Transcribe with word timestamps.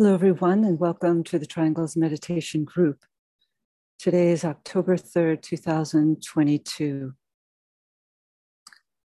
Hello, 0.00 0.14
everyone, 0.14 0.64
and 0.64 0.80
welcome 0.80 1.22
to 1.24 1.38
the 1.38 1.44
Triangles 1.44 1.94
Meditation 1.94 2.64
Group. 2.64 3.04
Today 3.98 4.30
is 4.32 4.46
October 4.46 4.96
3rd, 4.96 5.42
2022. 5.42 7.12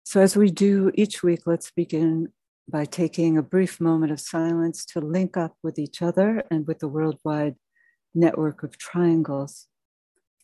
So, 0.05 0.21
as 0.21 0.37
we 0.37 0.53
do 0.53 0.93
each 0.95 1.25
week, 1.25 1.49
let's 1.49 1.73
begin 1.73 2.29
by 2.69 2.85
taking 2.85 3.37
a 3.37 3.43
brief 3.43 3.81
moment 3.81 4.13
of 4.13 4.21
silence 4.21 4.85
to 4.85 5.01
link 5.01 5.37
up 5.37 5.57
with 5.65 5.81
each 5.81 6.01
other 6.01 6.45
and 6.49 6.65
with 6.65 6.79
the 6.79 6.87
worldwide 6.87 7.57
network 8.15 8.63
of 8.63 8.79
triangles, 8.79 9.67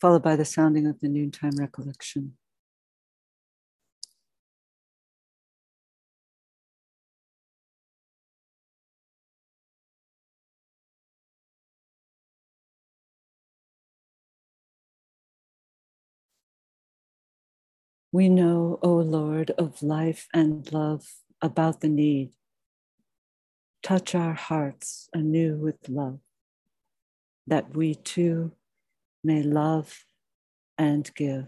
followed 0.01 0.25
by 0.25 0.35
the 0.35 0.45
sounding 0.45 0.89
of 0.89 0.99
the 0.99 1.09
noontime 1.09 1.55
recollection. 1.59 2.37
We 18.13 18.29
know, 18.29 18.81
O 18.83 18.95
Lord 18.97 19.53
of 19.53 19.85
life 19.85 20.27
and 20.35 20.71
love, 20.73 21.07
about 21.41 21.81
the 21.81 21.89
need. 21.89 22.33
Touch 23.85 24.17
our 24.17 24.33
hearts 24.33 25.09
anew 25.15 25.57
with 25.57 25.89
love, 25.89 26.19
that 27.47 27.77
we 27.77 27.95
too 27.95 28.51
may 29.23 29.45
love 29.45 30.05
and 30.77 31.09
give. 31.15 31.47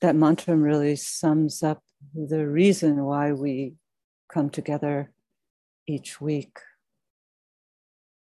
That 0.00 0.16
mantra 0.16 0.56
really 0.56 0.96
sums 0.96 1.62
up 1.62 1.84
the 2.12 2.44
reason 2.48 3.04
why 3.04 3.30
we 3.30 3.74
come 4.28 4.50
together 4.50 5.12
each 5.86 6.20
week 6.20 6.58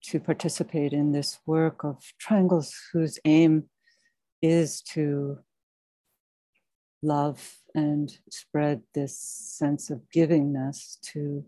to 0.06 0.20
participate 0.20 0.92
in 0.92 1.12
this 1.12 1.38
work 1.46 1.84
of 1.84 2.02
triangles 2.18 2.74
whose 2.92 3.18
aim 3.24 3.64
is 4.42 4.82
to 4.82 5.38
love 7.02 7.56
and 7.74 8.18
spread 8.30 8.82
this 8.94 9.18
sense 9.18 9.90
of 9.90 10.00
givingness 10.14 11.00
to 11.00 11.44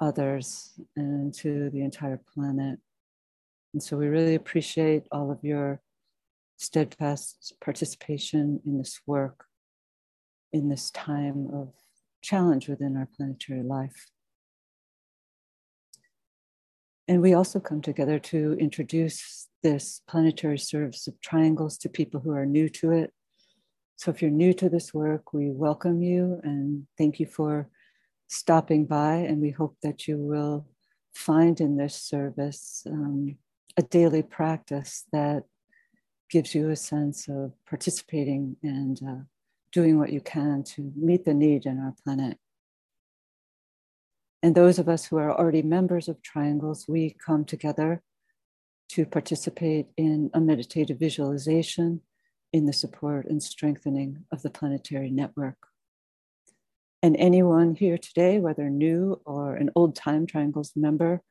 others 0.00 0.72
and 0.96 1.34
to 1.34 1.70
the 1.70 1.82
entire 1.82 2.20
planet. 2.34 2.78
And 3.72 3.82
so 3.82 3.96
we 3.96 4.06
really 4.06 4.34
appreciate 4.34 5.06
all 5.10 5.30
of 5.30 5.38
your 5.42 5.80
steadfast 6.58 7.54
participation 7.60 8.60
in 8.64 8.78
this 8.78 9.00
work 9.06 9.46
in 10.52 10.68
this 10.68 10.90
time 10.90 11.48
of 11.52 11.72
challenge 12.22 12.68
within 12.68 12.96
our 12.96 13.08
planetary 13.16 13.62
life. 13.62 14.11
And 17.12 17.20
we 17.20 17.34
also 17.34 17.60
come 17.60 17.82
together 17.82 18.18
to 18.18 18.56
introduce 18.58 19.46
this 19.62 20.00
planetary 20.08 20.58
service 20.58 21.06
of 21.06 21.20
triangles 21.20 21.76
to 21.76 21.90
people 21.90 22.20
who 22.20 22.30
are 22.30 22.46
new 22.46 22.70
to 22.70 22.90
it. 22.90 23.12
So 23.96 24.10
if 24.10 24.22
you're 24.22 24.30
new 24.30 24.54
to 24.54 24.70
this 24.70 24.94
work, 24.94 25.34
we 25.34 25.50
welcome 25.50 26.00
you 26.00 26.40
and 26.42 26.86
thank 26.96 27.20
you 27.20 27.26
for 27.26 27.68
stopping 28.28 28.86
by. 28.86 29.16
And 29.16 29.42
we 29.42 29.50
hope 29.50 29.76
that 29.82 30.08
you 30.08 30.16
will 30.16 30.66
find 31.12 31.60
in 31.60 31.76
this 31.76 31.96
service 31.96 32.82
um, 32.86 33.36
a 33.76 33.82
daily 33.82 34.22
practice 34.22 35.04
that 35.12 35.42
gives 36.30 36.54
you 36.54 36.70
a 36.70 36.76
sense 36.76 37.28
of 37.28 37.52
participating 37.68 38.56
and 38.62 38.98
uh, 39.06 39.22
doing 39.70 39.98
what 39.98 40.14
you 40.14 40.22
can 40.22 40.64
to 40.76 40.90
meet 40.96 41.26
the 41.26 41.34
need 41.34 41.66
in 41.66 41.78
our 41.78 41.94
planet. 42.04 42.38
And 44.42 44.54
those 44.54 44.78
of 44.78 44.88
us 44.88 45.06
who 45.06 45.18
are 45.18 45.32
already 45.32 45.62
members 45.62 46.08
of 46.08 46.20
triangles, 46.22 46.86
we 46.88 47.16
come 47.24 47.44
together 47.44 48.02
to 48.90 49.06
participate 49.06 49.86
in 49.96 50.30
a 50.34 50.40
meditative 50.40 50.98
visualization 50.98 52.00
in 52.52 52.66
the 52.66 52.72
support 52.72 53.26
and 53.26 53.42
strengthening 53.42 54.24
of 54.32 54.42
the 54.42 54.50
planetary 54.50 55.10
network. 55.10 55.56
And 57.02 57.16
anyone 57.16 57.74
here 57.74 57.98
today, 57.98 58.38
whether 58.38 58.68
new 58.68 59.20
or 59.24 59.54
an 59.56 59.70
old 59.74 59.96
time 59.96 60.26
Triangles 60.26 60.72
member, 60.76 61.22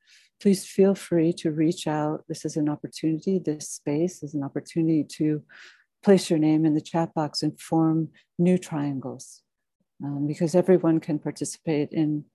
please 0.41 0.65
feel 0.65 0.95
free 0.95 1.31
to 1.33 1.51
reach 1.51 1.87
out. 1.87 2.23
This 2.27 2.43
is 2.43 2.57
an 2.57 2.67
opportunity, 2.67 3.39
this 3.39 3.69
space 3.69 4.23
is 4.23 4.33
an 4.33 4.43
opportunity 4.43 5.05
to 5.17 5.43
place 6.03 6.29
your 6.29 6.39
name 6.39 6.65
in 6.65 6.73
the 6.73 6.81
chat 6.81 7.13
box 7.13 7.43
and 7.43 7.59
form 7.59 8.09
new 8.39 8.57
triangles 8.57 9.43
um, 10.03 10.27
because 10.27 10.55
everyone 10.55 10.99
can 10.99 11.19
participate 11.19 11.89
in 11.91 12.25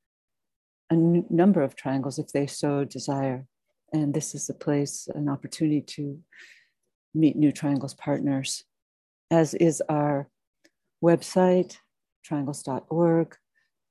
a 0.91 0.95
n- 0.95 1.27
number 1.31 1.63
of 1.63 1.77
triangles 1.77 2.19
if 2.19 2.29
they 2.29 2.47
so 2.47 2.85
desire. 2.85 3.47
And 3.93 4.13
this 4.13 4.35
is 4.35 4.49
a 4.49 4.55
place, 4.55 5.09
an 5.15 5.29
opportunity 5.29 5.81
to 5.81 6.21
meet 7.15 7.37
new 7.37 7.53
triangles 7.53 7.95
partners, 7.95 8.65
as 9.31 9.55
is 9.55 9.83
our 9.89 10.29
website, 11.03 11.79
triangles.org, 12.25 13.37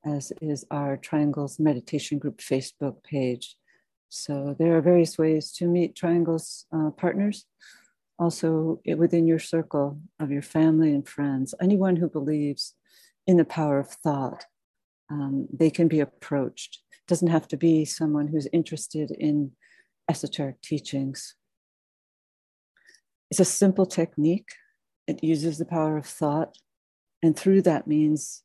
as 0.06 0.32
is 0.42 0.66
our 0.70 0.98
Triangles 0.98 1.60
Meditation 1.60 2.20
Group 2.20 2.38
Facebook 2.38 3.04
page. 3.04 3.58
So 4.10 4.56
there 4.60 4.78
are 4.78 4.82
various 4.82 5.18
ways 5.18 5.52
to 5.54 5.68
meet 5.68 5.96
triangles 5.96 6.66
uh, 6.72 6.92
partners. 6.92 7.46
Also, 8.18 8.80
within 8.86 9.28
your 9.28 9.40
circle 9.40 10.00
of 10.20 10.32
your 10.32 10.42
family 10.42 10.94
and 10.94 11.08
friends, 11.08 11.54
anyone 11.60 11.98
who 11.98 12.08
believes 12.08 12.76
in 13.28 13.38
the 13.38 13.46
power 13.46 13.80
of 13.80 13.90
thought, 13.90 14.46
um, 15.10 15.48
they 15.52 15.70
can 15.70 15.88
be 15.88 16.00
approached 16.00 16.80
doesn't 17.08 17.30
have 17.30 17.48
to 17.50 17.58
be 17.58 17.86
someone 17.86 18.28
who's 18.28 18.48
interested 18.52 19.12
in 19.12 19.52
esoteric 20.10 20.62
teachings. 20.62 21.36
It's 23.30 23.40
a 23.40 23.46
simple 23.46 23.86
technique. 23.86 24.50
It 25.08 25.24
uses 25.24 25.58
the 25.58 25.66
power 25.66 25.98
of 25.98 26.06
thought, 26.06 26.58
and 27.22 27.38
through 27.38 27.64
that 27.64 27.88
means 27.88 28.44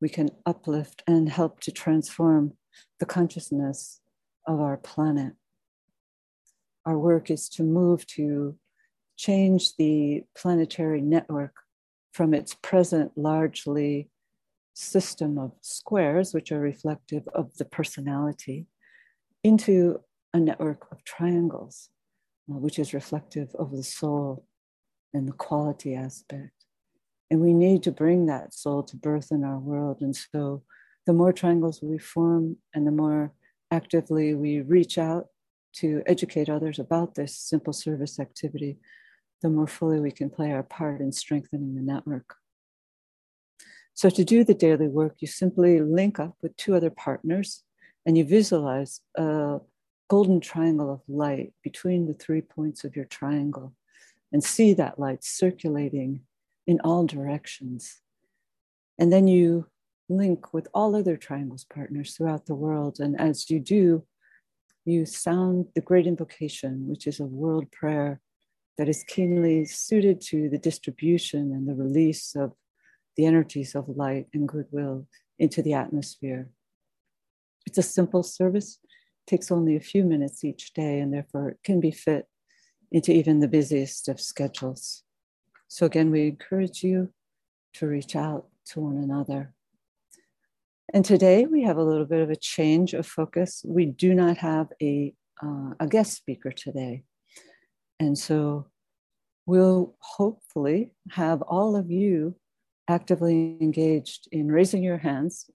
we 0.00 0.08
can 0.08 0.30
uplift 0.44 1.02
and 1.06 1.28
help 1.28 1.60
to 1.60 1.72
transform 1.72 2.54
the 2.98 3.06
consciousness 3.06 4.00
of 4.46 4.60
our 4.60 4.76
planet. 4.76 5.34
Our 6.84 6.98
work 6.98 7.30
is 7.30 7.48
to 7.50 7.62
move 7.62 8.06
to 8.08 8.56
change 9.16 9.76
the 9.76 10.24
planetary 10.36 11.00
network 11.00 11.54
from 12.12 12.34
its 12.34 12.54
present 12.54 13.12
largely 13.16 14.10
system 14.74 15.38
of 15.38 15.52
squares, 15.60 16.34
which 16.34 16.52
are 16.52 16.60
reflective 16.60 17.26
of 17.34 17.56
the 17.56 17.64
personality, 17.64 18.66
into 19.42 20.00
a 20.32 20.40
network 20.40 20.86
of 20.90 21.04
triangles, 21.04 21.90
uh, 22.50 22.56
which 22.56 22.78
is 22.78 22.92
reflective 22.92 23.54
of 23.54 23.70
the 23.70 23.82
soul 23.82 24.46
and 25.14 25.28
the 25.28 25.32
quality 25.32 25.94
aspect. 25.94 26.50
And 27.30 27.40
we 27.40 27.54
need 27.54 27.82
to 27.84 27.92
bring 27.92 28.26
that 28.26 28.52
soul 28.52 28.82
to 28.82 28.96
birth 28.96 29.28
in 29.30 29.44
our 29.44 29.58
world. 29.58 29.98
And 30.00 30.14
so 30.14 30.62
the 31.06 31.12
more 31.12 31.32
triangles 31.32 31.80
we 31.82 31.98
form 31.98 32.56
and 32.74 32.86
the 32.86 32.90
more 32.90 33.32
actively 33.70 34.34
we 34.34 34.60
reach 34.60 34.98
out 34.98 35.26
to 35.74 36.02
educate 36.06 36.48
others 36.48 36.78
about 36.78 37.14
this 37.14 37.36
simple 37.36 37.72
service 37.72 38.18
activity, 38.20 38.78
the 39.42 39.48
more 39.48 39.66
fully 39.66 40.00
we 40.00 40.10
can 40.10 40.30
play 40.30 40.52
our 40.52 40.62
part 40.62 41.00
in 41.00 41.12
strengthening 41.12 41.74
the 41.74 41.82
network. 41.82 42.36
So, 43.94 44.10
to 44.10 44.24
do 44.24 44.42
the 44.42 44.54
daily 44.54 44.88
work, 44.88 45.16
you 45.20 45.28
simply 45.28 45.80
link 45.80 46.18
up 46.18 46.36
with 46.42 46.56
two 46.56 46.74
other 46.74 46.90
partners 46.90 47.62
and 48.04 48.18
you 48.18 48.24
visualize 48.24 49.00
a 49.16 49.60
golden 50.08 50.40
triangle 50.40 50.92
of 50.92 51.00
light 51.08 51.52
between 51.62 52.06
the 52.06 52.14
three 52.14 52.42
points 52.42 52.84
of 52.84 52.96
your 52.96 53.04
triangle 53.06 53.72
and 54.32 54.42
see 54.42 54.74
that 54.74 54.98
light 54.98 55.22
circulating 55.22 56.22
in 56.66 56.80
all 56.80 57.06
directions. 57.06 58.00
And 58.98 59.12
then 59.12 59.28
you 59.28 59.68
link 60.08 60.52
with 60.52 60.68
all 60.74 60.96
other 60.96 61.16
triangles 61.16 61.64
partners 61.64 62.16
throughout 62.16 62.46
the 62.46 62.54
world. 62.54 62.98
And 62.98 63.18
as 63.18 63.48
you 63.48 63.60
do, 63.60 64.04
you 64.84 65.06
sound 65.06 65.66
the 65.74 65.80
great 65.80 66.06
invocation, 66.06 66.88
which 66.88 67.06
is 67.06 67.20
a 67.20 67.24
world 67.24 67.70
prayer 67.70 68.20
that 68.76 68.88
is 68.88 69.04
keenly 69.04 69.64
suited 69.64 70.20
to 70.20 70.48
the 70.48 70.58
distribution 70.58 71.52
and 71.52 71.68
the 71.68 71.74
release 71.74 72.34
of 72.34 72.52
the 73.16 73.26
energies 73.26 73.74
of 73.74 73.88
light 73.88 74.26
and 74.32 74.48
goodwill 74.48 75.06
into 75.38 75.62
the 75.62 75.74
atmosphere. 75.74 76.48
It's 77.66 77.78
a 77.78 77.82
simple 77.82 78.22
service, 78.22 78.78
takes 79.26 79.50
only 79.50 79.76
a 79.76 79.80
few 79.80 80.04
minutes 80.04 80.44
each 80.44 80.72
day, 80.74 81.00
and 81.00 81.12
therefore 81.12 81.50
it 81.50 81.58
can 81.64 81.80
be 81.80 81.90
fit 81.90 82.26
into 82.92 83.12
even 83.12 83.40
the 83.40 83.48
busiest 83.48 84.08
of 84.08 84.20
schedules. 84.20 85.02
So, 85.68 85.86
again, 85.86 86.10
we 86.10 86.28
encourage 86.28 86.84
you 86.84 87.10
to 87.74 87.86
reach 87.86 88.14
out 88.14 88.46
to 88.66 88.80
one 88.80 88.96
another. 88.96 89.52
And 90.92 91.04
today 91.04 91.46
we 91.46 91.62
have 91.62 91.76
a 91.76 91.82
little 91.82 92.04
bit 92.04 92.20
of 92.20 92.30
a 92.30 92.36
change 92.36 92.94
of 92.94 93.06
focus. 93.06 93.64
We 93.66 93.86
do 93.86 94.14
not 94.14 94.36
have 94.38 94.68
a, 94.80 95.14
uh, 95.42 95.70
a 95.80 95.88
guest 95.88 96.12
speaker 96.14 96.52
today. 96.52 97.02
And 97.98 98.16
so 98.16 98.66
we'll 99.46 99.96
hopefully 100.00 100.92
have 101.10 101.42
all 101.42 101.74
of 101.74 101.90
you 101.90 102.36
actively 102.88 103.56
engaged 103.60 104.28
in 104.32 104.50
raising 104.50 104.82
your 104.82 104.98
hands 104.98 105.50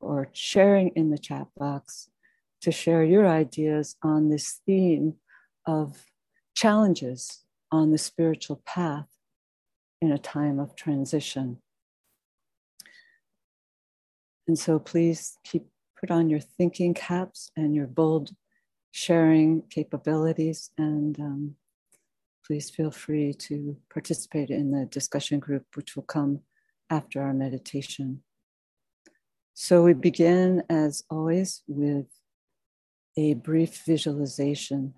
or 0.00 0.28
sharing 0.32 0.88
in 0.90 1.10
the 1.10 1.18
chat 1.18 1.46
box 1.56 2.08
to 2.62 2.70
share 2.70 3.04
your 3.04 3.26
ideas 3.26 3.96
on 4.02 4.28
this 4.28 4.60
theme 4.66 5.14
of 5.66 6.04
challenges 6.54 7.44
on 7.70 7.92
the 7.92 7.98
spiritual 7.98 8.62
path 8.66 9.08
in 10.00 10.10
a 10.10 10.18
time 10.18 10.58
of 10.58 10.74
transition. 10.74 11.58
And 14.48 14.58
so 14.58 14.78
please 14.78 15.36
keep 15.44 15.66
put 16.00 16.10
on 16.10 16.30
your 16.30 16.40
thinking 16.40 16.94
caps 16.94 17.50
and 17.56 17.74
your 17.74 17.86
bold 17.86 18.30
sharing 18.90 19.62
capabilities 19.70 20.70
and 20.78 21.18
um, 21.20 21.54
please 22.44 22.70
feel 22.70 22.90
free 22.90 23.32
to 23.34 23.76
participate 23.92 24.50
in 24.50 24.72
the 24.72 24.86
discussion 24.86 25.38
group 25.38 25.64
which 25.74 25.94
will 25.94 26.02
come 26.04 26.40
after 26.90 27.22
our 27.22 27.32
meditation. 27.32 28.22
So 29.54 29.84
we 29.84 29.92
begin, 29.94 30.64
as 30.68 31.04
always, 31.08 31.62
with 31.68 32.06
a 33.16 33.34
brief 33.34 33.82
visualization 33.86 34.94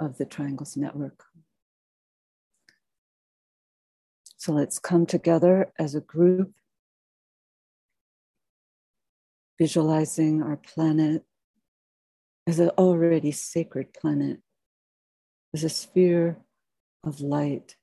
of 0.00 0.18
the 0.18 0.24
triangles 0.24 0.76
network. 0.76 1.22
So 4.36 4.52
let's 4.52 4.78
come 4.78 5.06
together 5.06 5.72
as 5.78 5.94
a 5.94 6.00
group, 6.00 6.52
visualizing 9.58 10.42
our 10.42 10.56
planet 10.56 11.24
as 12.46 12.60
an 12.60 12.70
already 12.78 13.32
sacred 13.32 13.92
planet, 13.92 14.38
as 15.52 15.64
a 15.64 15.68
sphere 15.68 16.38
of 17.02 17.20
light 17.20 17.76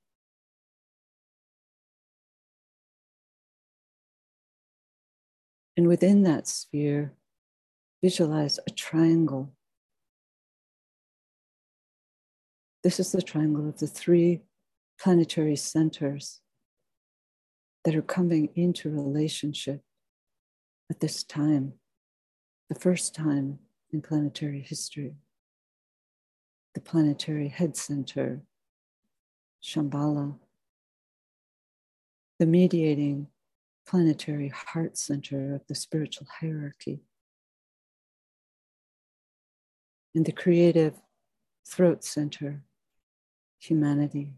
And 5.75 5.87
within 5.87 6.23
that 6.23 6.47
sphere, 6.47 7.13
visualize 8.03 8.59
a 8.67 8.71
triangle. 8.71 9.53
This 12.83 12.99
is 12.99 13.11
the 13.11 13.21
triangle 13.21 13.67
of 13.67 13.79
the 13.79 13.87
three 13.87 14.41
planetary 14.99 15.55
centers 15.55 16.41
that 17.85 17.95
are 17.95 18.01
coming 18.01 18.49
into 18.55 18.89
relationship 18.89 19.81
at 20.89 20.99
this 20.99 21.23
time, 21.23 21.73
the 22.69 22.79
first 22.79 23.15
time 23.15 23.59
in 23.91 24.01
planetary 24.01 24.61
history. 24.61 25.15
The 26.75 26.81
planetary 26.81 27.47
head 27.47 27.77
center, 27.77 28.41
Shambhala, 29.63 30.35
the 32.39 32.45
mediating 32.45 33.27
planetary 33.87 34.49
heart 34.49 34.97
center 34.97 35.55
of 35.55 35.61
the 35.67 35.75
spiritual 35.75 36.27
hierarchy. 36.39 37.01
In 40.15 40.23
the 40.23 40.31
creative 40.31 40.95
throat 41.67 42.03
center, 42.03 42.63
humanity. 43.59 44.33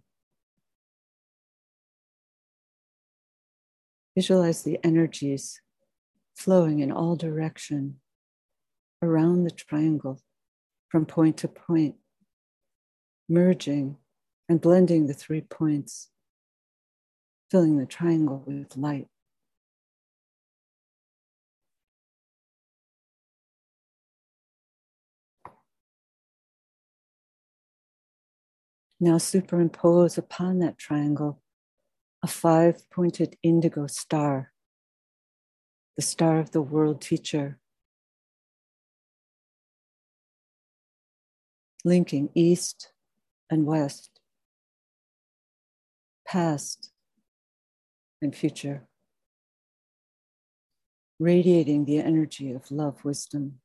Visualize 4.15 4.63
the 4.63 4.79
energies 4.83 5.61
flowing 6.35 6.79
in 6.79 6.91
all 6.91 7.15
direction 7.15 7.99
around 9.01 9.43
the 9.43 9.51
triangle 9.51 10.21
from 10.89 11.05
point 11.05 11.37
to 11.37 11.47
point, 11.47 11.95
merging 13.27 13.97
and 14.47 14.61
blending 14.61 15.07
the 15.07 15.13
three 15.13 15.41
points, 15.41 16.09
filling 17.51 17.77
the 17.77 17.85
triangle 17.85 18.43
with 18.45 18.77
light. 18.77 19.07
Now 29.05 29.19
superimpose 29.19 30.17
upon 30.17 30.57
that 30.59 30.79
triangle 30.79 31.39
a 32.23 32.27
five 32.27 32.89
pointed 32.89 33.37
indigo 33.43 33.85
star, 33.85 34.51
the 35.95 36.01
star 36.01 36.39
of 36.39 36.49
the 36.49 36.61
world 36.63 37.01
teacher, 37.01 37.59
linking 41.83 42.29
east 42.33 42.93
and 43.47 43.67
west, 43.67 44.09
past 46.27 46.89
and 48.23 48.35
future, 48.35 48.87
radiating 51.19 51.85
the 51.85 51.99
energy 51.99 52.53
of 52.53 52.71
love, 52.71 53.05
wisdom, 53.05 53.59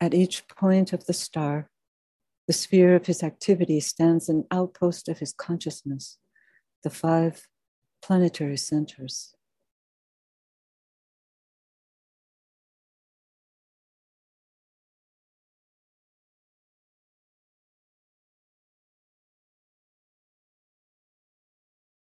At 0.00 0.14
each 0.14 0.46
point 0.48 0.92
of 0.92 1.06
the 1.06 1.12
star, 1.12 1.70
the 2.46 2.52
sphere 2.52 2.94
of 2.94 3.06
his 3.06 3.22
activity 3.22 3.80
stands 3.80 4.28
an 4.28 4.44
outpost 4.50 5.08
of 5.08 5.18
his 5.18 5.32
consciousness, 5.32 6.18
the 6.82 6.90
five 6.90 7.48
planetary 8.02 8.58
centers. 8.58 9.34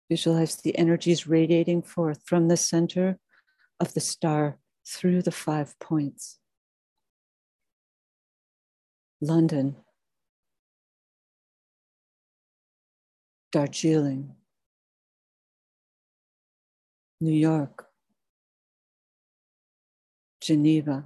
Visualize 0.10 0.56
the 0.57 0.78
energies 0.78 1.28
radiating 1.28 1.81
forth 1.81 2.21
from 2.25 2.48
the 2.48 2.57
center 2.57 3.19
of 3.80 3.94
the 3.94 4.00
star 4.00 4.57
through 4.88 5.21
the 5.21 5.31
five 5.31 5.78
points. 5.80 6.39
London, 9.22 9.78
Darjeeling, 13.52 14.36
New 17.22 17.32
York, 17.32 17.88
Geneva, 20.42 21.06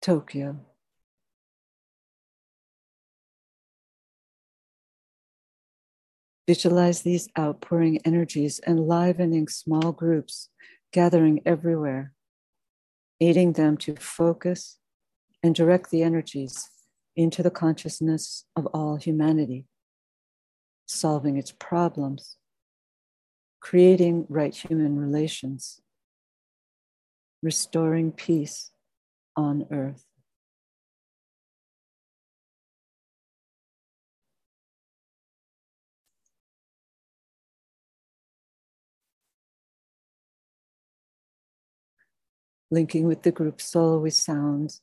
Tokyo. 0.00 0.60
Visualize 6.46 7.02
these 7.02 7.28
outpouring 7.38 7.98
energies 8.04 8.60
enlivening 8.66 9.48
small 9.48 9.92
groups 9.92 10.48
gathering 10.92 11.42
everywhere, 11.44 12.12
aiding 13.20 13.52
them 13.52 13.76
to 13.76 13.96
focus 13.96 14.78
and 15.46 15.54
direct 15.54 15.90
the 15.90 16.02
energies 16.02 16.68
into 17.14 17.40
the 17.40 17.52
consciousness 17.52 18.44
of 18.56 18.66
all 18.66 18.96
humanity, 18.96 19.64
solving 20.86 21.36
its 21.36 21.52
problems, 21.52 22.36
creating 23.60 24.26
right 24.28 24.56
human 24.56 24.98
relations, 24.98 25.80
restoring 27.44 28.10
peace 28.10 28.72
on 29.36 29.66
earth. 29.70 30.04
Linking 42.68 43.06
with 43.06 43.22
the 43.22 43.30
group 43.30 43.60
soul 43.60 44.00
with 44.00 44.14
sounds 44.14 44.82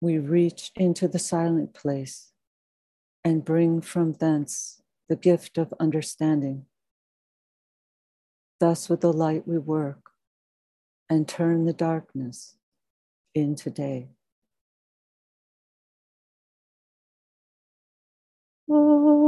we 0.00 0.18
reach 0.18 0.70
into 0.76 1.08
the 1.08 1.18
silent 1.18 1.74
place 1.74 2.32
and 3.24 3.44
bring 3.44 3.80
from 3.80 4.12
thence 4.14 4.82
the 5.08 5.16
gift 5.16 5.58
of 5.58 5.74
understanding. 5.80 6.66
Thus, 8.60 8.88
with 8.88 9.00
the 9.00 9.12
light, 9.12 9.46
we 9.46 9.58
work 9.58 10.10
and 11.10 11.28
turn 11.28 11.64
the 11.64 11.72
darkness 11.72 12.56
into 13.34 13.70
day. 13.70 14.08
Oh. 18.70 19.18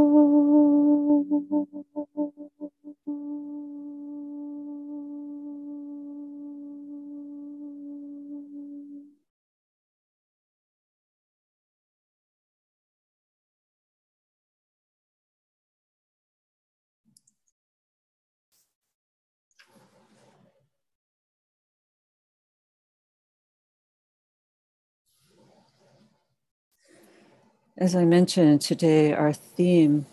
As 27.81 27.97
I 27.97 28.05
mentioned 28.05 28.61
today, 28.61 29.15
our 29.15 29.33
theme 29.33 30.05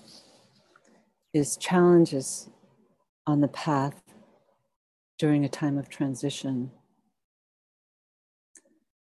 is 1.33 1.57
challenges 1.57 2.49
on 3.25 3.41
the 3.41 3.49
path 3.49 4.01
during 5.19 5.43
a 5.43 5.49
time 5.49 5.77
of 5.77 5.89
transition. 5.89 6.71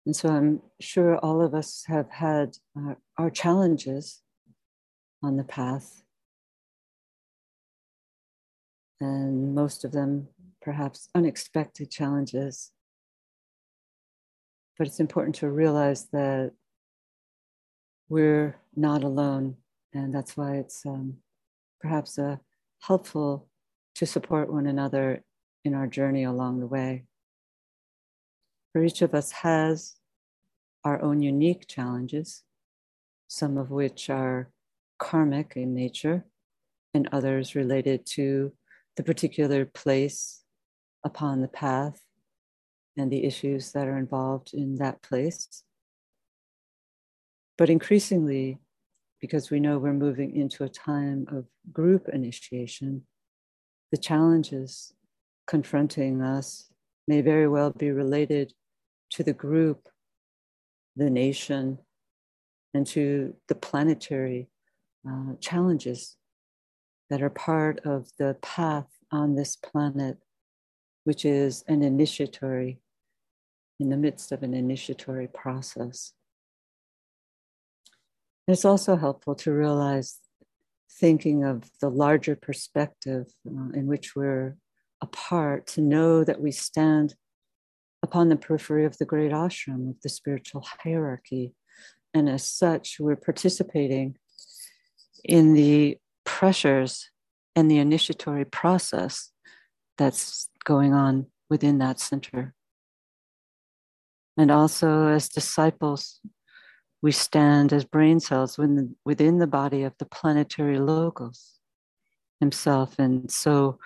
And 0.08 0.16
so 0.16 0.30
I'm 0.30 0.64
sure 0.82 1.20
all 1.20 1.40
of 1.40 1.54
us 1.54 1.84
have 1.86 2.10
had 2.10 2.58
our, 2.76 2.98
our 3.20 3.30
challenges 3.30 4.24
on 5.22 5.38
the 5.38 5.44
path, 5.44 6.02
and 9.00 9.54
most 9.54 9.86
of 9.86 9.92
them 9.92 10.30
perhaps 10.64 11.10
unexpected 11.14 11.92
challenges. 11.92 12.72
But 14.80 14.88
it's 14.88 15.00
important 15.00 15.36
to 15.36 15.52
realize 15.52 16.08
that 16.12 16.54
we're 18.10 18.58
not 18.76 19.04
alone. 19.04 19.58
And 19.94 20.14
that's 20.14 20.38
why 20.38 20.56
it's 20.56 20.86
um, 20.86 21.18
perhaps 21.82 22.20
uh, 22.20 22.38
helpful 22.82 23.48
to 23.96 24.06
support 24.06 24.52
one 24.52 24.68
another 24.68 25.24
in 25.66 25.74
our 25.74 25.88
journey 25.88 26.24
along 26.24 26.60
the 26.60 26.68
way. 26.68 27.06
For 28.72 28.84
each 28.84 29.02
of 29.02 29.14
us 29.16 29.32
has 29.32 29.96
our 30.84 31.02
own 31.02 31.22
unique 31.22 31.68
challenges, 31.68 32.44
some 33.28 33.58
of 33.58 33.72
which 33.72 34.10
are 34.10 34.52
karmic 35.00 35.54
in 35.56 35.74
nature, 35.74 36.26
and 36.94 37.10
others 37.12 37.56
related 37.56 38.06
to 38.06 38.54
the 38.96 39.04
particular 39.04 39.66
place 39.66 40.44
upon 41.04 41.42
the 41.42 41.48
path 41.48 42.02
and 42.98 43.12
the 43.12 43.26
issues 43.26 43.72
that 43.72 43.88
are 43.88 43.98
involved 43.98 44.54
in 44.54 44.76
that 44.76 45.02
place. 45.02 45.64
But 47.58 47.70
increasingly, 47.70 48.60
because 49.20 49.50
we 49.50 49.60
know 49.60 49.80
we're 49.80 49.94
moving 49.94 50.36
into 50.36 50.64
a 50.64 50.70
time 50.70 51.26
of 51.32 51.46
group 51.72 52.08
initiation, 52.10 53.04
the 53.92 53.98
challenges 53.98 54.94
confronting 55.48 56.22
us 56.22 56.70
may 57.08 57.22
very 57.22 57.48
well 57.48 57.72
be 57.72 57.92
related 57.92 58.54
to 59.12 59.24
the 59.24 59.34
group, 59.34 59.88
the 60.96 61.10
nation, 61.10 61.80
and 62.74 62.86
to 62.86 63.34
the 63.48 63.56
planetary 63.56 64.50
uh, 65.10 65.34
challenges 65.40 66.18
that 67.10 67.22
are 67.22 67.30
part 67.30 67.80
of 67.86 68.12
the 68.20 68.36
path 68.42 68.88
on 69.12 69.36
this 69.36 69.56
planet, 69.56 70.18
which 71.06 71.24
is 71.24 71.64
an 71.68 71.82
initiatory, 71.82 72.80
in 73.80 73.90
the 73.90 73.98
midst 73.98 74.32
of 74.32 74.44
an 74.44 74.54
initiatory 74.54 75.28
process. 75.28 76.14
It's 78.48 78.66
also 78.66 78.96
helpful 78.96 79.36
to 79.36 79.52
realize 79.52 80.20
thinking 80.90 81.44
of 81.44 81.70
the 81.82 81.90
larger 81.90 82.36
perspective 82.36 83.28
uh, 83.46 83.72
in 83.74 83.88
which 83.88 84.16
we're 84.16 84.56
a 85.02 85.08
part, 85.08 85.68
to 85.68 85.82
know 85.82 86.24
that 86.24 86.42
we 86.42 86.52
stand 86.52 87.16
upon 88.02 88.30
the 88.30 88.36
periphery 88.36 88.86
of 88.86 88.98
the 88.98 89.06
great 89.06 89.32
ashram 89.32 89.90
of 89.90 90.02
the 90.02 90.10
spiritual 90.10 90.66
hierarchy. 90.66 91.54
And 92.14 92.30
as 92.30 92.46
such, 92.46 92.98
we're 93.00 93.16
participating 93.16 94.18
in 95.24 95.54
the 95.54 95.98
pressures 96.24 97.10
and 97.56 97.70
the 97.70 97.78
initiatory 97.78 98.46
process 98.46 99.32
that's 99.98 100.50
going 100.64 100.94
on 100.94 101.28
within 101.50 101.80
that 101.80 102.00
center. 102.00 102.54
And 104.38 104.52
also, 104.52 105.08
as 105.08 105.30
disciples, 105.30 106.20
we 107.02 107.12
stand 107.12 107.74
as 107.74 107.86
brain 107.86 108.20
cells 108.20 108.58
within, 108.58 108.96
within 109.06 109.38
the 109.38 109.48
body 109.48 109.84
of 109.84 109.94
the 110.00 110.06
planetary 110.06 110.80
logos 110.80 111.60
himself. 112.40 112.98
And 113.00 113.30
so 113.32 113.80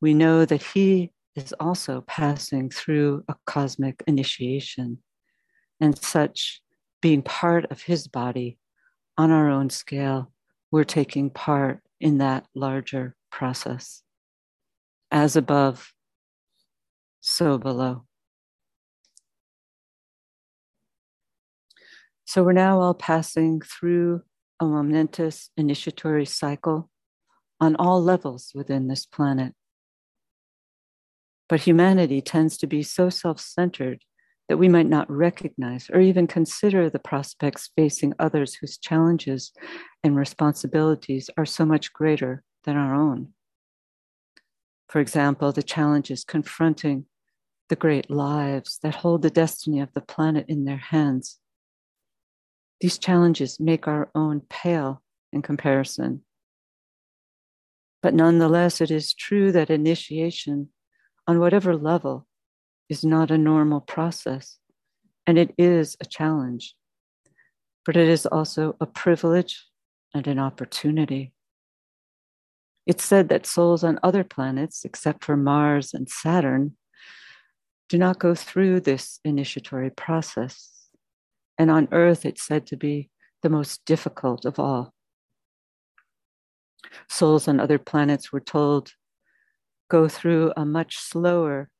we 0.00 0.14
know 0.14 0.44
that 0.44 0.62
he 0.62 1.12
is 1.34 1.54
also 1.60 2.02
passing 2.02 2.70
through 2.70 3.24
a 3.28 3.34
cosmic 3.46 4.02
initiation. 4.06 4.98
And 5.80 5.96
such, 5.98 6.62
being 7.02 7.22
part 7.22 7.66
of 7.70 7.82
his 7.82 8.08
body 8.08 8.58
on 9.18 9.30
our 9.30 9.50
own 9.50 9.70
scale, 9.70 10.32
we're 10.70 10.84
taking 10.84 11.30
part 11.30 11.80
in 12.00 12.18
that 12.18 12.46
larger 12.54 13.14
process. 13.30 14.02
As 15.10 15.36
above, 15.36 15.92
so 17.20 17.58
below. 17.58 18.05
So 22.26 22.42
we're 22.42 22.52
now 22.52 22.80
all 22.80 22.92
passing 22.92 23.60
through 23.60 24.22
a 24.58 24.64
momentous 24.64 25.50
initiatory 25.56 26.26
cycle 26.26 26.90
on 27.60 27.76
all 27.76 28.02
levels 28.02 28.50
within 28.52 28.88
this 28.88 29.06
planet. 29.06 29.54
But 31.48 31.60
humanity 31.60 32.20
tends 32.20 32.58
to 32.58 32.66
be 32.66 32.82
so 32.82 33.10
self 33.10 33.40
centered 33.40 34.02
that 34.48 34.56
we 34.56 34.68
might 34.68 34.88
not 34.88 35.08
recognize 35.08 35.88
or 35.88 36.00
even 36.00 36.26
consider 36.26 36.90
the 36.90 36.98
prospects 36.98 37.70
facing 37.76 38.12
others 38.18 38.54
whose 38.54 38.76
challenges 38.76 39.52
and 40.02 40.16
responsibilities 40.16 41.30
are 41.36 41.46
so 41.46 41.64
much 41.64 41.92
greater 41.92 42.42
than 42.64 42.76
our 42.76 42.94
own. 42.94 43.28
For 44.88 45.00
example, 45.00 45.52
the 45.52 45.62
challenges 45.62 46.24
confronting 46.24 47.06
the 47.68 47.76
great 47.76 48.10
lives 48.10 48.78
that 48.82 48.96
hold 48.96 49.22
the 49.22 49.30
destiny 49.30 49.80
of 49.80 49.92
the 49.94 50.00
planet 50.00 50.46
in 50.48 50.64
their 50.64 50.76
hands 50.76 51.38
these 52.80 52.98
challenges 52.98 53.58
make 53.58 53.88
our 53.88 54.10
own 54.14 54.42
pale 54.48 55.02
in 55.32 55.42
comparison. 55.42 56.22
But 58.02 58.14
nonetheless, 58.14 58.80
it 58.80 58.90
is 58.90 59.14
true 59.14 59.50
that 59.52 59.70
initiation, 59.70 60.68
on 61.26 61.40
whatever 61.40 61.76
level, 61.76 62.26
is 62.88 63.04
not 63.04 63.30
a 63.30 63.38
normal 63.38 63.80
process, 63.80 64.58
and 65.26 65.38
it 65.38 65.54
is 65.58 65.96
a 66.00 66.04
challenge. 66.04 66.74
But 67.84 67.96
it 67.96 68.08
is 68.08 68.26
also 68.26 68.76
a 68.80 68.86
privilege 68.86 69.66
and 70.14 70.26
an 70.26 70.38
opportunity. 70.38 71.32
It's 72.86 73.04
said 73.04 73.28
that 73.30 73.46
souls 73.46 73.82
on 73.82 73.98
other 74.02 74.22
planets, 74.22 74.84
except 74.84 75.24
for 75.24 75.36
Mars 75.36 75.92
and 75.92 76.08
Saturn, 76.08 76.76
do 77.88 77.98
not 77.98 78.18
go 78.18 78.34
through 78.34 78.80
this 78.80 79.18
initiatory 79.24 79.90
process. 79.90 80.75
And 81.58 81.70
on 81.70 81.88
earth, 81.92 82.26
it's 82.26 82.46
said 82.46 82.66
to 82.68 82.76
be 82.76 83.10
the 83.42 83.48
most 83.48 83.84
difficult 83.84 84.44
of 84.44 84.58
all. 84.58 84.92
Souls 87.08 87.48
on 87.48 87.60
other 87.60 87.78
planets 87.78 88.32
were 88.32 88.40
told 88.40 88.92
go 89.88 90.08
through 90.08 90.52
a 90.56 90.64
much 90.64 90.96
slower 90.96 91.70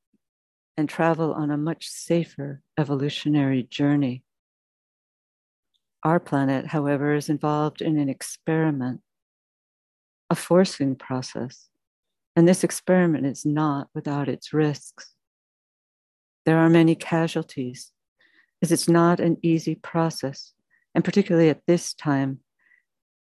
and 0.76 0.88
travel 0.88 1.32
on 1.32 1.50
a 1.50 1.56
much 1.56 1.88
safer 1.88 2.62
evolutionary 2.78 3.62
journey. 3.64 4.22
Our 6.02 6.20
planet, 6.20 6.66
however, 6.66 7.14
is 7.14 7.28
involved 7.28 7.82
in 7.82 7.98
an 7.98 8.08
experiment, 8.08 9.00
a 10.30 10.36
forcing 10.36 10.94
process. 10.94 11.68
And 12.36 12.46
this 12.46 12.62
experiment 12.62 13.26
is 13.26 13.46
not 13.46 13.88
without 13.94 14.28
its 14.28 14.52
risks. 14.52 15.14
There 16.44 16.58
are 16.58 16.68
many 16.68 16.94
casualties 16.94 17.90
is 18.62 18.72
it's 18.72 18.88
not 18.88 19.20
an 19.20 19.36
easy 19.42 19.74
process, 19.74 20.52
and 20.94 21.04
particularly 21.04 21.48
at 21.48 21.62
this 21.66 21.94
time, 21.94 22.40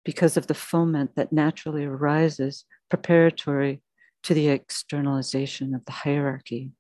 because 0.05 0.37
of 0.37 0.47
the 0.47 0.55
foment 0.55 1.15
that 1.17 1.33
naturally 1.33 1.85
arises 1.85 2.65
preparatory 2.89 3.83
to 4.23 4.35
the 4.35 4.49
externalization 4.49 5.75
of 5.75 5.85
the 5.85 5.93
hierarchy. 5.93 6.73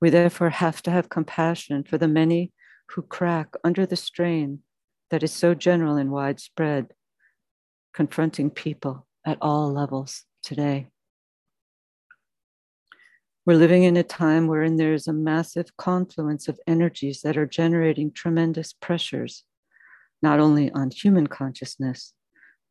We 0.00 0.10
therefore 0.10 0.50
have 0.50 0.82
to 0.82 0.90
have 0.90 1.08
compassion 1.08 1.84
for 1.84 1.98
the 1.98 2.08
many 2.08 2.52
who 2.90 3.02
crack 3.02 3.54
under 3.64 3.86
the 3.86 3.96
strain 3.96 4.60
that 5.10 5.22
is 5.22 5.32
so 5.32 5.54
general 5.54 5.96
and 5.96 6.10
widespread, 6.10 6.92
confronting 7.94 8.50
people 8.50 9.06
at 9.24 9.38
all 9.40 9.72
levels 9.72 10.24
today. 10.42 10.88
We're 13.46 13.54
living 13.54 13.84
in 13.84 13.96
a 13.96 14.02
time 14.02 14.48
wherein 14.48 14.76
there 14.76 14.92
is 14.92 15.06
a 15.06 15.12
massive 15.12 15.76
confluence 15.76 16.48
of 16.48 16.58
energies 16.66 17.20
that 17.22 17.36
are 17.36 17.46
generating 17.46 18.10
tremendous 18.10 18.72
pressures, 18.72 19.44
not 20.20 20.40
only 20.40 20.72
on 20.72 20.90
human 20.90 21.28
consciousness, 21.28 22.12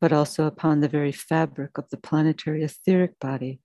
but 0.02 0.12
also 0.12 0.44
upon 0.44 0.80
the 0.80 0.88
very 0.88 1.12
fabric 1.12 1.78
of 1.78 1.88
the 1.88 1.96
planetary 1.96 2.62
etheric 2.62 3.18
body. 3.18 3.58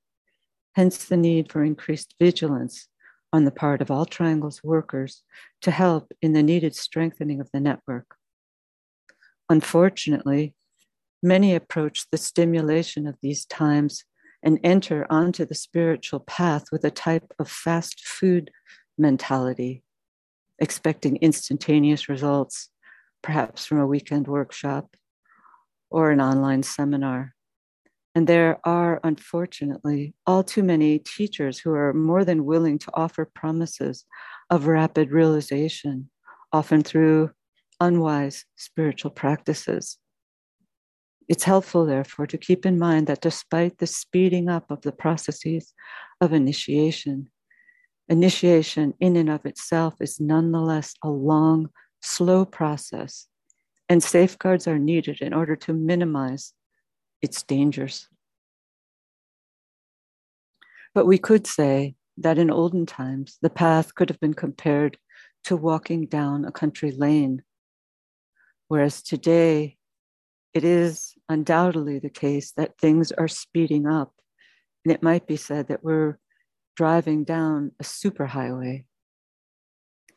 Hence, 0.75 1.03
the 1.03 1.17
need 1.17 1.51
for 1.51 1.65
increased 1.65 2.15
vigilance 2.17 2.87
on 3.33 3.43
the 3.43 3.51
part 3.51 3.81
of 3.81 3.91
all 3.91 4.05
Triangle's 4.05 4.63
workers 4.63 5.23
to 5.63 5.71
help 5.71 6.13
in 6.21 6.31
the 6.31 6.41
needed 6.41 6.75
strengthening 6.75 7.41
of 7.41 7.49
the 7.51 7.59
network. 7.59 8.15
Unfortunately, 9.49 10.55
many 11.21 11.55
approach 11.55 12.05
the 12.09 12.17
stimulation 12.17 13.05
of 13.05 13.17
these 13.21 13.43
times 13.45 14.05
and 14.43 14.59
enter 14.63 15.05
onto 15.09 15.45
the 15.45 15.55
spiritual 15.55 16.19
path 16.19 16.65
with 16.71 16.83
a 16.83 16.91
type 16.91 17.33
of 17.39 17.49
fast 17.49 18.01
food 18.01 18.51
mentality, 18.97 19.83
expecting 20.59 21.17
instantaneous 21.17 22.09
results, 22.09 22.69
perhaps 23.21 23.65
from 23.65 23.79
a 23.79 23.87
weekend 23.87 24.27
workshop 24.27 24.95
or 25.89 26.11
an 26.11 26.21
online 26.21 26.63
seminar. 26.63 27.33
And 28.13 28.27
there 28.27 28.59
are, 28.65 28.99
unfortunately, 29.03 30.13
all 30.27 30.43
too 30.43 30.63
many 30.63 30.99
teachers 30.99 31.59
who 31.59 31.71
are 31.71 31.93
more 31.93 32.25
than 32.25 32.45
willing 32.45 32.77
to 32.79 32.91
offer 32.93 33.29
promises 33.33 34.05
of 34.49 34.67
rapid 34.67 35.11
realization, 35.11 36.09
often 36.51 36.83
through 36.83 37.31
unwise 37.79 38.45
spiritual 38.57 39.11
practices. 39.11 39.97
It's 41.27 41.43
helpful, 41.43 41.85
therefore, 41.85 42.27
to 42.27 42.37
keep 42.37 42.65
in 42.65 42.77
mind 42.77 43.07
that 43.07 43.21
despite 43.21 43.77
the 43.77 43.87
speeding 43.87 44.49
up 44.49 44.69
of 44.69 44.81
the 44.81 44.91
processes 44.91 45.73
of 46.19 46.33
initiation, 46.33 47.29
initiation 48.09 48.93
in 48.99 49.15
and 49.15 49.29
of 49.29 49.45
itself 49.45 49.95
is 50.01 50.19
nonetheless 50.19 50.93
a 51.03 51.09
long, 51.09 51.69
slow 52.01 52.43
process, 52.43 53.27
and 53.87 54.03
safeguards 54.03 54.67
are 54.67 54.79
needed 54.79 55.21
in 55.21 55.33
order 55.33 55.55
to 55.55 55.73
minimize 55.73 56.53
its 57.21 57.43
dangers. 57.43 58.07
But 60.93 61.05
we 61.05 61.17
could 61.17 61.47
say 61.47 61.95
that 62.17 62.37
in 62.37 62.51
olden 62.51 62.85
times, 62.85 63.37
the 63.41 63.49
path 63.49 63.95
could 63.95 64.09
have 64.09 64.19
been 64.19 64.33
compared 64.33 64.97
to 65.45 65.55
walking 65.55 66.07
down 66.07 66.45
a 66.45 66.51
country 66.51 66.91
lane, 66.91 67.43
whereas 68.67 69.01
today 69.01 69.77
it 70.53 70.63
is 70.63 71.13
undoubtedly 71.29 71.99
the 71.99 72.09
case 72.09 72.51
that 72.53 72.77
things 72.77 73.11
are 73.13 73.27
speeding 73.27 73.87
up. 73.87 74.13
And 74.83 74.93
it 74.93 75.03
might 75.03 75.27
be 75.27 75.37
said 75.37 75.67
that 75.67 75.83
we're 75.83 76.19
driving 76.75 77.23
down 77.23 77.71
a 77.79 77.83
superhighway. 77.83 78.85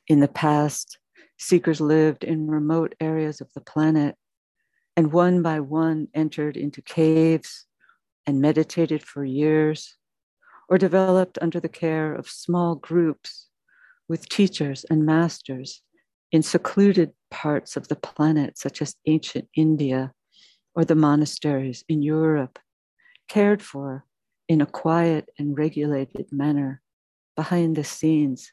In 0.08 0.20
the 0.20 0.28
past, 0.28 0.98
seekers 1.38 1.80
lived 1.80 2.24
in 2.24 2.48
remote 2.48 2.94
areas 3.00 3.40
of 3.40 3.52
the 3.54 3.60
planet 3.60 4.16
and 4.96 5.12
one 5.12 5.42
by 5.42 5.60
one 5.60 6.08
entered 6.14 6.56
into 6.56 6.82
caves 6.82 7.66
and 8.26 8.40
meditated 8.40 9.02
for 9.02 9.24
years 9.24 9.96
or 10.68 10.78
developed 10.78 11.38
under 11.40 11.60
the 11.60 11.68
care 11.68 12.14
of 12.14 12.28
small 12.28 12.74
groups 12.74 13.48
with 14.08 14.28
teachers 14.28 14.84
and 14.90 15.04
masters 15.04 15.82
in 16.32 16.42
secluded 16.42 17.12
parts 17.30 17.76
of 17.76 17.88
the 17.88 17.96
planet, 17.96 18.58
such 18.58 18.80
as 18.82 18.96
ancient 19.06 19.48
India 19.54 20.12
or 20.74 20.84
the 20.84 20.94
monasteries 20.94 21.84
in 21.88 22.02
Europe, 22.02 22.58
cared 23.28 23.62
for 23.62 24.04
in 24.48 24.60
a 24.60 24.66
quiet 24.66 25.28
and 25.38 25.56
regulated 25.56 26.26
manner 26.30 26.82
behind 27.36 27.76
the 27.76 27.84
scenes. 27.84 28.52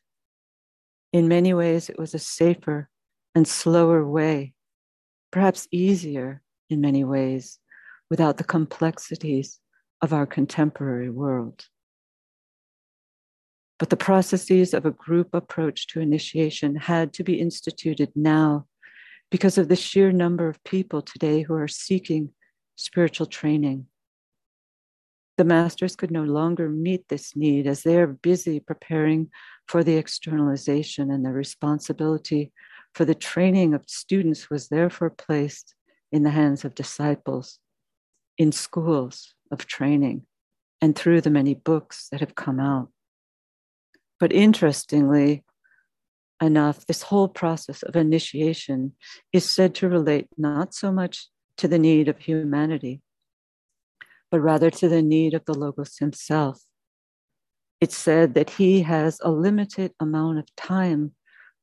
In 1.11 1.27
many 1.27 1.53
ways, 1.53 1.89
it 1.89 1.99
was 1.99 2.13
a 2.13 2.19
safer 2.19 2.89
and 3.35 3.48
slower 3.48 4.07
way, 4.07 4.53
perhaps 5.31 5.67
easier 5.72 6.41
in 6.69 6.79
many 6.79 7.03
ways, 7.03 7.59
without 8.09 8.37
the 8.37 8.43
complexities 8.43 9.59
of 10.01 10.13
our 10.13 10.25
contemporary 10.25 11.09
world. 11.09 11.65
But 13.77 13.89
the 13.89 13.98
processes 13.98 14.74
of 14.74 14.85
a 14.85 14.91
group 14.91 15.29
approach 15.33 15.87
to 15.87 16.01
initiation 16.01 16.75
had 16.75 17.13
to 17.13 17.24
be 17.24 17.39
instituted 17.39 18.11
now 18.15 18.67
because 19.31 19.57
of 19.57 19.70
the 19.70 19.75
sheer 19.75 20.11
number 20.11 20.48
of 20.48 20.63
people 20.63 21.01
today 21.01 21.41
who 21.41 21.55
are 21.55 21.67
seeking 21.67 22.29
spiritual 22.75 23.25
training. 23.25 23.87
The 25.37 25.46
masters 25.46 25.96
could 25.96 26.11
no 26.11 26.24
longer 26.24 26.70
meet 26.70 27.07
this 27.07 27.35
need 27.35 27.65
as 27.65 27.81
they 27.81 27.98
are 27.98 28.05
busy 28.05 28.59
preparing 28.59 29.29
for 29.67 29.83
the 29.83 29.96
externalization, 29.96 31.09
and 31.09 31.25
the 31.25 31.31
responsibility 31.31 32.51
for 32.94 33.05
the 33.05 33.15
training 33.15 33.74
of 33.74 33.85
students 33.87 34.50
was 34.50 34.67
therefore 34.67 35.09
placed 35.09 35.74
in 36.11 36.24
the 36.24 36.29
hands 36.29 36.65
of 36.65 36.75
disciples 36.75 37.57
in 38.37 38.51
schools 38.51 39.33
of 39.50 39.65
training 39.65 40.24
and 40.81 40.96
through 40.96 41.22
the 41.22 41.29
many 41.29 41.53
books 41.53 42.09
that 42.11 42.20
have 42.20 42.35
come 42.35 42.59
out. 42.59 42.89
But 44.20 44.33
interestingly, 44.33 45.44
enough, 46.41 46.85
this 46.85 47.03
whole 47.03 47.27
process 47.27 47.83
of 47.83 47.95
initiation 47.95 48.93
is 49.31 49.49
said 49.49 49.75
to 49.75 49.89
relate 49.89 50.27
not 50.37 50.73
so 50.73 50.91
much 50.91 51.27
to 51.57 51.67
the 51.67 51.79
need 51.79 52.07
of 52.07 52.17
humanity, 52.17 53.01
but 54.31 54.41
rather 54.41 54.69
to 54.71 54.89
the 54.89 55.01
need 55.01 55.33
of 55.33 55.45
the 55.45 55.53
Logos 55.53 55.97
himself. 55.97 56.63
It's 57.79 57.97
said 57.97 58.33
that 58.33 58.49
he 58.51 58.81
has 58.81 59.19
a 59.23 59.31
limited 59.31 59.93
amount 59.99 60.39
of 60.39 60.55
time 60.55 61.13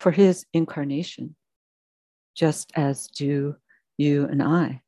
for 0.01 0.13
his 0.13 0.47
incarnation, 0.53 1.37
just 2.35 2.71
as 2.75 3.09
do 3.09 3.57
you 3.97 4.27
and 4.27 4.43
I. 4.43 4.83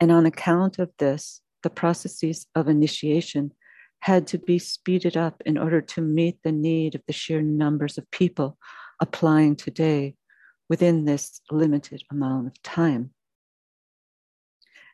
And 0.00 0.10
on 0.12 0.26
account 0.26 0.78
of 0.78 0.90
this, 0.98 1.40
the 1.62 1.70
processes 1.70 2.46
of 2.54 2.68
initiation 2.68 3.52
had 4.00 4.26
to 4.28 4.38
be 4.38 4.58
speeded 4.58 5.16
up 5.16 5.42
in 5.46 5.56
order 5.56 5.80
to 5.80 6.00
meet 6.00 6.38
the 6.42 6.52
need 6.52 6.94
of 6.94 7.02
the 7.06 7.12
sheer 7.12 7.42
numbers 7.42 7.98
of 7.98 8.10
people 8.10 8.58
applying 9.00 9.56
today 9.56 10.16
within 10.68 11.04
this 11.04 11.40
limited 11.50 12.02
amount 12.10 12.46
of 12.46 12.62
time. 12.62 13.10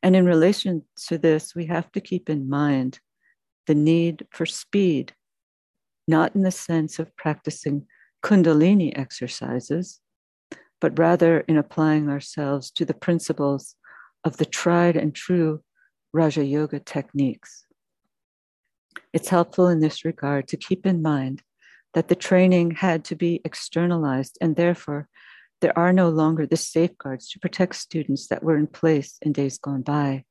And 0.03 0.17
in 0.17 0.27
relation 0.27 0.83
to 1.07 1.19
this, 1.19 1.55
we 1.55 1.67
have 1.67 1.91
to 1.93 2.01
keep 2.01 2.29
in 2.29 2.49
mind 2.49 2.99
the 3.67 3.75
need 3.75 4.27
for 4.31 4.47
speed, 4.47 5.15
not 6.09 6.35
in 6.35 6.43
the 6.43 6.51
sense 6.51 6.99
of 6.99 7.17
practicing 7.17 7.87
Kundalini 8.23 8.97
exercises, 8.99 10.01
but 10.81 10.99
rather 10.99 11.41
in 11.41 11.57
applying 11.57 12.09
ourselves 12.09 12.71
to 12.73 12.85
the 12.85 12.95
principles 12.95 13.77
of 14.25 14.37
the 14.37 14.45
tried 14.45 14.97
and 14.97 15.15
true 15.15 15.63
Raja 16.13 16.45
Yoga 16.45 16.81
techniques. 16.81 17.65
It's 19.13 19.29
helpful 19.29 19.69
in 19.69 19.81
this 19.81 20.05
regard 20.05 20.49
to 20.49 20.57
keep 20.57 20.87
in 20.87 21.03
mind 21.03 21.43
that 21.95 22.09
the 22.09 22.15
training 22.15 22.73
had 22.73 23.05
to 23.07 23.17
be 23.17 23.41
externalized, 23.45 24.39
and 24.41 24.57
therefore 24.57 25.09
there 25.61 25.77
are 25.79 25.93
no 25.93 26.09
longer 26.09 26.47
the 26.47 26.57
safeguards 26.57 27.29
to 27.31 27.39
protect 27.39 27.77
students 27.77 28.27
that 28.29 28.43
were 28.43 28.57
in 28.57 28.67
place 28.67 29.19
in 29.23 29.33
days 29.33 29.59
gone 29.59 29.83
by. 29.83 30.25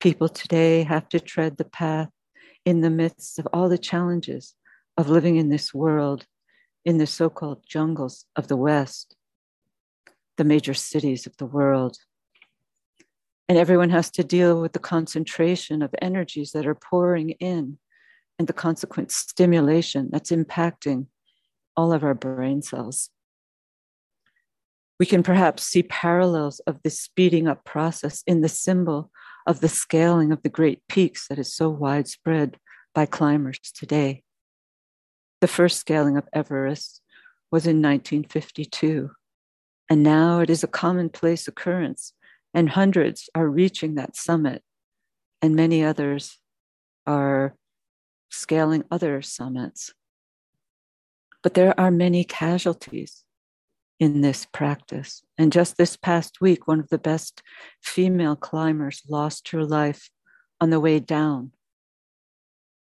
People 0.00 0.28
today 0.28 0.82
have 0.82 1.08
to 1.08 1.20
tread 1.20 1.56
the 1.56 1.64
path 1.64 2.10
in 2.64 2.82
the 2.82 2.90
midst 2.90 3.38
of 3.38 3.48
all 3.52 3.68
the 3.68 3.78
challenges 3.78 4.54
of 4.96 5.08
living 5.08 5.36
in 5.36 5.48
this 5.48 5.72
world, 5.72 6.26
in 6.84 6.98
the 6.98 7.06
so 7.06 7.30
called 7.30 7.64
jungles 7.66 8.26
of 8.36 8.48
the 8.48 8.56
West, 8.56 9.16
the 10.36 10.44
major 10.44 10.74
cities 10.74 11.26
of 11.26 11.36
the 11.38 11.46
world. 11.46 11.96
And 13.48 13.56
everyone 13.56 13.90
has 13.90 14.10
to 14.12 14.24
deal 14.24 14.60
with 14.60 14.72
the 14.72 14.78
concentration 14.78 15.82
of 15.82 15.94
energies 16.02 16.52
that 16.52 16.66
are 16.66 16.74
pouring 16.74 17.30
in 17.30 17.78
and 18.38 18.46
the 18.46 18.52
consequent 18.52 19.10
stimulation 19.10 20.08
that's 20.12 20.30
impacting 20.30 21.06
all 21.76 21.92
of 21.92 22.04
our 22.04 22.14
brain 22.14 22.62
cells. 22.62 23.10
We 24.98 25.06
can 25.06 25.22
perhaps 25.22 25.62
see 25.62 25.84
parallels 25.84 26.60
of 26.60 26.82
this 26.82 27.00
speeding 27.00 27.46
up 27.46 27.64
process 27.64 28.22
in 28.26 28.40
the 28.40 28.48
symbol 28.48 29.10
of 29.46 29.60
the 29.60 29.68
scaling 29.68 30.32
of 30.32 30.42
the 30.42 30.48
great 30.48 30.82
peaks 30.88 31.28
that 31.28 31.38
is 31.38 31.54
so 31.54 31.68
widespread 31.70 32.58
by 32.94 33.06
climbers 33.06 33.60
today. 33.74 34.24
The 35.40 35.48
first 35.48 35.78
scaling 35.78 36.16
of 36.16 36.28
Everest 36.32 37.00
was 37.50 37.64
in 37.64 37.80
1952, 37.80 39.10
and 39.88 40.02
now 40.02 40.40
it 40.40 40.50
is 40.50 40.64
a 40.64 40.68
commonplace 40.68 41.46
occurrence, 41.46 42.12
and 42.52 42.70
hundreds 42.70 43.30
are 43.34 43.48
reaching 43.48 43.94
that 43.94 44.16
summit, 44.16 44.62
and 45.40 45.54
many 45.54 45.84
others 45.84 46.38
are 47.06 47.54
scaling 48.30 48.84
other 48.90 49.22
summits. 49.22 49.92
But 51.42 51.54
there 51.54 51.78
are 51.78 51.90
many 51.90 52.24
casualties 52.24 53.24
in 54.00 54.20
this 54.20 54.46
practice. 54.52 55.22
And 55.36 55.52
just 55.52 55.76
this 55.76 55.96
past 55.96 56.40
week, 56.40 56.68
one 56.68 56.80
of 56.80 56.88
the 56.88 56.98
best 56.98 57.42
female 57.82 58.36
climbers 58.36 59.02
lost 59.08 59.48
her 59.50 59.64
life 59.64 60.10
on 60.60 60.70
the 60.70 60.80
way 60.80 60.98
down 61.00 61.52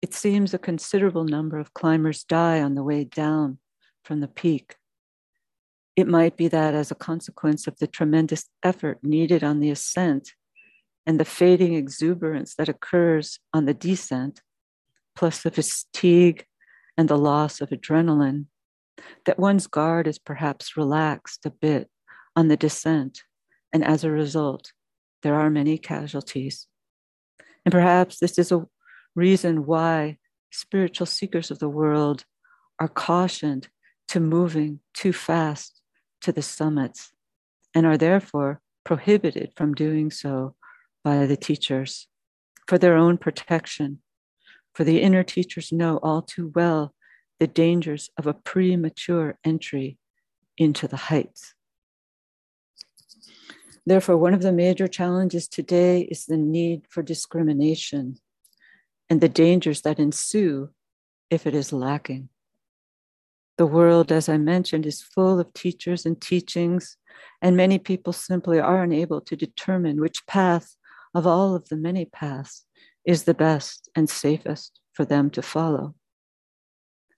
It 0.02 0.14
seems 0.14 0.54
a 0.54 0.60
considerable 0.60 1.24
number 1.26 1.58
of 1.58 1.74
climbers 1.74 2.24
die 2.24 2.62
on 2.62 2.76
the 2.76 2.84
way 2.84 3.06
down 3.06 3.58
from 4.04 4.22
the 4.22 4.28
peak. 4.28 4.76
It 5.96 6.08
might 6.08 6.38
be 6.38 6.48
that 6.48 6.76
as 6.76 6.92
a 6.92 6.96
consequence 6.96 7.68
of 7.68 7.78
the 7.80 7.88
tremendous 7.88 8.48
effort 8.62 9.00
needed 9.02 9.44
on 9.44 9.62
the 9.62 9.72
ascent 9.72 10.34
and 11.08 11.20
the 11.20 11.26
fading 11.26 11.74
exuberance 11.74 12.54
that 12.56 12.70
occurs 12.70 13.40
on 13.54 13.66
the 13.66 13.74
descent, 13.74 14.42
plus 15.16 15.44
the 15.44 15.52
fatigue 15.52 16.46
and 16.98 17.10
the 17.10 17.18
loss 17.18 17.62
of 17.62 17.70
adrenaline, 17.70 18.46
that 19.26 19.40
one's 19.40 19.68
guard 19.68 20.08
is 20.08 20.20
perhaps 20.20 20.78
relaxed 20.78 21.46
a 21.46 21.50
bit 21.50 21.90
on 22.36 22.48
the 22.48 22.58
descent, 22.58 23.24
and 23.74 23.84
as 23.84 24.04
a 24.04 24.12
result, 24.12 24.74
there 25.24 25.36
are 25.36 25.50
many 25.50 25.78
casualties. 25.78 26.68
And 27.66 27.72
perhaps 27.72 28.20
this 28.20 28.38
is 28.38 28.52
a 28.52 28.68
reason 29.16 29.66
why 29.66 30.18
spiritual 30.52 31.08
seekers 31.08 31.52
of 31.52 31.60
the 31.60 31.70
world 31.70 32.26
are 32.80 32.88
cautioned 32.88 33.70
to 34.10 34.20
moving 34.20 34.80
too 34.94 35.14
fast 35.14 35.82
to 36.22 36.32
the 36.32 36.42
summits 36.42 37.12
and 37.74 37.86
are 37.86 37.98
therefore 37.98 38.62
prohibited 38.84 39.52
from 39.56 39.74
doing 39.74 40.12
so 40.12 40.56
by 41.04 41.26
the 41.26 41.38
teachers 41.38 42.08
for 42.68 42.78
their 42.78 42.96
own 42.96 43.18
protection. 43.18 44.00
For 44.76 44.84
the 44.84 45.02
inner 45.02 45.24
teachers 45.24 45.72
know 45.72 46.00
all 46.04 46.22
too 46.22 46.52
well 46.54 46.94
the 47.40 47.48
dangers 47.48 48.10
of 48.18 48.28
a 48.28 48.34
premature 48.34 49.40
entry 49.44 49.98
into 50.58 50.86
the 50.86 50.98
heights. 50.98 51.54
Therefore, 53.86 54.18
one 54.18 54.34
of 54.34 54.42
the 54.42 54.52
major 54.52 54.90
challenges 54.90 55.48
today 55.48 56.02
is 56.02 56.26
the 56.26 56.38
need 56.38 56.82
for 56.90 57.02
discrimination 57.02 58.18
and 59.10 59.22
the 59.22 59.30
dangers 59.30 59.82
that 59.84 60.00
ensue 60.00 60.72
if 61.30 61.48
it 61.48 61.56
is 61.56 61.72
lacking. 61.72 62.28
The 63.58 63.66
world, 63.66 64.12
as 64.12 64.28
I 64.28 64.38
mentioned, 64.38 64.86
is 64.86 65.02
full 65.02 65.40
of 65.40 65.54
teachers 65.54 66.06
and 66.06 66.20
teachings, 66.20 66.98
and 67.42 67.56
many 67.56 67.80
people 67.80 68.12
simply 68.12 68.60
are 68.60 68.84
unable 68.84 69.22
to 69.22 69.38
determine 69.38 70.02
which 70.02 70.28
path 70.28 70.76
of 71.14 71.26
all 71.26 71.56
of 71.56 71.70
the 71.70 71.78
many 71.78 72.04
paths 72.04 72.66
is 73.06 73.24
the 73.24 73.34
best 73.34 73.90
and 73.96 74.10
safest 74.10 74.80
for 74.94 75.06
them 75.06 75.30
to 75.30 75.42
follow. 75.42 75.96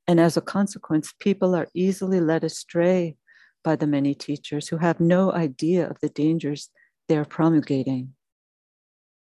And 0.07 0.19
as 0.19 0.37
a 0.37 0.41
consequence, 0.41 1.13
people 1.19 1.55
are 1.55 1.67
easily 1.73 2.19
led 2.19 2.43
astray 2.43 3.17
by 3.63 3.75
the 3.75 3.87
many 3.87 4.13
teachers 4.13 4.67
who 4.67 4.77
have 4.77 4.99
no 4.99 5.31
idea 5.31 5.89
of 5.89 5.99
the 6.01 6.09
dangers 6.09 6.69
they're 7.07 7.25
promulgating. 7.25 8.13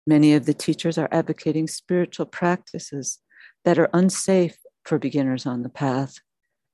Many 0.06 0.34
of 0.34 0.46
the 0.46 0.54
teachers 0.54 0.98
are 0.98 1.10
advocating 1.12 1.68
spiritual 1.68 2.26
practices 2.26 3.20
that 3.66 3.78
are 3.78 3.90
unsafe 3.94 4.58
for 4.84 4.98
beginners 4.98 5.46
on 5.46 5.64
the 5.64 5.70
path, 5.70 6.20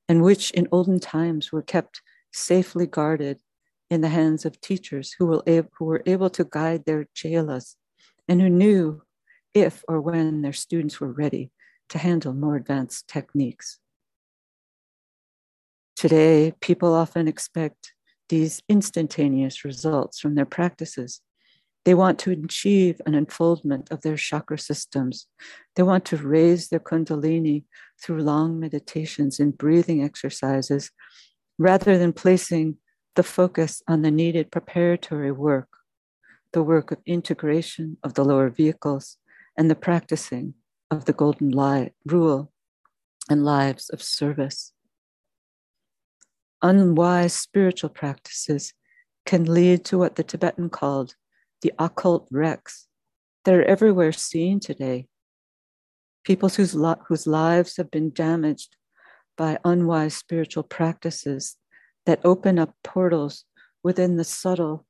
and 0.07 0.21
which 0.21 0.51
in 0.51 0.67
olden 0.71 0.99
times 0.99 1.51
were 1.51 1.63
kept 1.63 2.01
safely 2.31 2.85
guarded 2.85 3.39
in 3.89 4.01
the 4.01 4.09
hands 4.09 4.45
of 4.45 4.59
teachers 4.61 5.15
who 5.17 5.41
were 5.79 6.03
able 6.05 6.29
to 6.29 6.43
guide 6.43 6.85
their 6.85 7.05
chelas 7.15 7.75
and 8.27 8.41
who 8.41 8.49
knew 8.49 9.01
if 9.53 9.83
or 9.87 10.01
when 10.01 10.41
their 10.41 10.53
students 10.53 10.99
were 10.99 11.11
ready 11.11 11.51
to 11.89 11.97
handle 11.97 12.33
more 12.33 12.55
advanced 12.55 13.07
techniques. 13.07 13.79
Today, 15.95 16.53
people 16.59 16.93
often 16.93 17.27
expect 17.27 17.93
these 18.29 18.61
instantaneous 18.67 19.63
results 19.63 20.19
from 20.19 20.35
their 20.35 20.45
practices 20.45 21.21
they 21.85 21.93
want 21.93 22.17
to 22.19 22.31
achieve 22.31 23.01
an 23.05 23.13
unfoldment 23.13 23.91
of 23.91 24.01
their 24.01 24.15
chakra 24.15 24.57
systems. 24.57 25.27
They 25.75 25.83
want 25.83 26.05
to 26.05 26.17
raise 26.17 26.69
their 26.69 26.79
kundalini 26.79 27.65
through 28.01 28.23
long 28.23 28.59
meditations 28.59 29.39
and 29.39 29.57
breathing 29.57 30.01
exercises 30.03 30.91
rather 31.57 31.97
than 31.97 32.13
placing 32.13 32.77
the 33.15 33.23
focus 33.23 33.81
on 33.87 34.01
the 34.01 34.11
needed 34.11 34.49
preparatory 34.49 35.31
work, 35.31 35.67
the 36.53 36.63
work 36.63 36.91
of 36.91 36.99
integration 37.05 37.97
of 38.03 38.13
the 38.13 38.23
lower 38.23 38.49
vehicles 38.49 39.17
and 39.57 39.69
the 39.69 39.75
practicing 39.75 40.53
of 40.89 41.05
the 41.05 41.13
golden 41.13 41.51
light, 41.51 41.93
rule 42.05 42.51
and 43.29 43.45
lives 43.45 43.89
of 43.89 44.01
service. 44.01 44.73
Unwise 46.61 47.33
spiritual 47.33 47.89
practices 47.89 48.73
can 49.25 49.45
lead 49.45 49.85
to 49.85 49.97
what 49.97 50.15
the 50.15 50.23
Tibetan 50.23 50.69
called 50.69 51.15
the 51.61 51.73
occult 51.79 52.27
wrecks 52.31 52.87
that 53.45 53.53
are 53.53 53.63
everywhere 53.63 54.11
seen 54.11 54.59
today. 54.59 55.07
People 56.23 56.49
whose, 56.49 56.75
whose 57.07 57.27
lives 57.27 57.77
have 57.77 57.91
been 57.91 58.11
damaged 58.11 58.75
by 59.37 59.59
unwise 59.65 60.15
spiritual 60.15 60.63
practices 60.63 61.57
that 62.05 62.21
open 62.23 62.59
up 62.59 62.75
portals 62.83 63.45
within 63.83 64.17
the 64.17 64.23
subtle 64.23 64.85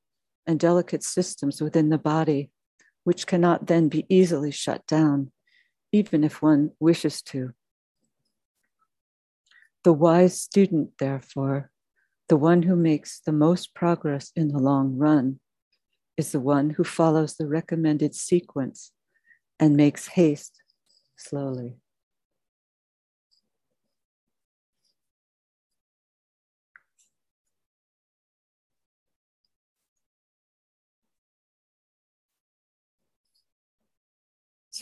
and 0.46 0.60
delicate 0.60 1.04
systems 1.04 1.62
within 1.62 1.90
the 1.90 1.98
body, 1.98 2.52
which 3.04 3.28
cannot 3.28 3.68
then 3.68 3.90
be 3.90 4.06
easily 4.10 4.52
shut 4.52 4.86
down, 4.88 5.32
even 5.92 6.24
if 6.24 6.42
one 6.42 6.72
wishes 6.80 7.22
to. 7.22 7.54
The 9.84 9.94
wise 9.94 10.40
student, 10.40 10.92
therefore, 10.98 11.70
the 12.30 12.38
one 12.38 12.64
who 12.64 12.76
makes 12.76 13.20
the 13.20 13.34
most 13.34 13.76
progress 13.76 14.32
in 14.36 14.48
the 14.48 14.60
long 14.60 14.98
run, 14.98 15.40
is 16.16 16.32
the 16.32 16.40
one 16.40 16.72
who 16.72 16.84
follows 16.84 17.36
the 17.36 17.48
recommended 17.48 18.16
sequence 18.16 18.92
and 19.60 19.76
makes 19.76 20.08
haste 20.08 20.62
slowly. 21.18 21.76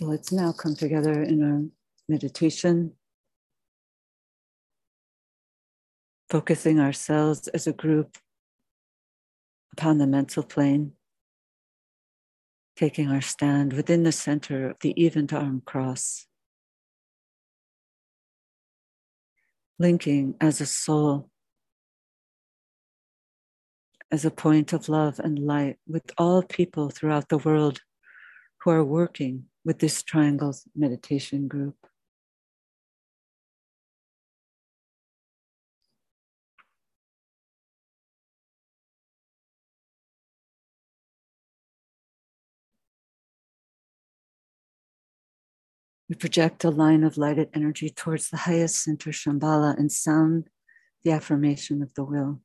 So 0.02 0.08
let's 0.08 0.32
now 0.32 0.52
come 0.52 0.74
together 0.74 1.22
in 1.22 1.44
our 1.44 1.62
meditation, 2.10 2.94
focusing 6.28 6.80
ourselves 6.80 7.48
as 7.50 7.68
a 7.68 7.74
group 7.74 8.18
upon 9.74 10.00
the 10.00 10.08
mental 10.08 10.42
plane 10.42 10.94
taking 12.76 13.12
our 13.12 13.22
stand 13.22 13.74
within 13.74 14.02
the 14.02 14.12
center 14.12 14.72
of 14.72 14.78
the 14.82 14.92
event 14.94 15.34
arm 15.34 15.62
cross, 15.64 16.26
linking 19.78 20.34
as 20.42 20.62
a 20.62 20.66
soul, 20.66 21.30
as 24.10 24.26
a 24.26 24.32
point 24.32 24.74
of 24.74 24.90
love 24.90 25.20
and 25.20 25.38
light 25.38 25.78
with 25.86 26.12
all 26.18 26.42
people 26.42 26.90
throughout 26.90 27.30
the 27.30 27.38
world 27.38 27.82
who 28.62 28.72
are 28.72 28.84
working 28.84 29.46
with 29.64 29.80
this 29.80 30.04
triangles 30.04 30.66
meditation 30.76 31.48
group. 31.48 31.76
We 46.10 46.16
project 46.16 46.66
a 46.66 46.70
line 46.70 47.06
of 47.06 47.18
lighted 47.18 47.50
energy 47.54 47.90
towards 47.90 48.30
the 48.30 48.38
highest 48.38 48.84
center, 48.84 49.12
Shambhala, 49.12 49.78
and 49.78 49.90
sound 49.90 50.50
the 51.04 51.12
affirmation 51.12 51.82
of 51.82 51.94
the 51.94 52.04
will. 52.04 52.42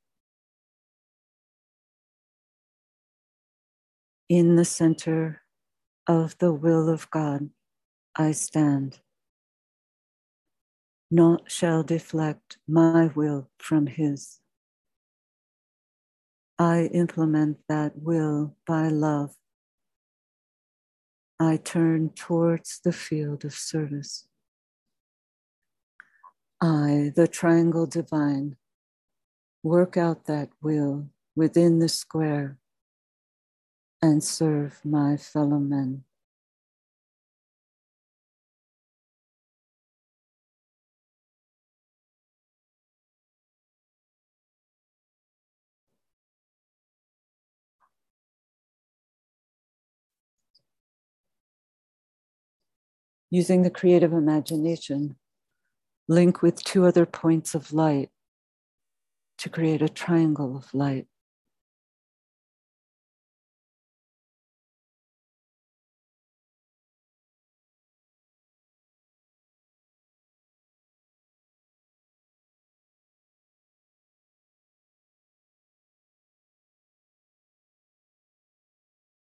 In 4.28 4.54
the 4.54 4.64
center 4.64 5.42
of 6.06 6.36
the 6.38 6.52
will 6.52 6.88
of 6.88 7.10
God, 7.10 7.50
I 8.14 8.32
stand. 8.32 9.00
Naught 11.10 11.50
shall 11.50 11.82
deflect 11.82 12.58
my 12.66 13.10
will 13.14 13.48
from 13.58 13.86
His. 13.86 14.40
I 16.58 16.90
implement 16.92 17.58
that 17.68 17.92
will 17.96 18.56
by 18.66 18.88
love 18.88 19.34
I 21.38 21.58
turn 21.58 22.10
towards 22.10 22.80
the 22.82 22.92
field 22.92 23.44
of 23.44 23.52
service. 23.52 24.26
I, 26.62 27.12
the 27.14 27.28
triangle 27.28 27.86
divine, 27.86 28.56
work 29.62 29.98
out 29.98 30.24
that 30.26 30.48
will 30.62 31.10
within 31.34 31.78
the 31.78 31.90
square 31.90 32.56
and 34.02 34.22
serve 34.22 34.80
my 34.84 35.16
fellow 35.16 35.58
men. 35.58 36.04
Using 53.30 53.62
the 53.62 53.70
creative 53.70 54.12
imagination, 54.12 55.16
link 56.08 56.42
with 56.42 56.62
two 56.62 56.86
other 56.86 57.04
points 57.04 57.54
of 57.54 57.72
light 57.72 58.10
to 59.38 59.48
create 59.48 59.82
a 59.82 59.88
triangle 59.88 60.56
of 60.56 60.72
light. 60.72 61.06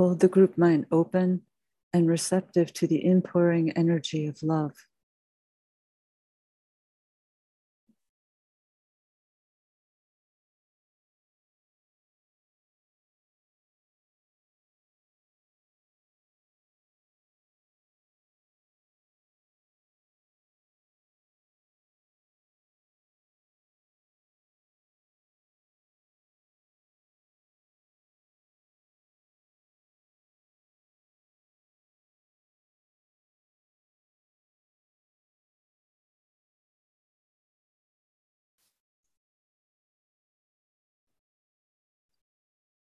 Hold 0.00 0.20
the 0.20 0.28
group 0.28 0.56
mind 0.56 0.86
open 0.90 1.42
and 1.92 2.08
receptive 2.08 2.72
to 2.72 2.86
the 2.86 3.00
inpouring 3.00 3.72
energy 3.72 4.26
of 4.26 4.42
love. 4.42 4.72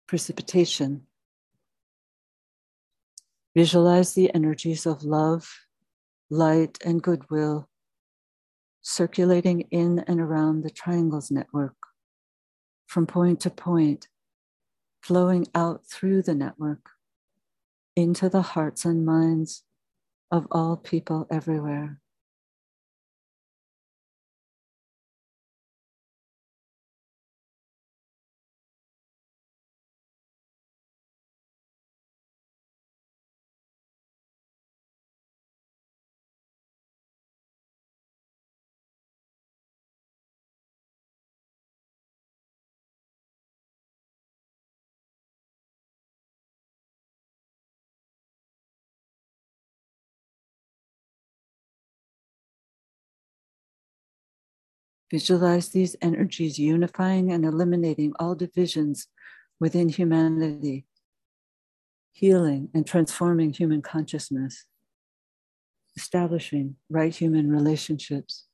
Precipitation. 0.07 1.07
Visualize 3.55 4.13
the 4.13 4.33
energies 4.33 4.85
of 4.85 5.03
love, 5.03 5.49
light, 6.29 6.77
and 6.85 7.01
goodwill 7.01 7.69
circulating 8.81 9.61
in 9.71 9.97
and 10.07 10.21
around 10.21 10.61
the 10.61 10.69
triangles 10.69 11.31
network 11.31 11.75
from 12.85 13.07
point 13.07 13.39
to 13.39 13.49
point, 13.49 14.07
flowing 15.01 15.47
out 15.55 15.87
through 15.87 16.21
the 16.21 16.35
network 16.35 16.91
into 17.95 18.29
the 18.29 18.43
hearts 18.43 18.85
and 18.85 19.03
minds 19.03 19.63
of 20.29 20.45
all 20.51 20.77
people 20.77 21.25
everywhere. 21.31 21.99
Visualize 55.11 55.69
these 55.69 55.95
energies 56.01 56.57
unifying 56.57 57.31
and 57.31 57.45
eliminating 57.45 58.13
all 58.19 58.35
divisions 58.35 59.07
within 59.59 59.89
humanity, 59.89 60.85
healing 62.11 62.69
and 62.73 62.87
transforming 62.87 63.53
human 63.53 63.81
consciousness, 63.81 64.65
establishing 65.95 66.75
right 66.89 67.15
human 67.15 67.51
relationships. 67.51 68.45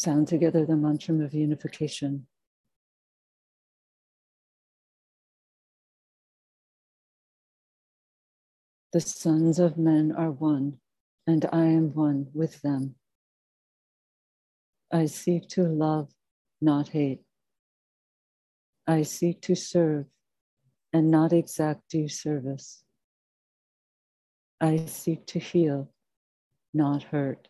Sound 0.00 0.28
together 0.28 0.64
the 0.64 0.76
mantra 0.76 1.14
of 1.16 1.34
unification. 1.34 2.26
The 8.94 9.02
sons 9.02 9.58
of 9.58 9.76
men 9.76 10.10
are 10.10 10.30
one, 10.30 10.78
and 11.26 11.44
I 11.52 11.66
am 11.66 11.92
one 11.92 12.28
with 12.32 12.62
them. 12.62 12.94
I 14.90 15.04
seek 15.04 15.46
to 15.48 15.64
love, 15.64 16.08
not 16.62 16.88
hate. 16.88 17.20
I 18.86 19.02
seek 19.02 19.42
to 19.42 19.54
serve 19.54 20.06
and 20.94 21.10
not 21.10 21.34
exact 21.34 21.90
due 21.90 22.08
service. 22.08 22.84
I 24.62 24.86
seek 24.86 25.26
to 25.26 25.38
heal, 25.38 25.92
not 26.72 27.02
hurt. 27.02 27.49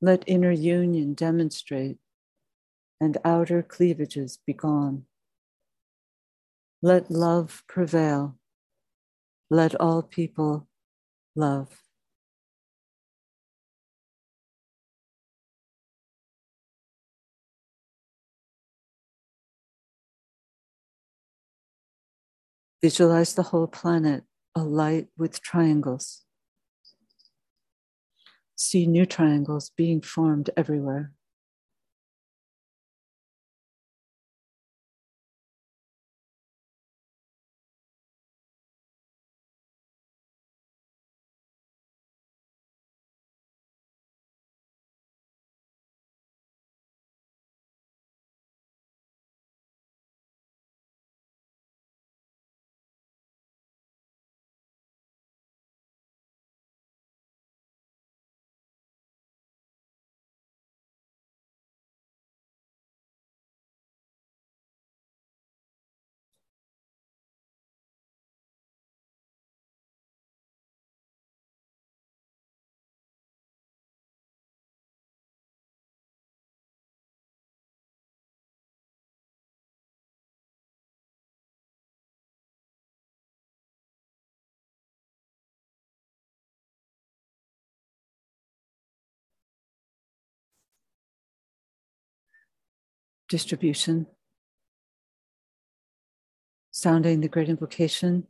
let 0.00 0.22
inner 0.26 0.52
union 0.52 1.14
demonstrate 1.14 1.98
and 3.00 3.16
outer 3.24 3.62
cleavages 3.62 4.38
be 4.46 4.52
gone. 4.52 5.04
Let 6.82 7.10
love 7.10 7.64
prevail. 7.66 8.36
Let 9.50 9.74
all 9.80 10.02
people 10.02 10.68
love. 11.34 11.82
Visualize 22.80 23.34
the 23.34 23.42
whole 23.42 23.66
planet 23.66 24.22
alight 24.54 25.08
with 25.16 25.42
triangles 25.42 26.24
see 28.58 28.86
new 28.86 29.06
triangles 29.06 29.70
being 29.70 30.00
formed 30.02 30.50
everywhere. 30.56 31.12
Distribution, 93.28 94.06
sounding 96.70 97.20
the 97.20 97.28
great 97.28 97.48
invocation 97.48 98.26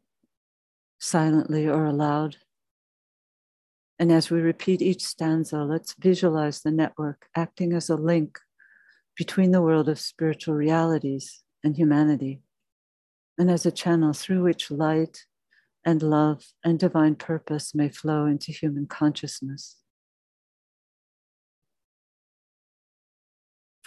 silently 0.99 1.67
or 1.67 1.85
aloud. 1.87 2.37
And 3.99 4.13
as 4.13 4.31
we 4.31 4.41
repeat 4.41 4.81
each 4.81 5.05
stanza, 5.05 5.65
let's 5.65 5.95
visualize 5.99 6.61
the 6.61 6.71
network 6.71 7.27
acting 7.35 7.73
as 7.73 7.89
a 7.89 7.97
link 7.97 8.39
between 9.17 9.51
the 9.51 9.63
world 9.63 9.89
of 9.89 9.99
spiritual 9.99 10.55
realities 10.55 11.43
and 11.65 11.77
humanity, 11.77 12.41
and 13.37 13.51
as 13.51 13.67
a 13.67 13.73
channel 13.73 14.13
through 14.13 14.43
which 14.45 14.71
light 14.71 15.25
and 15.85 16.03
love 16.03 16.45
and 16.65 16.79
divine 16.79 17.17
purpose 17.17 17.75
may 17.75 17.89
flow 17.89 18.27
into 18.27 18.53
human 18.53 18.87
consciousness. 18.87 19.77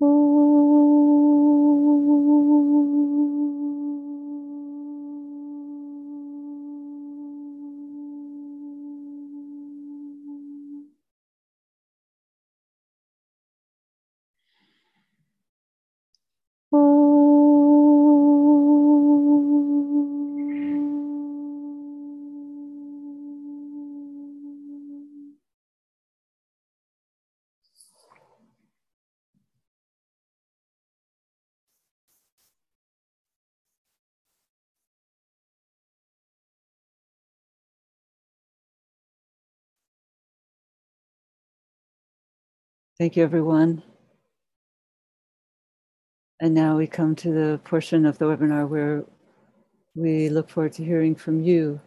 Oh. 0.00 0.43
Thank 42.96 43.16
you, 43.16 43.24
everyone. 43.24 43.82
And 46.40 46.54
now 46.54 46.76
we 46.76 46.86
come 46.86 47.16
to 47.16 47.32
the 47.32 47.60
portion 47.64 48.06
of 48.06 48.18
the 48.18 48.26
webinar 48.26 48.68
where 48.68 49.04
we 49.96 50.28
look 50.28 50.48
forward 50.48 50.74
to 50.74 50.84
hearing 50.84 51.16
from 51.16 51.42
you, 51.42 51.80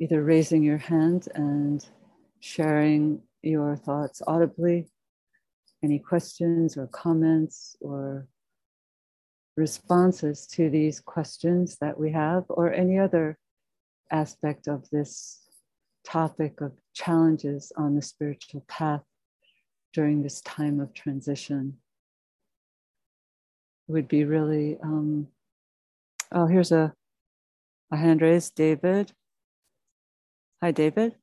either 0.00 0.22
raising 0.22 0.62
your 0.62 0.78
hand 0.78 1.28
and 1.34 1.86
sharing 2.40 3.20
your 3.42 3.76
thoughts 3.76 4.22
audibly, 4.26 4.88
any 5.84 5.98
questions 5.98 6.78
or 6.78 6.86
comments 6.86 7.76
or 7.82 8.26
responses 9.58 10.46
to 10.52 10.70
these 10.70 11.00
questions 11.00 11.76
that 11.82 12.00
we 12.00 12.12
have, 12.12 12.44
or 12.48 12.72
any 12.72 12.98
other 12.98 13.36
aspect 14.10 14.68
of 14.68 14.88
this 14.88 15.42
topic 16.02 16.62
of 16.62 16.72
challenges 16.94 17.72
on 17.76 17.94
the 17.94 18.00
spiritual 18.00 18.64
path 18.68 19.02
during 19.92 20.22
this 20.22 20.40
time 20.40 20.80
of 20.80 20.94
transition. 20.94 21.78
It 23.88 23.92
would 23.92 24.08
be 24.08 24.24
really, 24.24 24.78
um, 24.82 25.28
oh, 26.30 26.46
here's 26.46 26.72
a, 26.72 26.94
a 27.90 27.96
hand 27.96 28.22
raised, 28.22 28.54
David. 28.54 29.12
Hi, 30.62 30.70
David. 30.70 31.16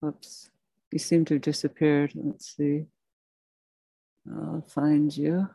Whoops, 0.00 0.50
you 0.90 0.98
seem 0.98 1.24
to 1.26 1.34
have 1.34 1.42
disappeared. 1.42 2.12
Let's 2.14 2.56
see. 2.56 2.86
I'll 4.30 4.64
find 4.68 5.14
you. 5.16 5.48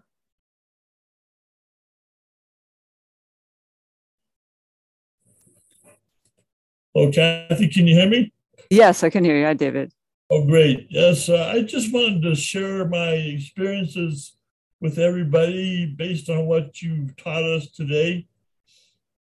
Oh, 6.93 7.11
Kathy, 7.11 7.67
can 7.67 7.87
you 7.87 7.95
hear 7.95 8.09
me? 8.09 8.33
Yes, 8.69 9.03
I 9.03 9.09
can 9.09 9.23
hear 9.23 9.37
you. 9.37 9.45
Hi, 9.45 9.53
David. 9.53 9.93
Oh, 10.29 10.45
great. 10.45 10.87
Yes, 10.89 11.29
uh, 11.29 11.51
I 11.53 11.61
just 11.61 11.93
wanted 11.93 12.21
to 12.23 12.35
share 12.35 12.85
my 12.85 13.11
experiences 13.11 14.35
with 14.81 14.97
everybody 14.97 15.85
based 15.85 16.29
on 16.29 16.47
what 16.47 16.81
you've 16.81 17.15
taught 17.15 17.43
us 17.43 17.71
today. 17.71 18.27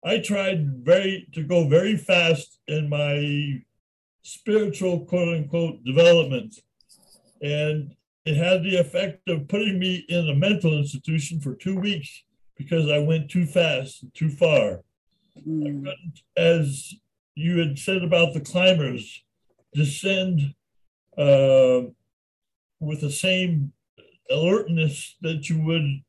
I 0.06 0.20
tried 0.20 0.86
very 0.86 1.28
to 1.34 1.44
go 1.44 1.68
very 1.68 1.98
fast 1.98 2.58
in 2.68 2.88
my 2.88 3.62
spiritual 4.24 5.06
quote 5.06 5.36
unquote 5.36 5.84
development. 5.84 6.56
And 7.42 7.94
it 8.26 8.38
had 8.38 8.64
the 8.64 8.78
effect 8.78 9.28
of 9.28 9.50
putting 9.50 9.80
me 9.80 10.06
in 10.08 10.30
a 10.30 10.36
mental 10.36 10.78
institution 10.78 11.42
for 11.42 11.54
two 11.54 11.78
weeks 11.78 12.24
because 12.58 12.90
I 12.90 13.00
went 13.00 13.30
too 13.30 13.46
fast, 13.46 14.04
and 14.04 14.14
too 14.14 14.30
far. 14.30 14.80
Mm. 15.46 15.64
I 15.64 15.70
couldn't, 15.70 16.22
as 16.38 16.94
you 17.36 17.60
had 17.60 17.78
said 17.78 18.04
about 18.04 18.34
the 18.34 18.40
climbers, 18.40 19.22
descend 19.74 20.54
uh, 21.18 21.82
with 22.80 23.02
the 23.02 23.12
same 23.12 23.72
alertness 24.32 25.16
that 25.22 25.50
you 25.50 25.62
would 25.64 26.04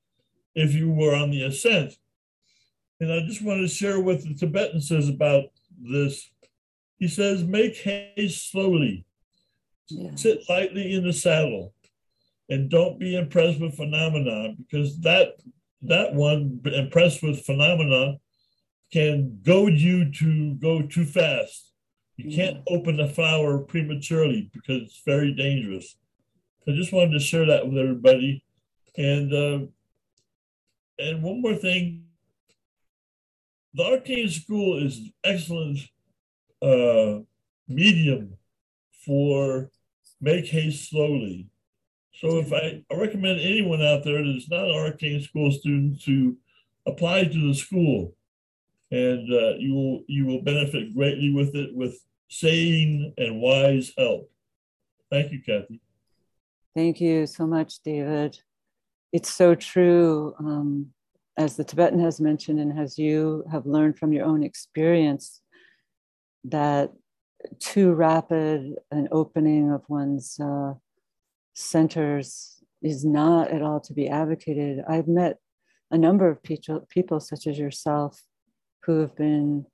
if 0.54 0.74
you 0.74 0.90
were 0.90 1.14
on 1.14 1.30
the 1.30 1.42
ascent. 1.42 1.94
And 3.00 3.12
I 3.12 3.20
just 3.20 3.42
want 3.42 3.60
to 3.60 3.68
share 3.68 4.00
what 4.00 4.22
the 4.22 4.34
Tibetan 4.34 4.80
says 4.80 5.08
about 5.08 5.44
this. 5.80 6.30
He 6.98 7.08
says, 7.08 7.44
make 7.44 7.76
haste 7.76 8.50
slowly, 8.50 9.04
yeah. 9.88 10.14
sit 10.14 10.42
lightly 10.48 10.94
in 10.94 11.04
the 11.04 11.12
saddle, 11.12 11.74
and 12.48 12.70
don't 12.70 12.98
be 12.98 13.16
impressed 13.16 13.60
with 13.60 13.76
phenomena 13.76 14.54
because 14.56 15.00
that 15.00 15.34
that 15.82 16.14
one 16.14 16.60
impressed 16.64 17.22
with 17.22 17.44
phenomena 17.44 18.14
can 18.90 19.38
goad 19.42 19.74
you 19.74 20.10
to 20.12 20.54
go 20.54 20.80
too 20.80 21.04
fast 21.04 21.73
you 22.16 22.34
can't 22.34 22.62
open 22.68 22.96
the 22.96 23.08
flower 23.08 23.58
prematurely 23.58 24.50
because 24.52 24.82
it's 24.82 25.02
very 25.04 25.32
dangerous. 25.32 25.96
I 26.68 26.72
just 26.72 26.92
wanted 26.92 27.12
to 27.12 27.20
share 27.20 27.46
that 27.46 27.66
with 27.66 27.76
everybody. 27.76 28.44
And 28.96 29.32
uh, 29.32 29.66
and 30.98 31.22
one 31.22 31.42
more 31.42 31.56
thing, 31.56 32.04
the 33.74 33.84
arcane 33.84 34.28
school 34.28 34.84
is 34.84 34.98
an 34.98 35.12
excellent 35.24 35.80
uh, 36.62 37.20
medium 37.66 38.36
for 39.04 39.70
make 40.20 40.46
haste 40.46 40.88
slowly. 40.90 41.48
So 42.14 42.38
if 42.38 42.52
I, 42.52 42.82
I 42.90 42.96
recommend 42.96 43.40
anyone 43.40 43.82
out 43.82 44.04
there 44.04 44.24
that's 44.24 44.48
not 44.48 44.66
an 44.66 44.74
arcane 44.74 45.20
school 45.20 45.50
student 45.50 46.00
to 46.02 46.36
apply 46.86 47.24
to 47.24 47.48
the 47.48 47.54
school 47.54 48.14
and 48.94 49.32
uh, 49.32 49.54
you 49.58 49.74
will 49.74 50.04
you 50.06 50.24
will 50.24 50.42
benefit 50.42 50.94
greatly 50.94 51.32
with 51.32 51.54
it 51.56 51.74
with 51.74 51.98
sane 52.28 53.12
and 53.18 53.40
wise 53.40 53.92
help. 53.98 54.30
Thank 55.10 55.32
you, 55.32 55.40
Kathy. 55.44 55.80
Thank 56.76 57.00
you 57.00 57.26
so 57.26 57.46
much, 57.46 57.82
David. 57.82 58.38
It's 59.12 59.32
so 59.32 59.54
true, 59.54 60.34
um, 60.38 60.90
as 61.36 61.56
the 61.56 61.64
Tibetan 61.64 62.00
has 62.00 62.20
mentioned, 62.20 62.60
and 62.60 62.78
as 62.78 62.96
you 62.98 63.44
have 63.50 63.66
learned 63.66 63.98
from 63.98 64.12
your 64.12 64.24
own 64.26 64.44
experience, 64.44 65.40
that 66.44 66.92
too 67.58 67.92
rapid 67.92 68.74
an 68.90 69.08
opening 69.10 69.72
of 69.72 69.82
one's 69.88 70.38
uh, 70.40 70.74
centers 71.54 72.62
is 72.82 73.04
not 73.04 73.50
at 73.50 73.62
all 73.62 73.80
to 73.80 73.92
be 73.92 74.08
advocated. 74.08 74.84
I've 74.88 75.08
met 75.08 75.38
a 75.90 75.98
number 75.98 76.28
of 76.28 76.42
people, 76.42 76.86
people 76.90 77.20
such 77.20 77.46
as 77.46 77.58
yourself 77.58 78.20
who 78.84 79.00
have 79.00 79.16
been 79.16 79.66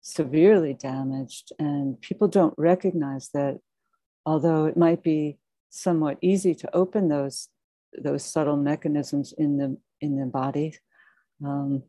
severely 0.00 0.74
damaged, 0.74 1.52
and 1.58 2.00
people 2.00 2.28
don't 2.28 2.54
recognize 2.56 3.30
that 3.34 3.60
although 4.24 4.66
it 4.66 4.76
might 4.76 5.02
be 5.02 5.38
somewhat 5.70 6.18
easy 6.20 6.54
to 6.54 6.74
open 6.74 7.08
those 7.08 7.48
those 8.02 8.24
subtle 8.24 8.56
mechanisms 8.56 9.32
in 9.36 9.56
the 9.56 9.76
in 10.00 10.18
the 10.18 10.26
body 10.26 10.74
um, 11.44 11.82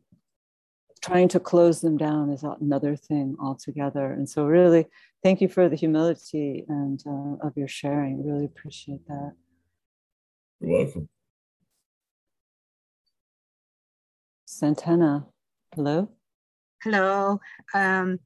trying 1.02 1.28
to 1.28 1.40
close 1.40 1.80
them 1.80 1.96
down 1.96 2.30
is 2.30 2.42
another 2.42 2.94
thing 2.94 3.36
altogether. 3.40 4.12
And 4.12 4.28
so 4.28 4.44
really 4.44 4.86
thank 5.22 5.40
you 5.40 5.48
for 5.48 5.68
the 5.68 5.76
humility 5.76 6.64
and 6.68 7.02
uh, 7.06 7.46
of 7.46 7.56
your 7.56 7.68
sharing. 7.68 8.26
Really 8.26 8.44
appreciate 8.44 9.06
that. 9.06 9.32
You're 10.60 10.84
welcome. 10.84 11.08
Santana 14.44 15.26
hello 15.74 16.10
Hello. 16.82 17.40
Um, 17.74 18.20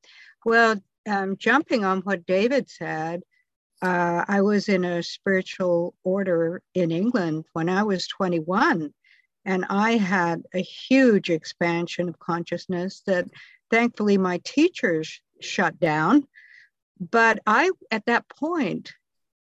well, 0.45 0.81
um, 1.09 1.37
jumping 1.37 1.85
on 1.85 2.03
what 2.03 2.25
David 2.25 2.71
said, 2.71 3.23
uh, 3.83 4.25
I 4.29 4.43
was 4.43 4.69
in 4.69 4.85
a 4.85 5.03
spiritual 5.03 5.97
order 6.05 6.63
in 6.73 6.93
England 6.93 7.47
when 7.53 7.69
I 7.69 7.83
was 7.83 8.07
21, 8.07 8.95
and 9.45 9.65
I 9.69 9.97
had 9.97 10.45
a 10.55 10.63
huge 10.63 11.31
expansion 11.31 12.09
of 12.09 12.21
consciousness 12.21 13.03
that 13.09 13.27
thankfully 13.73 14.19
my 14.19 14.41
teachers 14.45 15.21
shut 15.41 15.81
down. 15.81 16.25
But 17.01 17.41
I, 17.49 17.73
at 17.91 18.07
that 18.07 18.29
point, 18.29 18.93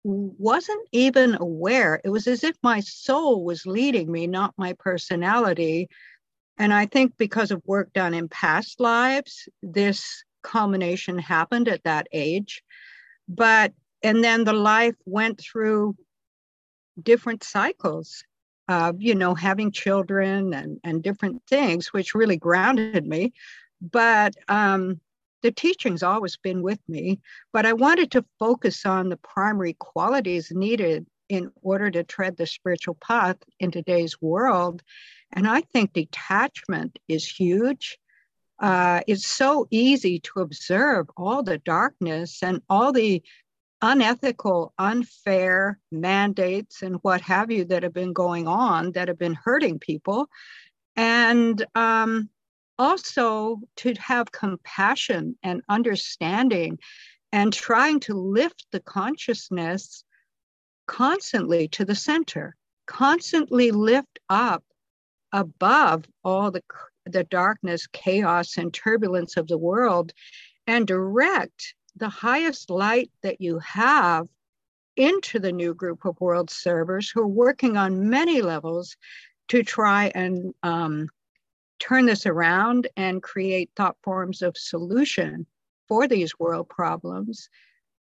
wasn't 0.03 0.88
even 0.91 1.36
aware. 1.36 2.01
It 2.03 2.09
was 2.09 2.26
as 2.26 2.43
if 2.43 2.57
my 2.64 2.80
soul 2.80 3.45
was 3.45 3.68
leading 3.68 4.11
me, 4.11 4.26
not 4.26 4.55
my 4.57 4.74
personality. 4.74 5.88
And 6.64 6.74
I 6.74 6.86
think 6.86 7.18
because 7.18 7.51
of 7.51 7.61
work 7.66 7.91
done 7.91 8.14
in 8.14 8.30
past 8.30 8.80
lives, 8.80 9.49
this 9.61 10.24
culmination 10.43 11.18
happened 11.18 11.68
at 11.68 11.84
that 11.84 12.07
age. 12.14 12.64
But, 13.28 13.74
and 14.01 14.24
then 14.24 14.45
the 14.45 14.53
life 14.53 14.95
went 15.05 15.41
through 15.41 15.97
different 17.01 17.43
cycles 17.43 18.24
of, 18.70 19.01
you 19.01 19.14
know, 19.14 19.36
having 19.36 19.74
children 19.74 20.53
and, 20.53 20.80
and 20.86 21.03
different 21.03 21.41
things, 21.49 21.91
which 21.91 22.16
really 22.16 22.38
grounded 22.38 23.05
me. 23.05 23.34
But 23.82 24.34
um, 24.47 25.01
the 25.41 25.51
teaching's 25.51 26.01
always 26.01 26.38
been 26.38 26.61
with 26.61 26.80
me. 26.88 27.20
But 27.51 27.66
I 27.66 27.74
wanted 27.74 28.09
to 28.11 28.26
focus 28.39 28.86
on 28.86 29.09
the 29.09 29.18
primary 29.18 29.74
qualities 29.74 30.49
needed 30.49 31.05
in 31.28 31.51
order 31.61 31.91
to 31.91 32.03
tread 32.03 32.38
the 32.38 32.45
spiritual 32.45 32.95
path 32.95 33.38
in 33.59 33.70
today's 33.70 34.22
world. 34.22 34.82
And 35.34 35.48
I 35.48 35.62
think 35.62 35.94
detachment 35.94 36.98
is 37.08 37.28
huge. 37.28 37.98
Uh, 38.60 39.02
it's 39.08 39.28
so 39.28 39.68
easy 39.72 40.20
to 40.20 40.40
observe 40.40 41.08
all 41.18 41.44
the 41.44 41.58
darkness 41.58 42.44
and 42.44 42.62
all 42.70 42.94
the 42.94 43.24
unethical, 43.82 44.74
unfair 44.78 45.80
mandates 45.92 46.84
and 46.84 46.98
what 47.02 47.20
have 47.22 47.52
you 47.52 47.66
that 47.66 47.84
have 47.84 47.94
been 47.94 48.14
going 48.14 48.48
on 48.48 48.94
that 48.94 49.10
have 49.10 49.20
been 49.20 49.34
hurting 49.34 49.80
people. 49.80 50.30
And 50.96 51.66
um, 51.76 52.30
also 52.80 53.60
to 53.78 53.94
have 53.96 54.32
compassion 54.32 55.38
and 55.44 55.62
understanding 55.68 56.80
and 57.32 57.52
trying 57.52 58.00
to 58.02 58.14
lift 58.14 58.68
the 58.72 58.80
consciousness 58.80 60.06
constantly 60.88 61.68
to 61.70 61.84
the 61.84 61.96
center, 61.96 62.56
constantly 62.86 63.72
lift 63.72 64.20
up 64.30 64.64
above 65.34 66.06
all 66.24 66.52
the, 66.52 66.64
the 67.06 67.26
darkness, 67.26 67.88
chaos, 67.88 68.58
and 68.58 68.74
turbulence 68.74 69.36
of 69.36 69.48
the 69.48 69.58
world 69.58 70.14
and 70.68 70.88
direct 70.88 71.76
the 71.96 72.10
highest 72.10 72.70
light 72.70 73.12
that 73.22 73.42
you 73.42 73.60
have 73.60 74.28
into 74.96 75.40
the 75.40 75.52
new 75.52 75.74
group 75.74 76.06
of 76.06 76.20
world 76.22 76.50
servers 76.50 77.10
who 77.10 77.22
are 77.22 77.28
working 77.28 77.78
on 77.78 78.10
many 78.10 78.42
levels 78.42 78.96
to 79.48 79.64
try 79.64 80.12
and 80.16 80.54
um, 80.64 81.10
turn 81.80 82.06
this 82.06 82.26
around 82.26 82.88
and 82.96 83.24
create 83.24 83.70
thought 83.76 83.98
forms 84.04 84.42
of 84.42 84.58
solution 84.58 85.46
for 85.88 86.08
these 86.08 86.38
world 86.40 86.70
problems, 86.70 87.50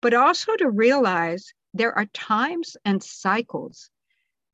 but 0.00 0.14
also 0.14 0.54
to 0.56 0.70
realize 0.70 1.52
there 1.74 1.96
are 1.96 2.06
times 2.06 2.76
and 2.84 3.02
cycles. 3.02 3.90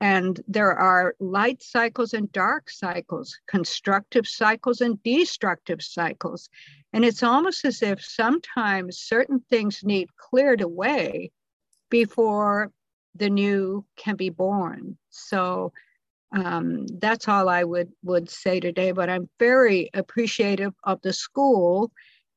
And 0.00 0.40
there 0.46 0.72
are 0.72 1.14
light 1.18 1.62
cycles 1.62 2.12
and 2.12 2.30
dark 2.30 2.70
cycles, 2.70 3.36
constructive 3.48 4.28
cycles 4.28 4.80
and 4.80 5.02
destructive 5.02 5.82
cycles. 5.82 6.48
And 6.92 7.04
it's 7.04 7.22
almost 7.22 7.64
as 7.64 7.82
if 7.82 8.04
sometimes 8.04 8.98
certain 8.98 9.40
things 9.50 9.82
need 9.82 10.08
cleared 10.16 10.60
away 10.60 11.32
before 11.90 12.70
the 13.14 13.28
new 13.28 13.84
can 13.96 14.14
be 14.14 14.30
born. 14.30 14.96
So 15.10 15.72
um, 16.32 16.86
that's 16.86 17.26
all 17.26 17.48
I 17.48 17.64
would 17.64 17.90
would 18.04 18.30
say 18.30 18.60
today. 18.60 18.92
But 18.92 19.10
I'm 19.10 19.28
very 19.38 19.90
appreciative 19.94 20.74
of 20.84 21.00
the 21.02 21.12
school 21.12 21.90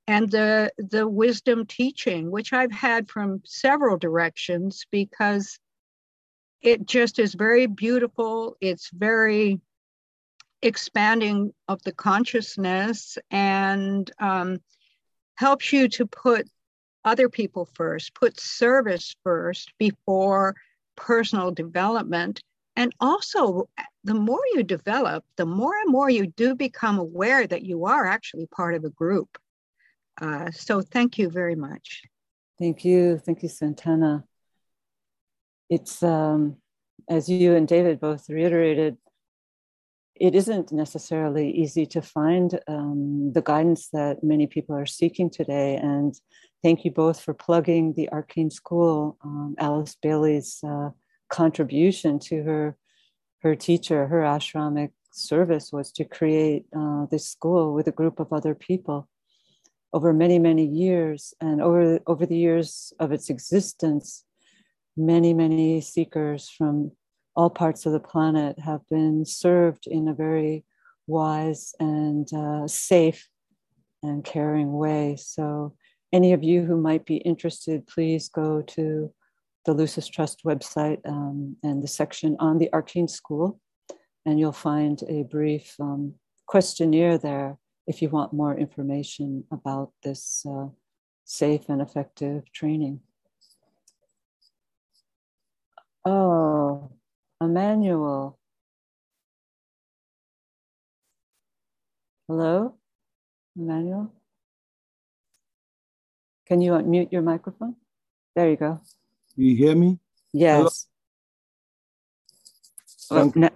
and 0.08 0.32
the 0.32 0.72
the 0.78 1.08
wisdom 1.08 1.66
teaching, 1.66 2.32
which 2.32 2.54
I've 2.54 2.72
had 2.72 3.10
from 3.10 3.42
several 3.46 3.98
directions, 3.98 4.86
because 4.92 5.60
it 6.62 6.86
just 6.86 7.20
is 7.20 7.34
very 7.34 7.66
beautiful. 7.66 8.56
It's 8.62 8.90
very 8.92 9.60
expanding 10.62 11.54
of 11.68 11.82
the 11.84 11.92
consciousness 11.92 13.18
and 13.32 14.10
um, 14.20 14.60
helps 15.36 15.74
you 15.74 15.88
to 15.90 16.06
put 16.06 16.48
other 17.04 17.30
people 17.30 17.68
first, 17.74 18.14
put 18.14 18.40
service 18.40 19.16
first 19.24 19.74
before 19.80 20.56
personal 20.96 21.52
development. 21.52 22.42
And 22.76 22.94
also, 23.00 23.68
the 24.04 24.14
more 24.14 24.42
you 24.54 24.64
develop, 24.64 25.26
the 25.36 25.46
more 25.46 25.76
and 25.76 25.92
more 25.92 26.10
you 26.10 26.28
do 26.28 26.56
become 26.56 27.00
aware 27.00 27.46
that 27.46 27.64
you 27.64 27.86
are 27.86 28.06
actually 28.06 28.46
part 28.48 28.76
of 28.76 28.86
a 28.86 28.90
group. 28.90 29.38
Uh, 30.22 30.52
so, 30.52 30.82
thank 30.82 31.18
you 31.18 31.30
very 31.30 31.56
much. 31.56 32.04
Thank 32.60 32.86
you. 32.86 33.18
Thank 33.18 33.42
you, 33.42 33.50
Santana. 33.50 34.24
It's, 35.72 36.04
um, 36.04 36.58
as 37.10 37.30
you 37.30 37.56
and 37.56 37.66
David 37.66 38.02
both 38.02 38.30
reiterated, 38.30 38.98
it 40.16 40.36
isn't 40.36 40.74
necessarily 40.74 41.50
easy 41.50 41.86
to 41.86 42.02
find 42.02 42.60
um, 42.68 43.32
the 43.34 43.42
guidance 43.42 43.88
that 43.94 44.22
many 44.22 44.48
people 44.48 44.76
are 44.76 44.86
seeking 44.86 45.30
today. 45.30 45.78
And 45.78 46.14
thank 46.62 46.84
you 46.84 46.92
both 46.92 47.22
for 47.22 47.34
plugging 47.34 47.94
the 47.94 48.10
Arcane 48.10 48.52
School, 48.52 49.18
um, 49.24 49.56
Alice 49.60 49.96
Bailey's 50.02 50.60
uh, 50.62 50.90
contribution 51.30 52.20
to 52.20 52.44
her 52.44 52.78
her 53.44 53.56
teacher, 53.56 54.06
her 54.06 54.22
ashramic 54.22 54.92
service 55.12 55.72
was 55.72 55.92
to 55.94 56.06
create 56.06 56.66
uh, 56.78 57.06
this 57.10 57.28
school 57.28 57.74
with 57.74 57.88
a 57.88 57.92
group 57.92 58.20
of 58.20 58.32
other 58.32 58.54
people 58.54 59.08
over 59.94 60.14
many 60.14 60.38
many 60.38 60.66
years 60.66 61.34
and 61.40 61.62
over 61.62 62.00
over 62.06 62.26
the 62.26 62.38
years 62.38 62.94
of 63.00 63.12
its 63.12 63.30
existence 63.30 64.26
many 64.98 65.34
many 65.34 65.82
seekers 65.82 66.50
from 66.50 66.92
all 67.36 67.50
parts 67.50 67.86
of 67.86 67.94
the 67.94 68.00
planet 68.00 68.60
have 68.60 68.82
been 68.90 69.26
served 69.26 69.88
in 69.88 70.08
a 70.08 70.14
very 70.14 70.64
wise 71.08 71.74
and 71.80 72.32
uh, 72.34 72.68
safe 72.68 73.28
and 74.04 74.24
caring 74.24 74.74
way 74.74 75.16
so 75.18 75.74
any 76.14 76.34
of 76.34 76.44
you 76.44 76.64
who 76.64 76.76
might 76.76 77.06
be 77.06 77.18
interested 77.18 77.88
please 77.88 78.30
go 78.30 78.62
to 78.62 79.12
the 79.66 79.74
Lucis 79.74 80.08
Trust 80.08 80.44
website 80.44 81.00
um, 81.06 81.56
and 81.64 81.84
the 81.84 81.88
section 81.88 82.36
on 82.40 82.58
the 82.58 82.72
Arcane 82.74 83.08
School, 83.08 83.60
and 84.26 84.40
you'll 84.40 84.52
find 84.52 85.02
a 85.08 85.24
brief 85.24 85.76
um, 85.80 86.16
questionnaire 86.48 87.18
there 87.18 87.58
if 87.88 88.02
you 88.02 88.10
want 88.10 88.34
more 88.34 88.58
information 88.58 89.44
about 89.52 89.92
this 90.04 90.46
uh, 90.50 90.68
safe 91.26 91.70
and 91.70 91.82
effective 91.82 92.52
training. 92.52 93.02
Oh, 96.04 96.90
Emmanuel. 97.40 98.40
Hello, 102.28 102.76
Emmanuel? 103.56 104.12
Can 106.48 106.62
you 106.62 106.72
unmute 106.72 107.12
your 107.12 107.22
microphone? 107.22 107.76
There 108.36 108.50
you 108.50 108.58
go. 108.58 108.82
You 109.36 109.56
hear 109.56 109.76
me? 109.76 110.00
Yes. 110.34 110.88
Thank 113.10 113.36
you. 113.36 113.50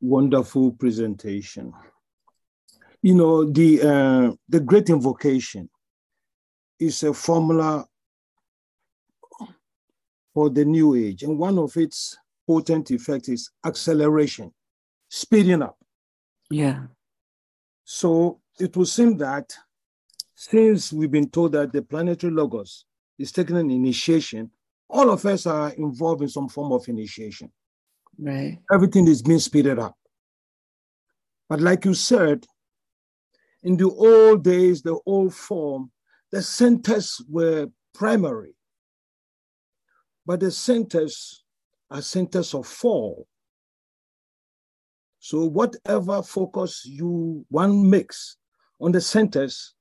Wonderful 0.00 0.72
presentation. 0.72 1.72
You 3.02 3.14
know, 3.14 3.50
the, 3.50 3.80
uh, 3.82 4.32
the 4.48 4.60
great 4.60 4.90
invocation 4.90 5.68
is 6.78 7.02
a 7.02 7.12
formula 7.14 7.86
for 10.34 10.50
the 10.50 10.64
new 10.64 10.94
age. 10.94 11.22
And 11.22 11.38
one 11.38 11.58
of 11.58 11.76
its 11.76 12.18
potent 12.46 12.90
effects 12.90 13.28
is 13.28 13.50
acceleration, 13.64 14.52
speeding 15.08 15.62
up. 15.62 15.78
Yeah. 16.50 16.82
So 17.84 18.40
it 18.58 18.76
would 18.76 18.88
seem 18.88 19.16
that 19.18 19.54
since 20.34 20.92
we've 20.92 21.10
been 21.10 21.30
told 21.30 21.52
that 21.52 21.72
the 21.72 21.80
planetary 21.80 22.32
logos 22.32 22.84
is 23.18 23.32
taking 23.32 23.56
an 23.56 23.70
initiation 23.70 24.50
all 24.88 25.10
of 25.10 25.24
us 25.26 25.46
are 25.46 25.70
involved 25.70 26.22
in 26.22 26.28
some 26.28 26.48
form 26.48 26.72
of 26.72 26.88
initiation. 26.88 27.50
Right. 28.18 28.58
Everything 28.72 29.08
is 29.08 29.22
being 29.22 29.40
speeded 29.40 29.78
up. 29.78 29.96
But 31.48 31.60
like 31.60 31.84
you 31.84 31.94
said, 31.94 32.46
in 33.62 33.76
the 33.76 33.90
old 33.90 34.44
days, 34.44 34.82
the 34.82 34.98
old 35.04 35.34
form, 35.34 35.90
the 36.30 36.42
centers 36.42 37.20
were 37.28 37.68
primary. 37.92 38.54
But 40.26 40.40
the 40.40 40.50
centers 40.50 41.44
are 41.90 42.02
centers 42.02 42.54
of 42.54 42.66
fall. 42.66 43.26
So 45.18 45.44
whatever 45.44 46.22
focus 46.22 46.84
you 46.84 47.46
one 47.48 47.88
makes 47.88 48.36
on 48.80 48.92
the 48.92 49.00
centers 49.00 49.74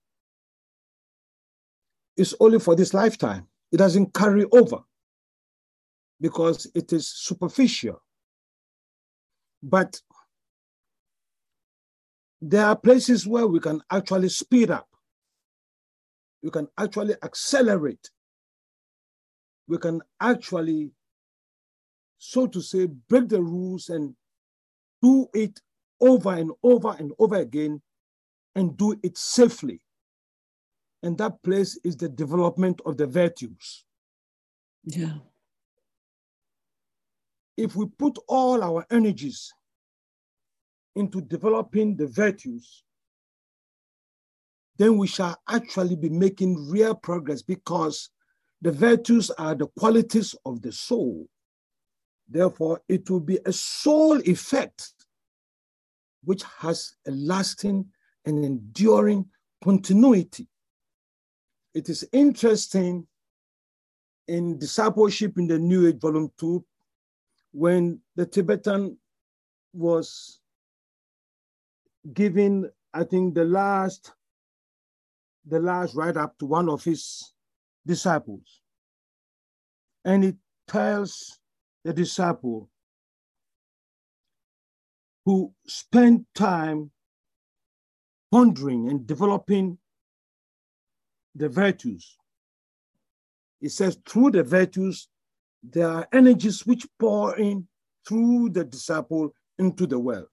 is 2.16 2.36
only 2.40 2.60
for 2.60 2.76
this 2.76 2.94
lifetime. 2.94 3.48
It 3.72 3.78
doesn't 3.78 4.14
carry 4.14 4.46
over 4.52 4.80
because 6.22 6.70
it 6.76 6.94
is 6.94 7.08
superficial. 7.08 8.02
But 9.62 10.00
there 12.42 12.66
are 12.66 12.76
places 12.76 13.26
where 13.26 13.48
we 13.48 13.60
can 13.60 13.82
actually 13.90 14.30
speed 14.30 14.70
up. 14.70 14.88
We 16.42 16.52
can 16.52 16.68
actually 16.78 17.16
accelerate. 17.24 18.10
We 19.68 19.78
can 19.78 20.02
actually, 20.20 20.92
so 22.18 22.48
to 22.48 22.62
say, 22.62 22.86
break 22.86 23.30
the 23.30 23.42
rules 23.42 23.90
and 23.90 24.16
do 25.02 25.28
it 25.34 25.60
over 26.02 26.34
and 26.34 26.52
over 26.64 26.96
and 27.00 27.12
over 27.20 27.36
again 27.36 27.82
and 28.56 28.78
do 28.78 28.96
it 29.04 29.18
safely. 29.18 29.82
And 31.02 31.18
that 31.18 31.42
place 31.44 31.78
is 31.84 31.98
the 31.98 32.10
development 32.10 32.82
of 32.86 32.98
the 32.98 33.08
virtues. 33.08 33.86
Yeah 34.86 35.18
if 37.58 37.76
we 37.76 37.86
put 37.86 38.18
all 38.28 38.64
our 38.64 38.86
energies 38.92 39.52
into 40.96 41.22
developing 41.22 41.96
the 41.96 42.08
virtues, 42.08 42.84
then 44.78 44.98
we 44.98 45.08
shall 45.08 45.38
actually 45.50 45.96
be 45.96 46.10
making 46.10 46.70
real 46.70 46.96
progress 46.96 47.42
because 47.42 48.10
the 48.64 48.72
virtues 48.72 49.30
are 49.32 49.56
the 49.56 49.68
qualities 49.78 50.36
of 50.46 50.62
the 50.62 50.72
soul. 50.72 51.28
Therefore, 52.30 52.82
it 52.88 53.10
will 53.10 53.20
be 53.20 53.38
a 53.46 53.52
soul 53.52 54.22
effect 54.22 54.94
which 56.24 56.44
has 56.60 56.94
a 57.06 57.12
lasting 57.12 57.86
and 58.24 58.46
enduring 58.46 59.26
continuity. 59.62 60.48
It 61.74 61.90
is 61.90 62.08
interesting 62.14 63.06
in 64.30 64.58
Discipleship 64.58 65.38
in 65.38 65.48
the 65.48 65.60
New 65.60 65.86
Age, 65.90 66.00
Volume 66.00 66.32
2, 66.38 66.64
when 67.52 68.00
the 68.16 68.26
Tibetan 68.26 68.98
was 69.74 70.40
giving, 72.14 72.70
I 72.94 73.04
think, 73.04 73.36
the 73.36 73.44
last, 73.44 74.14
the 75.46 75.60
last 75.60 75.96
write 75.96 76.16
up 76.16 76.38
to 76.38 76.46
one 76.46 76.70
of 76.70 76.82
his 76.86 77.33
disciples. 77.86 78.62
And 80.06 80.24
he 80.24 80.34
tells 80.68 81.40
the 81.84 81.94
disciple 81.94 82.70
who 85.26 85.54
spent 85.68 86.26
time 86.36 86.92
pondering 88.32 88.90
and 88.90 89.08
developing 89.08 89.78
the 91.36 91.50
virtues. 91.50 92.18
He 93.60 93.70
says, 93.70 93.98
through 94.06 94.32
the 94.32 94.44
virtues, 94.44 95.08
there 95.64 95.88
are 95.88 96.08
energies 96.12 96.66
which 96.66 96.86
pour 97.00 97.38
in 97.38 97.68
through 98.06 98.50
the 98.50 98.66
disciple 98.66 99.34
into 99.58 99.88
the 99.88 99.98
world. 99.98 100.28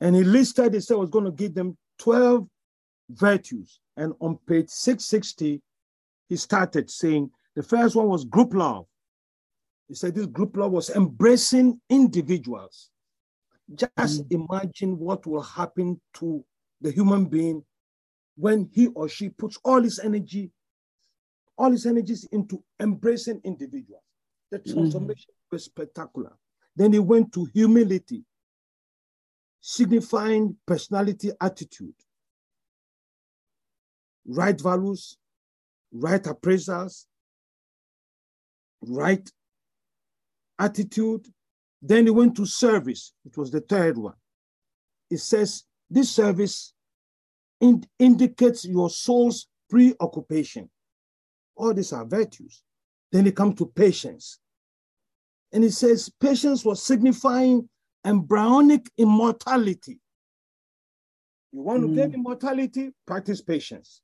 And 0.00 0.14
he 0.14 0.22
listed, 0.22 0.74
he 0.74 0.80
said, 0.80 0.96
was 0.96 1.10
going 1.10 1.24
to 1.24 1.32
give 1.32 1.54
them 1.54 1.76
12 1.98 2.46
virtues. 3.10 3.80
And 3.96 4.14
on 4.20 4.38
page 4.46 4.68
660, 4.68 5.60
he 6.30 6.36
started 6.36 6.88
saying 6.88 7.28
the 7.56 7.62
first 7.62 7.96
one 7.96 8.06
was 8.06 8.24
group 8.24 8.54
love. 8.54 8.86
He 9.88 9.94
said 9.94 10.14
this 10.14 10.26
group 10.26 10.56
love 10.56 10.70
was 10.70 10.88
embracing 10.90 11.80
individuals. 11.90 12.90
Just 13.74 14.28
mm. 14.28 14.46
imagine 14.48 14.96
what 14.96 15.26
will 15.26 15.42
happen 15.42 16.00
to 16.14 16.44
the 16.80 16.92
human 16.92 17.26
being 17.26 17.64
when 18.36 18.70
he 18.72 18.86
or 18.94 19.08
she 19.08 19.28
puts 19.28 19.58
all 19.64 19.82
his 19.82 19.98
energy, 19.98 20.52
all 21.58 21.72
his 21.72 21.84
energies 21.84 22.24
into 22.30 22.62
embracing 22.80 23.40
individuals. 23.42 24.04
The 24.52 24.60
mm. 24.60 24.72
transformation 24.72 25.32
mm. 25.32 25.52
was 25.52 25.64
spectacular. 25.64 26.32
Then 26.76 26.92
he 26.92 27.00
went 27.00 27.32
to 27.32 27.48
humility, 27.52 28.24
signifying 29.60 30.56
personality 30.64 31.32
attitude, 31.40 31.94
right 34.24 34.58
values, 34.60 35.16
right 35.92 36.22
appraisals, 36.22 37.06
right 38.82 39.28
attitude. 40.58 41.26
Then 41.82 42.04
he 42.04 42.10
went 42.10 42.36
to 42.36 42.46
service, 42.46 43.12
it 43.24 43.36
was 43.36 43.50
the 43.50 43.60
third 43.60 43.96
one. 43.96 44.14
It 45.10 45.18
says, 45.18 45.64
This 45.88 46.10
service 46.10 46.72
in, 47.60 47.84
indicates 47.98 48.64
your 48.64 48.90
soul's 48.90 49.48
preoccupation. 49.68 50.68
All 51.56 51.74
these 51.74 51.92
are 51.92 52.04
virtues. 52.04 52.62
Then 53.12 53.26
he 53.26 53.32
comes 53.32 53.56
to 53.56 53.66
patience. 53.66 54.38
And 55.52 55.64
he 55.64 55.70
says, 55.70 56.10
Patience 56.20 56.64
was 56.64 56.82
signifying 56.82 57.68
embryonic 58.04 58.88
immortality. 58.96 59.98
You 61.52 61.62
want 61.62 61.82
to 61.82 61.88
mm. 61.88 61.96
gain 61.96 62.14
immortality? 62.14 62.92
Practice 63.06 63.40
patience. 63.40 64.02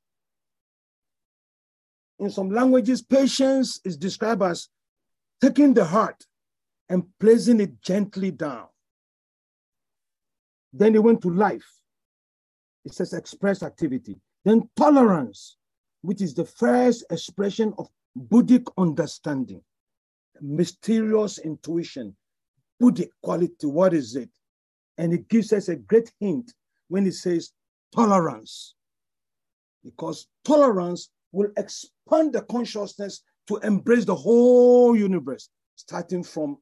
In 2.19 2.31
some 2.31 2.51
languages, 2.51 3.03
patience 3.03 3.81
is 3.85 3.97
described 3.97 4.43
as 4.43 4.69
taking 5.41 5.75
the 5.75 5.85
heart 5.85 6.25
and 6.89 7.05
placing 7.21 7.61
it 7.61 7.81
gently 7.83 8.31
down. 8.31 8.67
Then 10.73 10.95
he 10.95 10.99
went 10.99 11.21
to 11.23 11.31
life. 11.31 11.67
It 12.85 12.95
says 12.95 13.13
express 13.13 13.63
activity. 13.63 14.21
Then 14.45 14.69
tolerance, 14.77 15.57
which 16.03 16.23
is 16.23 16.35
the 16.35 16.45
first 16.45 17.05
expression 17.11 17.75
of 17.79 17.89
Buddhic 18.17 18.67
understanding, 18.79 19.63
mysterious 20.41 21.39
intuition, 21.39 22.17
Buddhic 22.81 23.11
quality. 23.23 23.67
What 23.67 23.93
is 23.93 24.17
it? 24.17 24.31
And 24.97 25.13
it 25.13 25.29
gives 25.29 25.53
us 25.53 25.69
a 25.69 25.77
great 25.77 26.11
hint 26.21 26.53
when 26.89 27.07
it 27.07 27.15
says 27.15 27.51
tolerance, 27.95 28.75
because 29.85 30.29
tolerance 30.45 31.11
will 31.33 31.51
expand 31.57 31.93
the 32.33 32.45
consciousness 32.49 33.23
to 33.49 33.57
embrace 33.59 34.05
the 34.05 34.15
whole 34.15 34.97
universe, 34.97 35.49
starting 35.75 36.23
from 36.23 36.59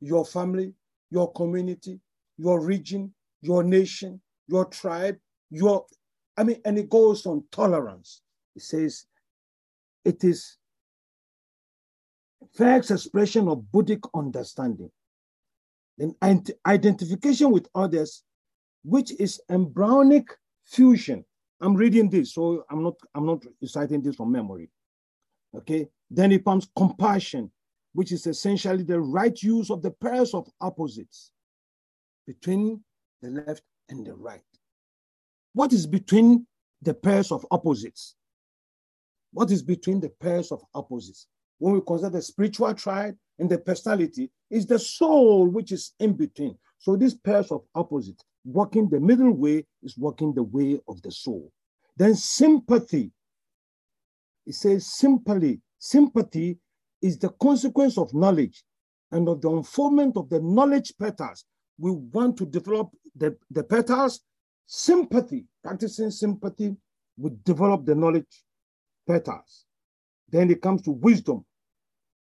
your 0.00 0.24
family, 0.24 0.74
your 1.10 1.32
community, 1.32 2.00
your 2.36 2.60
region, 2.60 3.12
your 3.40 3.62
nation, 3.62 4.20
your 4.48 4.64
tribe, 4.66 5.16
your, 5.50 5.86
I 6.36 6.44
mean, 6.44 6.60
and 6.64 6.78
it 6.78 6.88
goes 6.88 7.26
on 7.26 7.44
tolerance. 7.50 8.22
It 8.56 8.62
says 8.62 9.06
it 10.04 10.24
is 10.24 10.56
first 12.54 12.90
expression 12.90 13.48
of 13.48 13.64
Buddhic 13.72 14.08
understanding. 14.14 14.90
Then 15.96 16.14
identification 16.66 17.50
with 17.50 17.68
others, 17.74 18.22
which 18.84 19.12
is 19.20 19.40
embryonic 19.48 20.26
fusion. 20.64 21.24
I'm 21.64 21.74
reading 21.74 22.10
this, 22.10 22.34
so 22.34 22.62
I'm 22.70 22.82
not 22.82 22.94
I'm 23.14 23.24
not 23.24 23.42
reciting 23.62 24.02
this 24.02 24.16
from 24.16 24.30
memory. 24.30 24.68
Okay. 25.56 25.88
Then 26.10 26.30
it 26.30 26.44
comes 26.44 26.68
compassion, 26.76 27.50
which 27.94 28.12
is 28.12 28.26
essentially 28.26 28.82
the 28.82 29.00
right 29.00 29.40
use 29.42 29.70
of 29.70 29.80
the 29.80 29.90
pairs 29.90 30.34
of 30.34 30.46
opposites 30.60 31.30
between 32.26 32.84
the 33.22 33.30
left 33.30 33.62
and 33.88 34.06
the 34.06 34.14
right. 34.14 34.42
What 35.54 35.72
is 35.72 35.86
between 35.86 36.46
the 36.82 36.92
pairs 36.92 37.32
of 37.32 37.46
opposites? 37.50 38.14
What 39.32 39.50
is 39.50 39.62
between 39.62 40.00
the 40.00 40.10
pairs 40.10 40.52
of 40.52 40.62
opposites? 40.74 41.28
When 41.58 41.72
we 41.72 41.80
consider 41.80 42.10
the 42.10 42.22
spiritual 42.22 42.74
triad 42.74 43.16
and 43.38 43.48
the 43.48 43.58
personality, 43.58 44.30
is 44.50 44.66
the 44.66 44.78
soul 44.78 45.48
which 45.48 45.72
is 45.72 45.92
in 45.98 46.12
between. 46.12 46.58
So 46.78 46.94
these 46.94 47.14
pairs 47.14 47.50
of 47.50 47.62
opposites, 47.74 48.22
walking 48.44 48.88
the 48.88 49.00
middle 49.00 49.32
way 49.32 49.64
is 49.82 49.96
walking 49.96 50.34
the 50.34 50.42
way 50.42 50.80
of 50.88 51.00
the 51.02 51.10
soul. 51.10 51.50
Then 51.96 52.14
sympathy. 52.14 53.12
It 54.46 54.54
says 54.54 54.86
simply, 54.86 55.60
sympathy 55.78 56.58
is 57.00 57.18
the 57.18 57.30
consequence 57.40 57.96
of 57.98 58.12
knowledge 58.12 58.62
and 59.12 59.28
of 59.28 59.40
the 59.40 59.50
unfoldment 59.50 60.16
of 60.16 60.28
the 60.28 60.40
knowledge 60.40 60.92
petals. 60.98 61.44
We 61.78 61.92
want 61.92 62.36
to 62.38 62.46
develop 62.46 62.90
the, 63.16 63.36
the 63.50 63.64
petals, 63.64 64.20
sympathy, 64.66 65.46
practicing 65.62 66.10
sympathy, 66.10 66.76
we 67.16 67.30
develop 67.44 67.84
the 67.84 67.94
knowledge 67.94 68.42
petals. 69.06 69.64
Then 70.28 70.50
it 70.50 70.62
comes 70.62 70.82
to 70.82 70.90
wisdom. 70.90 71.44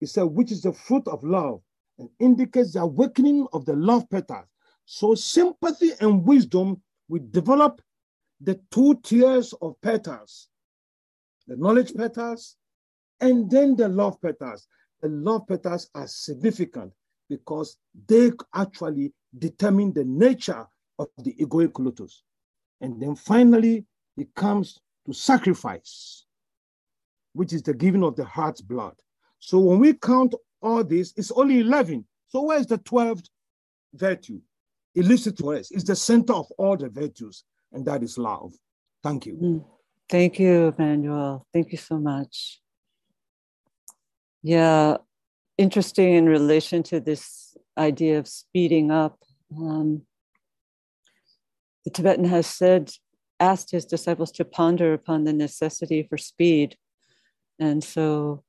It 0.00 0.08
said, 0.08 0.24
which 0.24 0.50
is 0.50 0.62
the 0.62 0.72
fruit 0.72 1.06
of 1.06 1.22
love 1.22 1.60
and 1.98 2.08
indicates 2.18 2.72
the 2.72 2.80
awakening 2.80 3.46
of 3.52 3.64
the 3.64 3.74
love 3.74 4.08
petals. 4.10 4.46
So 4.84 5.14
sympathy 5.14 5.92
and 6.00 6.24
wisdom, 6.24 6.82
we 7.08 7.20
develop 7.20 7.80
the 8.40 8.60
two 8.70 8.98
tiers 9.02 9.52
of 9.62 9.80
petals, 9.82 10.48
the 11.46 11.56
knowledge 11.56 11.94
petals 11.94 12.56
and 13.20 13.50
then 13.50 13.76
the 13.76 13.88
love 13.88 14.20
petals. 14.20 14.66
The 15.00 15.08
love 15.08 15.46
petals 15.46 15.88
are 15.94 16.06
significant 16.06 16.92
because 17.28 17.76
they 18.08 18.32
actually 18.54 19.12
determine 19.38 19.92
the 19.92 20.04
nature 20.04 20.66
of 20.98 21.08
the 21.18 21.34
egoic 21.34 21.78
lotus. 21.78 22.22
And 22.80 23.00
then 23.00 23.14
finally, 23.14 23.86
it 24.16 24.34
comes 24.34 24.78
to 25.06 25.12
sacrifice, 25.12 26.26
which 27.32 27.52
is 27.52 27.62
the 27.62 27.74
giving 27.74 28.04
of 28.04 28.16
the 28.16 28.24
heart's 28.24 28.60
blood. 28.60 28.94
So 29.38 29.58
when 29.58 29.78
we 29.78 29.94
count 29.94 30.34
all 30.60 30.84
this, 30.84 31.14
it's 31.16 31.30
only 31.30 31.60
11. 31.60 32.04
So 32.28 32.42
where's 32.42 32.66
the 32.66 32.78
12th 32.78 33.28
virtue? 33.94 34.40
It 34.94 35.04
listed 35.04 35.36
to 35.38 35.52
us. 35.52 35.70
It's 35.70 35.84
the 35.84 35.96
center 35.96 36.34
of 36.34 36.46
all 36.58 36.76
the 36.76 36.88
virtues, 36.88 37.44
and 37.72 37.84
that 37.86 38.02
is 38.02 38.18
love. 38.18 38.52
Thank 39.02 39.26
you. 39.26 39.34
Mm. 39.34 39.64
Thank 40.08 40.38
you, 40.38 40.74
Emmanuel. 40.76 41.46
Thank 41.52 41.72
you 41.72 41.78
so 41.78 41.98
much. 41.98 42.60
Yeah, 44.42 44.98
interesting 45.56 46.14
in 46.14 46.26
relation 46.28 46.82
to 46.84 47.00
this 47.00 47.56
idea 47.78 48.18
of 48.18 48.28
speeding 48.28 48.90
up. 48.90 49.18
Um, 49.56 50.02
the 51.84 51.90
Tibetan 51.90 52.24
has 52.24 52.46
said, 52.46 52.90
asked 53.40 53.70
his 53.70 53.84
disciples 53.84 54.30
to 54.32 54.44
ponder 54.44 54.92
upon 54.92 55.24
the 55.24 55.32
necessity 55.32 56.02
for 56.02 56.18
speed. 56.18 56.76
And 57.58 57.82
so, 57.82 58.44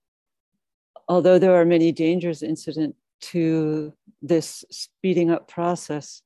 although 1.08 1.40
there 1.40 1.56
are 1.56 1.66
many 1.66 1.92
dangers 1.92 2.44
incident 2.44 2.96
to 3.22 3.94
this 4.22 4.66
speeding 4.70 5.32
up 5.32 5.48
process, 5.48 6.22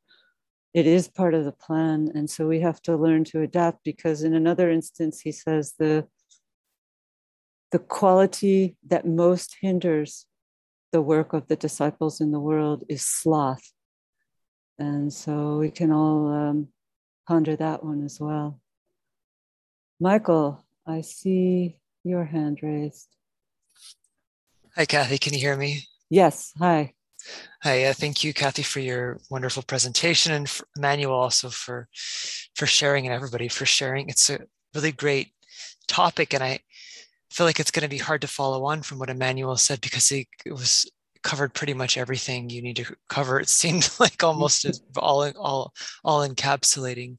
it 0.73 0.85
is 0.85 1.07
part 1.07 1.33
of 1.33 1.45
the 1.45 1.51
plan. 1.51 2.11
And 2.13 2.29
so 2.29 2.47
we 2.47 2.59
have 2.61 2.81
to 2.83 2.95
learn 2.95 3.23
to 3.25 3.41
adapt 3.41 3.83
because, 3.83 4.23
in 4.23 4.33
another 4.33 4.69
instance, 4.69 5.21
he 5.21 5.31
says 5.31 5.73
the 5.77 6.07
the 7.71 7.79
quality 7.79 8.77
that 8.87 9.05
most 9.05 9.57
hinders 9.59 10.25
the 10.93 11.01
work 11.01 11.33
of 11.33 11.47
the 11.47 11.55
disciples 11.55 12.21
in 12.21 12.31
the 12.31 12.39
world 12.39 12.83
is 12.87 13.05
sloth. 13.05 13.73
And 14.79 15.11
so 15.11 15.57
we 15.57 15.69
can 15.69 15.91
all 15.91 16.33
um, 16.33 16.67
ponder 17.27 17.55
that 17.55 17.83
one 17.83 18.03
as 18.03 18.19
well. 18.19 18.61
Michael, 19.99 20.63
I 20.85 21.01
see 21.01 21.79
your 22.03 22.23
hand 22.23 22.59
raised. 22.61 23.09
Hi, 24.75 24.85
Kathy. 24.85 25.17
Can 25.17 25.33
you 25.33 25.39
hear 25.39 25.57
me? 25.57 25.83
Yes. 26.09 26.53
Hi. 26.59 26.93
Hi. 27.63 27.85
Uh, 27.85 27.93
thank 27.93 28.23
you, 28.23 28.33
Kathy, 28.33 28.63
for 28.63 28.79
your 28.79 29.19
wonderful 29.29 29.63
presentation, 29.63 30.33
and 30.33 30.49
for 30.49 30.67
Emmanuel 30.77 31.13
also 31.13 31.49
for 31.49 31.87
for 32.55 32.65
sharing, 32.65 33.05
and 33.05 33.15
everybody 33.15 33.47
for 33.47 33.65
sharing. 33.65 34.09
It's 34.09 34.29
a 34.29 34.39
really 34.75 34.91
great 34.91 35.31
topic, 35.87 36.33
and 36.33 36.43
I 36.43 36.59
feel 37.31 37.45
like 37.45 37.59
it's 37.59 37.71
going 37.71 37.83
to 37.83 37.89
be 37.89 37.97
hard 37.97 38.21
to 38.21 38.27
follow 38.27 38.65
on 38.65 38.81
from 38.81 38.99
what 38.99 39.09
Emmanuel 39.09 39.57
said 39.57 39.81
because 39.81 40.11
it, 40.11 40.27
it 40.45 40.53
was 40.53 40.89
covered 41.23 41.53
pretty 41.53 41.73
much 41.73 41.97
everything 41.97 42.49
you 42.49 42.61
need 42.61 42.77
to 42.77 42.95
cover. 43.09 43.39
It 43.39 43.49
seemed 43.49 43.89
like 43.99 44.23
almost 44.23 44.65
all 44.95 45.29
all 45.37 45.73
all 46.03 46.27
encapsulating. 46.27 47.17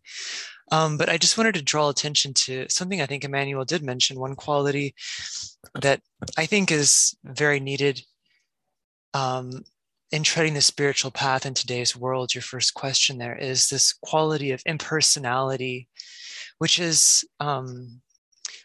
Um, 0.70 0.98
but 0.98 1.08
I 1.08 1.16
just 1.16 1.38
wanted 1.38 1.54
to 1.54 1.62
draw 1.62 1.88
attention 1.88 2.34
to 2.34 2.66
something 2.68 3.00
I 3.00 3.06
think 3.06 3.24
Emmanuel 3.24 3.64
did 3.64 3.82
mention. 3.82 4.20
One 4.20 4.34
quality 4.34 4.94
that 5.80 6.00
I 6.36 6.46
think 6.46 6.70
is 6.70 7.16
very 7.24 7.58
needed 7.58 8.02
um, 9.14 9.64
in 10.10 10.22
treading 10.22 10.54
the 10.54 10.60
spiritual 10.60 11.10
path 11.10 11.44
in 11.44 11.54
today's 11.54 11.94
world, 11.94 12.34
your 12.34 12.42
first 12.42 12.74
question 12.74 13.18
there 13.18 13.36
is 13.36 13.68
this 13.68 13.92
quality 13.92 14.52
of 14.52 14.62
impersonality, 14.64 15.88
which 16.58 16.78
is 16.78 17.24
um, 17.40 18.00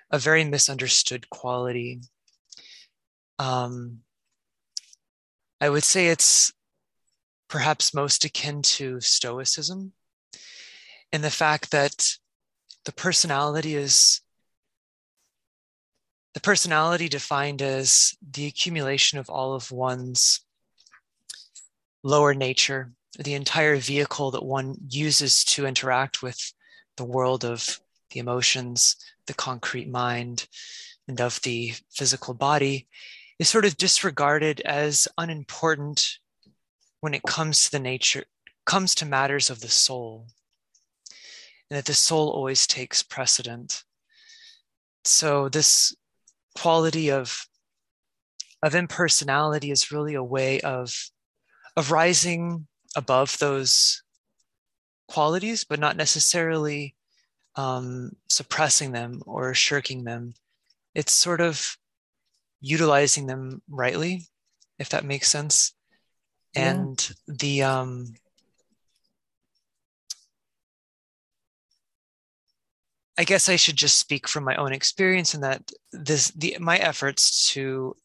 a 0.10 0.18
very 0.18 0.44
misunderstood 0.44 1.30
quality. 1.30 2.00
Um, 3.40 4.00
I 5.60 5.70
would 5.70 5.84
say 5.84 6.08
it's 6.08 6.54
perhaps 7.50 7.94
most 7.94 8.26
akin 8.26 8.62
to 8.62 9.02
Stoicism 9.02 9.94
in 11.12 11.22
the 11.22 11.30
fact 11.30 11.72
that 11.72 12.18
the 12.86 12.92
personality 12.92 13.76
is 13.76 14.22
the 16.34 16.42
personality 16.42 17.08
defined 17.08 17.62
as 17.62 18.16
the 18.32 18.48
accumulation 18.48 19.20
of 19.20 19.30
all 19.30 19.54
of 19.54 19.72
one's 19.72 20.43
lower 22.04 22.34
nature, 22.34 22.92
the 23.18 23.34
entire 23.34 23.78
vehicle 23.78 24.32
that 24.32 24.44
one 24.44 24.76
uses 24.90 25.44
to 25.46 25.66
interact 25.66 26.22
with 26.22 26.54
the 26.98 27.04
world 27.06 27.46
of 27.46 27.80
the 28.12 28.20
emotions, 28.20 28.96
the 29.28 29.34
concrete 29.34 29.90
mind, 29.90 30.48
and 31.08 31.20
of 31.20 31.42
the 31.42 31.74
physical 31.92 32.34
body, 32.34 32.88
is 33.40 33.50
sort 33.50 33.66
of 33.66 33.78
disregarded 33.78 34.62
as 34.62 35.08
unimportant 35.18 36.20
when 37.02 37.14
it 37.14 37.24
comes 37.24 37.64
to 37.64 37.72
the 37.72 37.80
nature, 37.80 38.24
comes 38.66 38.96
to 38.96 39.06
matters 39.06 39.50
of 39.50 39.60
the 39.62 39.70
soul, 39.70 40.28
and 41.70 41.78
that 41.78 41.86
the 41.86 41.94
soul 41.94 42.30
always 42.30 42.68
takes 42.68 43.04
precedent. 43.04 43.84
So 45.04 45.50
this 45.50 45.96
quality 46.56 47.10
of 47.12 47.48
of 48.62 48.76
impersonality 48.76 49.72
is 49.72 49.92
really 49.92 50.14
a 50.14 50.24
way 50.24 50.62
of 50.62 51.12
of 51.76 51.92
rising 51.92 52.68
above 52.96 53.38
those 53.40 54.04
qualities, 55.08 55.64
but 55.64 55.80
not 55.80 55.98
necessarily 55.98 56.96
um, 57.56 58.12
suppressing 58.30 58.92
them 58.92 59.22
or 59.26 59.54
shirking 59.54 60.04
them. 60.04 60.34
It's 60.96 61.12
sort 61.12 61.42
of 61.42 61.78
utilizing 62.62 63.28
them 63.28 63.62
rightly, 63.70 64.28
if 64.80 64.90
that 64.90 65.06
makes 65.06 65.30
sense. 65.30 65.74
Yeah. 66.56 66.72
And 66.72 67.16
the 67.28 67.64
um, 67.64 68.14
I 73.18 73.24
guess 73.24 73.50
I 73.50 73.56
should 73.56 73.76
just 73.76 74.00
speak 74.00 74.28
from 74.28 74.44
my 74.44 74.56
own 74.56 74.74
experience 74.74 75.36
in 75.36 75.42
that 75.42 75.72
this 75.92 76.32
the 76.32 76.58
my 76.60 76.78
efforts 76.78 77.52
to 77.54 77.96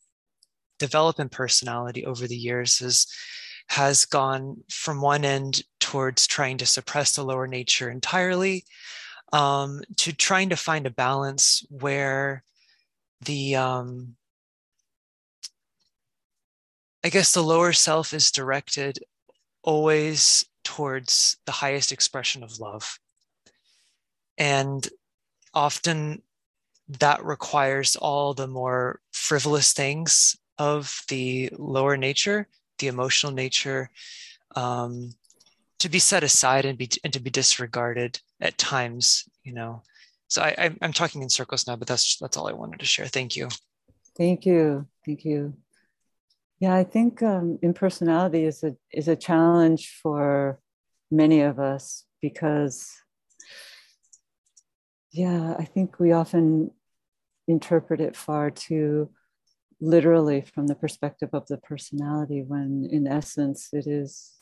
develop 0.78 1.18
in 1.18 1.28
personality 1.28 2.04
over 2.04 2.26
the 2.26 2.36
years 2.36 2.80
is 2.80 3.06
has 3.68 4.06
gone 4.06 4.62
from 4.70 5.00
one 5.00 5.24
end 5.24 5.62
towards 5.80 6.26
trying 6.26 6.58
to 6.58 6.66
suppress 6.66 7.14
the 7.14 7.24
lower 7.24 7.46
nature 7.46 7.90
entirely 7.90 8.64
um, 9.32 9.82
to 9.96 10.12
trying 10.12 10.48
to 10.48 10.56
find 10.56 10.86
a 10.86 10.90
balance 10.90 11.64
where 11.70 12.42
the 13.20 13.56
um, 13.56 14.16
I 17.04 17.10
guess 17.10 17.32
the 17.32 17.42
lower 17.42 17.72
self 17.72 18.12
is 18.12 18.30
directed 18.30 18.98
always 19.62 20.44
towards 20.64 21.36
the 21.46 21.52
highest 21.52 21.92
expression 21.92 22.42
of 22.42 22.58
love. 22.58 22.98
And 24.36 24.86
often 25.52 26.22
that 26.88 27.24
requires 27.24 27.96
all 27.96 28.34
the 28.34 28.46
more 28.46 29.00
frivolous 29.12 29.72
things 29.72 30.36
of 30.58 31.02
the 31.08 31.50
lower 31.56 31.96
nature 31.96 32.48
the 32.78 32.88
emotional 32.88 33.32
nature 33.32 33.90
um, 34.56 35.10
to 35.78 35.88
be 35.88 35.98
set 35.98 36.24
aside 36.24 36.64
and 36.64 36.78
be 36.78 36.88
and 37.04 37.12
to 37.12 37.20
be 37.20 37.30
disregarded 37.30 38.20
at 38.40 38.58
times 38.58 39.28
you 39.44 39.54
know. 39.54 39.82
So 40.30 40.42
I, 40.42 40.76
i'm 40.82 40.92
talking 40.92 41.22
in 41.22 41.30
circles 41.30 41.66
now 41.66 41.76
but 41.76 41.88
that's 41.88 42.18
that's 42.18 42.36
all 42.36 42.48
i 42.48 42.52
wanted 42.52 42.80
to 42.80 42.86
share. 42.86 43.06
Thank 43.06 43.36
you. 43.36 43.48
Thank 44.16 44.44
you. 44.44 44.86
Thank 45.06 45.24
you. 45.24 45.54
Yeah 46.60 46.74
i 46.74 46.84
think 46.84 47.22
um, 47.22 47.58
impersonality 47.62 48.44
is 48.44 48.62
a 48.62 48.76
is 48.92 49.08
a 49.08 49.16
challenge 49.16 49.98
for 50.02 50.60
many 51.10 51.40
of 51.40 51.58
us 51.58 52.04
because 52.20 52.90
yeah 55.12 55.54
i 55.58 55.64
think 55.64 55.98
we 55.98 56.12
often 56.12 56.70
interpret 57.46 58.00
it 58.00 58.14
far 58.14 58.50
too 58.50 59.08
literally 59.80 60.40
from 60.40 60.66
the 60.66 60.74
perspective 60.74 61.30
of 61.32 61.46
the 61.46 61.58
personality, 61.58 62.42
when 62.42 62.88
in 62.90 63.06
essence 63.06 63.68
it 63.72 63.86
is 63.86 64.32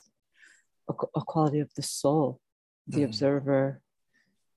a, 0.88 0.94
a 1.14 1.22
quality 1.22 1.60
of 1.60 1.72
the 1.74 1.82
soul, 1.82 2.40
the 2.86 2.98
mm-hmm. 2.98 3.04
observer, 3.04 3.80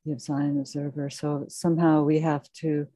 the 0.06 0.20
Zion 0.20 0.60
observer. 0.60 1.10
So 1.10 1.46
somehow 1.50 2.04
we 2.04 2.20
have 2.20 2.52
to 2.62 2.88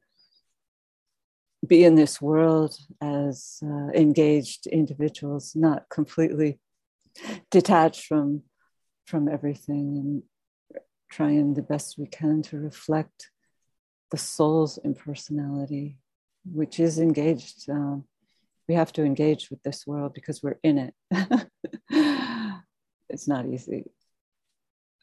be 1.66 1.84
in 1.84 1.94
this 1.94 2.20
world 2.20 2.76
as 3.00 3.58
uh, 3.64 3.88
engaged 3.94 4.66
individuals, 4.66 5.54
not 5.54 5.88
completely 5.88 6.60
detached 7.50 8.06
from 8.06 8.42
from 9.06 9.28
everything, 9.28 9.98
and 9.98 10.22
trying 11.10 11.54
the 11.54 11.62
best 11.62 11.98
we 11.98 12.06
can 12.06 12.40
to 12.42 12.58
reflect 12.58 13.30
the 14.10 14.16
soul's 14.16 14.78
impersonality 14.78 15.98
which 16.44 16.80
is 16.80 16.98
engaged. 16.98 17.68
Um, 17.68 18.04
we 18.68 18.74
have 18.74 18.92
to 18.94 19.04
engage 19.04 19.50
with 19.50 19.62
this 19.62 19.86
world 19.86 20.14
because 20.14 20.42
we're 20.42 20.58
in 20.62 20.78
it. 20.78 20.94
it's 23.08 23.28
not 23.28 23.46
easy. 23.46 23.84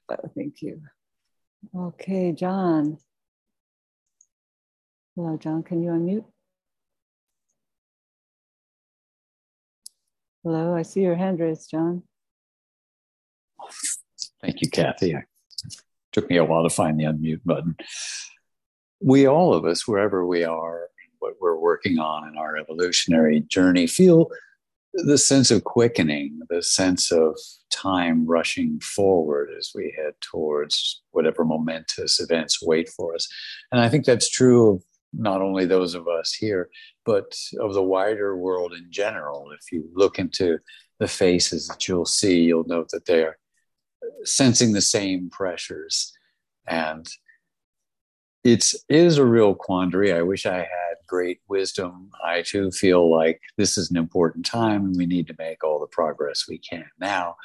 But 0.08 0.22
thank 0.36 0.62
you. 0.62 0.82
Okay, 1.76 2.32
John. 2.32 2.98
Hello, 5.16 5.38
John. 5.38 5.64
Can 5.64 5.84
you 5.84 5.92
unmute? 5.92 6.26
Hello, 10.44 10.76
I 10.76 10.82
see 10.82 11.02
your 11.02 11.16
hand 11.16 11.40
raised, 11.40 11.70
John. 11.70 12.02
Thank 14.42 14.62
you, 14.62 14.72
Kathy. 14.72 15.12
It 15.12 15.26
took 16.12 16.30
me 16.30 16.38
a 16.38 16.44
while 16.44 16.64
to 16.64 16.70
find 16.70 17.00
the 17.00 17.04
unmute 17.04 17.42
button. 17.46 17.76
We, 19.00 19.28
all 19.28 19.54
of 19.54 19.66
us, 19.66 19.88
wherever 19.88 20.26
we 20.26 20.44
are, 20.44 20.88
what 21.22 21.36
we're 21.40 21.56
working 21.56 22.00
on 22.00 22.28
in 22.28 22.38
our 22.38 22.58
evolutionary 22.58 23.40
journey 23.42 23.88
feel 23.88 24.30
the 24.94 25.18
sense 25.18 25.52
of 25.52 25.64
quickening, 25.64 26.42
the 26.50 26.62
sense 26.62 27.12
of 27.12 27.38
time 27.72 28.26
rushing 28.26 28.80
forward 28.82 29.50
as 29.58 29.72
we 29.74 29.96
head 29.98 30.14
towards 30.20 31.02
whatever 31.12 31.46
momentous 31.46 32.20
events 32.20 32.62
wait 32.62 32.90
for 32.90 33.16
us. 33.16 33.28
And 33.72 33.80
I 33.80 33.88
think 33.88 34.04
that's 34.04 34.30
true 34.30 34.72
of 34.72 34.84
not 35.14 35.42
only 35.42 35.66
those 35.66 35.94
of 35.96 36.08
us 36.08 36.34
here, 36.34 36.70
but 37.06 37.36
of 37.60 37.74
the 37.74 37.84
wider 37.84 38.36
world 38.36 38.74
in 38.74 38.88
general. 38.90 39.52
If 39.52 39.72
you 39.72 39.90
look 39.94 40.20
into 40.20 40.60
the 41.00 41.08
faces 41.08 41.68
that 41.68 41.88
you'll 41.88 42.06
see, 42.06 42.42
you'll 42.42 42.68
note 42.68 42.90
that 42.90 43.06
they 43.06 43.24
are 43.24 43.38
sensing 44.24 44.74
the 44.74 44.82
same 44.82 45.30
pressures. 45.30 46.14
And 46.68 47.08
it 48.44 48.74
is 48.90 49.18
a 49.18 49.26
real 49.26 49.56
quandary. 49.56 50.14
I 50.14 50.22
wish 50.22 50.46
I 50.46 50.58
had 50.58 50.91
great 51.12 51.42
wisdom. 51.50 52.10
I 52.26 52.42
too 52.42 52.72
feel 52.72 53.12
like 53.12 53.42
this 53.58 53.78
is 53.78 53.92
an 53.92 53.98
important 53.98 54.46
time 54.46 54.86
and 54.86 54.96
we 54.96 55.06
need 55.06 55.28
to 55.28 55.36
make 55.38 55.62
all 55.62 55.78
the 55.78 55.86
progress 55.88 56.46
we 56.48 56.58
can 56.58 56.86
now. 57.02 57.36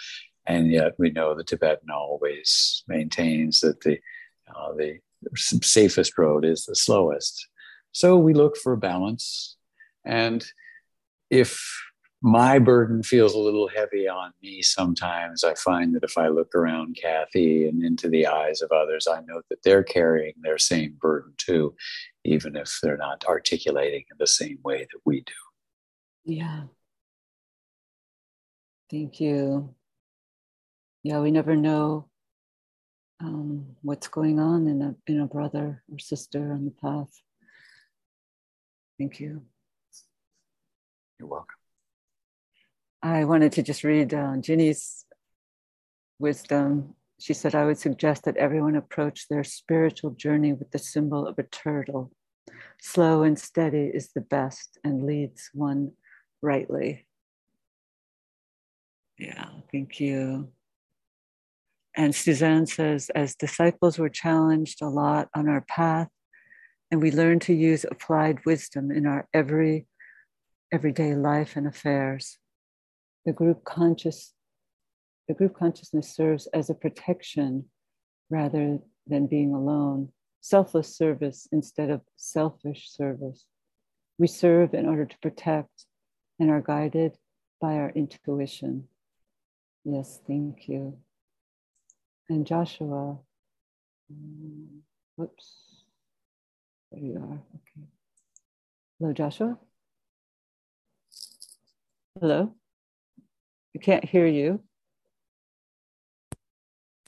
And 0.46 0.70
yet 0.70 0.92
we 1.00 1.10
know 1.10 1.34
the 1.34 1.42
Tibetan 1.42 1.90
always 1.90 2.84
maintains 2.86 3.58
that 3.62 3.80
the, 3.80 3.98
uh, 4.54 4.72
the 4.74 5.00
safest 5.36 6.16
road 6.16 6.44
is 6.44 6.64
the 6.64 6.76
slowest. 6.76 7.48
So 7.90 8.16
we 8.16 8.34
look 8.34 8.56
for 8.56 8.76
balance. 8.76 9.56
And 10.04 10.46
if 11.28 11.60
my 12.22 12.58
burden 12.58 13.02
feels 13.02 13.34
a 13.34 13.38
little 13.38 13.68
heavy 13.68 14.08
on 14.08 14.32
me 14.42 14.62
sometimes. 14.62 15.44
I 15.44 15.54
find 15.54 15.94
that 15.94 16.02
if 16.02 16.16
I 16.16 16.28
look 16.28 16.54
around 16.54 16.98
Kathy 17.00 17.68
and 17.68 17.84
into 17.84 18.08
the 18.08 18.26
eyes 18.26 18.62
of 18.62 18.72
others, 18.72 19.06
I 19.06 19.20
know 19.20 19.42
that 19.50 19.62
they're 19.62 19.84
carrying 19.84 20.34
their 20.40 20.58
same 20.58 20.96
burden 21.00 21.34
too, 21.36 21.74
even 22.26 22.56
if 22.56 22.78
they're 22.82 22.96
not 22.96 23.24
articulating 23.26 24.04
in 24.10 24.16
the 24.18 24.26
same 24.26 24.58
way 24.62 24.80
that 24.80 25.00
we 25.04 25.20
do. 25.20 25.32
Yeah. 26.24 26.64
Thank 28.90 29.20
you. 29.20 29.74
Yeah, 31.02 31.20
we 31.20 31.30
never 31.30 31.56
know 31.56 32.08
um, 33.20 33.76
what's 33.82 34.08
going 34.08 34.38
on 34.38 34.66
in 34.66 34.82
a 34.82 34.94
in 35.06 35.20
a 35.20 35.26
brother 35.26 35.82
or 35.90 35.98
sister 35.98 36.52
on 36.52 36.64
the 36.64 36.70
path. 36.70 37.10
Thank 38.98 39.20
you. 39.20 39.42
You're 41.18 41.28
welcome. 41.28 41.56
I 43.02 43.24
wanted 43.24 43.52
to 43.52 43.62
just 43.62 43.84
read 43.84 44.12
uh, 44.12 44.36
Ginny's 44.38 45.04
wisdom. 46.18 46.94
She 47.18 47.34
said, 47.34 47.54
I 47.54 47.64
would 47.64 47.78
suggest 47.78 48.24
that 48.24 48.36
everyone 48.36 48.76
approach 48.76 49.28
their 49.28 49.44
spiritual 49.44 50.10
journey 50.10 50.52
with 50.52 50.70
the 50.70 50.78
symbol 50.78 51.26
of 51.26 51.38
a 51.38 51.44
turtle. 51.44 52.12
Slow 52.80 53.22
and 53.22 53.38
steady 53.38 53.90
is 53.92 54.10
the 54.12 54.20
best 54.20 54.78
and 54.84 55.04
leads 55.04 55.50
one 55.54 55.92
rightly. 56.42 57.06
Yeah, 59.18 59.48
thank 59.72 59.98
you. 59.98 60.52
And 61.96 62.14
Suzanne 62.14 62.66
says, 62.66 63.10
as 63.14 63.34
disciples, 63.34 63.98
we're 63.98 64.10
challenged 64.10 64.82
a 64.82 64.88
lot 64.88 65.28
on 65.34 65.48
our 65.48 65.62
path, 65.62 66.08
and 66.90 67.00
we 67.00 67.10
learn 67.10 67.38
to 67.40 67.54
use 67.54 67.86
applied 67.90 68.44
wisdom 68.44 68.90
in 68.90 69.06
our 69.06 69.26
every 69.32 69.86
everyday 70.70 71.14
life 71.14 71.56
and 71.56 71.66
affairs. 71.66 72.38
The 73.24 73.32
group 73.32 73.64
conscious, 73.64 74.34
the 75.28 75.34
group 75.34 75.56
consciousness 75.56 76.14
serves 76.14 76.46
as 76.48 76.70
a 76.70 76.74
protection 76.74 77.66
rather 78.30 78.78
than 79.06 79.26
being 79.26 79.54
alone, 79.54 80.10
selfless 80.40 80.96
service 80.96 81.48
instead 81.52 81.90
of 81.90 82.00
selfish 82.16 82.90
service. 82.90 83.46
We 84.18 84.26
serve 84.26 84.74
in 84.74 84.86
order 84.86 85.04
to 85.04 85.18
protect 85.18 85.86
and 86.38 86.50
are 86.50 86.60
guided 86.60 87.16
by 87.60 87.74
our 87.74 87.90
intuition. 87.90 88.88
Yes, 89.84 90.20
thank 90.26 90.68
you. 90.68 90.98
And 92.28 92.46
Joshua, 92.46 93.18
um, 94.10 94.82
whoops, 95.16 95.84
there 96.90 97.00
you 97.00 97.16
are. 97.16 97.42
Okay. 97.54 97.86
Hello, 98.98 99.12
Joshua. 99.12 99.58
Hello. 102.20 102.54
I 103.74 103.78
can't 103.78 104.04
hear 104.04 104.26
you. 104.26 104.65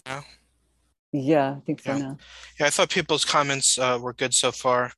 No. 0.08 0.22
Yeah, 1.12 1.56
I 1.56 1.60
think 1.60 1.80
so 1.80 1.92
Yeah. 1.92 1.98
now. 1.98 2.18
Yeah, 2.58 2.66
I 2.66 2.70
thought 2.70 2.90
people's 2.90 3.24
comments 3.24 3.78
uh, 3.78 3.98
were 4.00 4.12
good 4.12 4.34
so 4.34 4.52
far. 4.52 4.92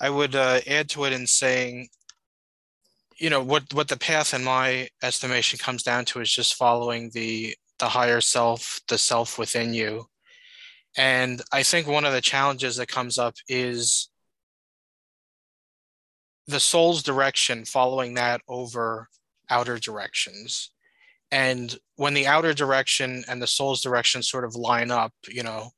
I 0.00 0.10
would 0.10 0.34
uh, 0.34 0.60
add 0.66 0.88
to 0.90 1.04
it 1.04 1.12
in 1.12 1.26
saying, 1.26 1.88
you 3.18 3.30
know, 3.30 3.42
what 3.42 3.72
what 3.72 3.88
the 3.88 3.96
path 3.96 4.34
in 4.34 4.44
my 4.44 4.88
estimation 5.02 5.58
comes 5.58 5.82
down 5.82 6.04
to 6.06 6.20
is 6.20 6.30
just 6.30 6.54
following 6.54 7.10
the 7.14 7.56
the 7.78 7.88
higher 7.88 8.20
self, 8.20 8.80
the 8.88 8.98
self 8.98 9.38
within 9.38 9.72
you. 9.74 10.06
And 10.96 11.42
I 11.52 11.62
think 11.62 11.86
one 11.86 12.04
of 12.04 12.12
the 12.12 12.20
challenges 12.20 12.76
that 12.76 12.88
comes 12.88 13.18
up 13.18 13.34
is 13.48 14.08
the 16.46 16.60
soul's 16.60 17.02
direction, 17.02 17.64
following 17.64 18.14
that 18.14 18.40
over 18.48 19.08
outer 19.50 19.78
directions. 19.78 20.70
And 21.30 21.76
when 21.96 22.14
the 22.14 22.26
outer 22.26 22.54
direction 22.54 23.24
and 23.28 23.42
the 23.42 23.46
soul's 23.46 23.82
direction 23.82 24.22
sort 24.22 24.44
of 24.44 24.54
line 24.54 24.90
up, 24.90 25.12
you 25.28 25.42
know, 25.42 25.70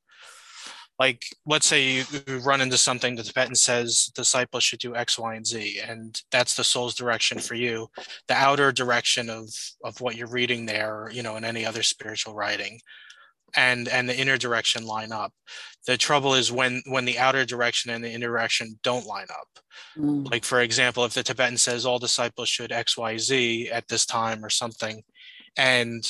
like 0.99 1.23
let's 1.45 1.65
say 1.65 1.81
you, 1.81 2.03
you 2.27 2.39
run 2.39 2.59
into 2.59 2.77
something 2.77 3.15
the 3.15 3.23
Tibetan 3.23 3.55
says 3.55 4.11
disciples 4.13 4.63
should 4.63 4.79
do 4.79 4.95
X, 4.95 5.17
Y, 5.17 5.35
and 5.35 5.47
Z, 5.47 5.79
and 5.79 6.21
that's 6.29 6.55
the 6.55 6.63
soul's 6.63 6.93
direction 6.93 7.39
for 7.39 7.55
you. 7.55 7.87
The 8.27 8.33
outer 8.33 8.71
direction 8.73 9.29
of 9.29 9.49
of 9.83 10.01
what 10.01 10.17
you're 10.17 10.27
reading 10.27 10.65
there, 10.65 11.09
you 11.11 11.23
know, 11.23 11.37
in 11.37 11.45
any 11.45 11.65
other 11.65 11.83
spiritual 11.83 12.35
writing, 12.35 12.81
and 13.55 13.87
and 13.87 14.09
the 14.09 14.19
inner 14.19 14.37
direction 14.37 14.85
line 14.85 15.13
up. 15.13 15.33
The 15.87 15.95
trouble 15.97 16.33
is 16.33 16.51
when 16.51 16.81
when 16.87 17.05
the 17.05 17.17
outer 17.17 17.45
direction 17.45 17.91
and 17.91 18.03
the 18.03 18.11
inner 18.11 18.27
direction 18.27 18.77
don't 18.83 19.05
line 19.05 19.27
up. 19.31 19.47
Mm, 19.97 20.29
Like 20.29 20.43
for 20.43 20.59
example, 20.59 21.05
if 21.05 21.13
the 21.13 21.23
Tibetan 21.23 21.57
says 21.57 21.85
all 21.85 21.99
disciples 21.99 22.49
should 22.49 22.73
X, 22.73 22.97
Y, 22.97 23.17
Z 23.17 23.69
at 23.71 23.87
this 23.87 24.05
time 24.05 24.43
or 24.43 24.49
something, 24.49 25.01
and 25.59 26.09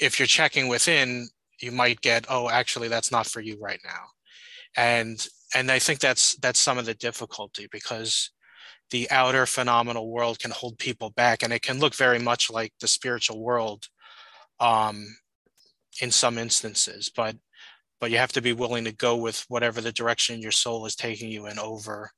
if 0.00 0.18
you're 0.18 0.26
checking 0.26 0.66
within, 0.66 1.28
you 1.60 1.70
might 1.70 2.00
get, 2.00 2.26
oh, 2.28 2.50
actually, 2.50 2.88
that's 2.88 3.12
not 3.12 3.28
for 3.28 3.40
you 3.40 3.56
right 3.60 3.78
now. 3.84 4.06
And 4.76 5.24
and 5.54 5.70
I 5.70 5.78
think 5.78 6.00
that's 6.00 6.34
that's 6.36 6.58
some 6.58 6.78
of 6.78 6.86
the 6.86 6.94
difficulty 6.94 7.68
because 7.70 8.30
the 8.90 9.08
outer 9.10 9.46
phenomenal 9.46 10.10
world 10.10 10.40
can 10.40 10.50
hold 10.50 10.78
people 10.78 11.10
back, 11.10 11.42
and 11.42 11.52
it 11.52 11.62
can 11.62 11.78
look 11.78 11.94
very 11.94 12.18
much 12.18 12.50
like 12.50 12.72
the 12.80 12.88
spiritual 12.88 13.40
world, 13.40 13.86
um, 14.58 15.06
in 16.00 16.10
some 16.10 16.36
instances. 16.36 17.08
But 17.14 17.36
but 18.00 18.10
you 18.10 18.18
have 18.18 18.32
to 18.32 18.42
be 18.42 18.52
willing 18.52 18.84
to 18.84 18.92
go 18.92 19.16
with 19.16 19.44
whatever 19.48 19.80
the 19.80 19.92
direction 19.92 20.42
your 20.42 20.50
soul 20.50 20.86
is 20.86 20.96
taking 20.96 21.30
you 21.30 21.46
in 21.46 21.58
over 21.60 22.10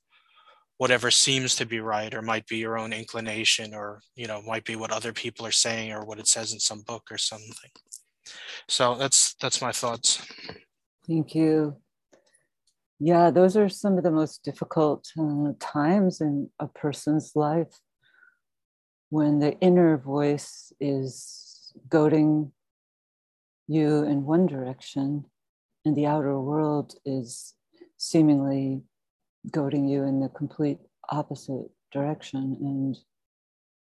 whatever 0.79 1.11
seems 1.11 1.55
to 1.55 1.67
be 1.67 1.81
right 1.81 2.15
or 2.15 2.23
might 2.23 2.47
be 2.47 2.57
your 2.57 2.79
own 2.79 2.93
inclination 2.93 3.75
or 3.75 4.01
you 4.17 4.27
know 4.27 4.43
might 4.43 4.65
be 4.65 4.77
what 4.77 4.91
other 4.91 5.13
people 5.13 5.47
are 5.47 5.53
saying 5.53 5.93
or 5.93 6.05
what 6.05 6.19
it 6.19 6.27
says 6.27 6.53
in 6.53 6.59
some 6.59 6.83
book 6.83 7.05
or 7.11 7.19
something 7.19 7.71
so 8.69 8.95
that's 8.95 9.35
that's 9.41 9.63
my 9.63 9.73
thoughts 9.73 10.21
Thank 11.07 11.35
you. 11.35 11.77
Yeah, 12.99 13.31
those 13.31 13.57
are 13.57 13.69
some 13.69 13.99
of 13.99 14.05
the 14.05 14.11
most 14.11 14.43
difficult 14.43 15.07
uh, 15.19 15.53
times 15.61 16.21
in 16.21 16.49
a 16.59 16.67
person's 16.67 17.33
life 17.35 17.81
when 19.11 19.39
the 19.39 19.59
inner 19.61 19.99
voice 19.99 20.73
is 20.81 21.73
goading 21.89 22.53
you 23.67 24.05
in 24.05 24.25
one 24.25 24.47
direction 24.47 25.25
and 25.85 25.95
the 25.95 26.07
outer 26.07 26.41
world 26.41 26.95
is 27.05 27.55
seemingly 27.99 28.83
goading 29.51 29.89
you 29.89 30.05
in 30.05 30.21
the 30.21 30.29
complete 30.29 30.79
opposite 31.11 31.71
direction. 31.93 32.57
And 32.61 32.97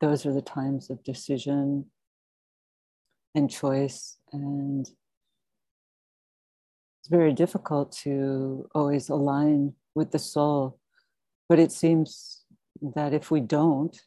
those 0.01 0.27
are 0.27 0.33
the 0.33 0.43
times 0.43 0.91
of 0.91 1.05
decision 1.05 1.87
and 3.35 3.51
choice. 3.51 4.19
And 4.33 4.87
it's 7.01 7.09
very 7.09 7.33
difficult 7.33 7.93
to 8.03 8.69
always 8.75 9.09
align 9.09 9.75
with 9.95 10.11
the 10.11 10.19
soul. 10.19 10.79
But 11.49 11.59
it 11.59 11.73
seems 11.73 12.45
that 12.95 13.13
if 13.13 13.31
we 13.31 13.41
don't, 13.41 13.99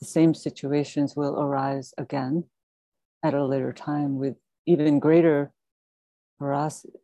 the 0.00 0.06
same 0.06 0.34
situations 0.34 1.16
will 1.16 1.40
arise 1.40 1.92
again 1.98 2.44
at 3.24 3.34
a 3.34 3.44
later 3.44 3.72
time 3.72 4.16
with 4.16 4.36
even 4.66 5.00
greater 5.00 5.52
ferocity. 6.38 7.00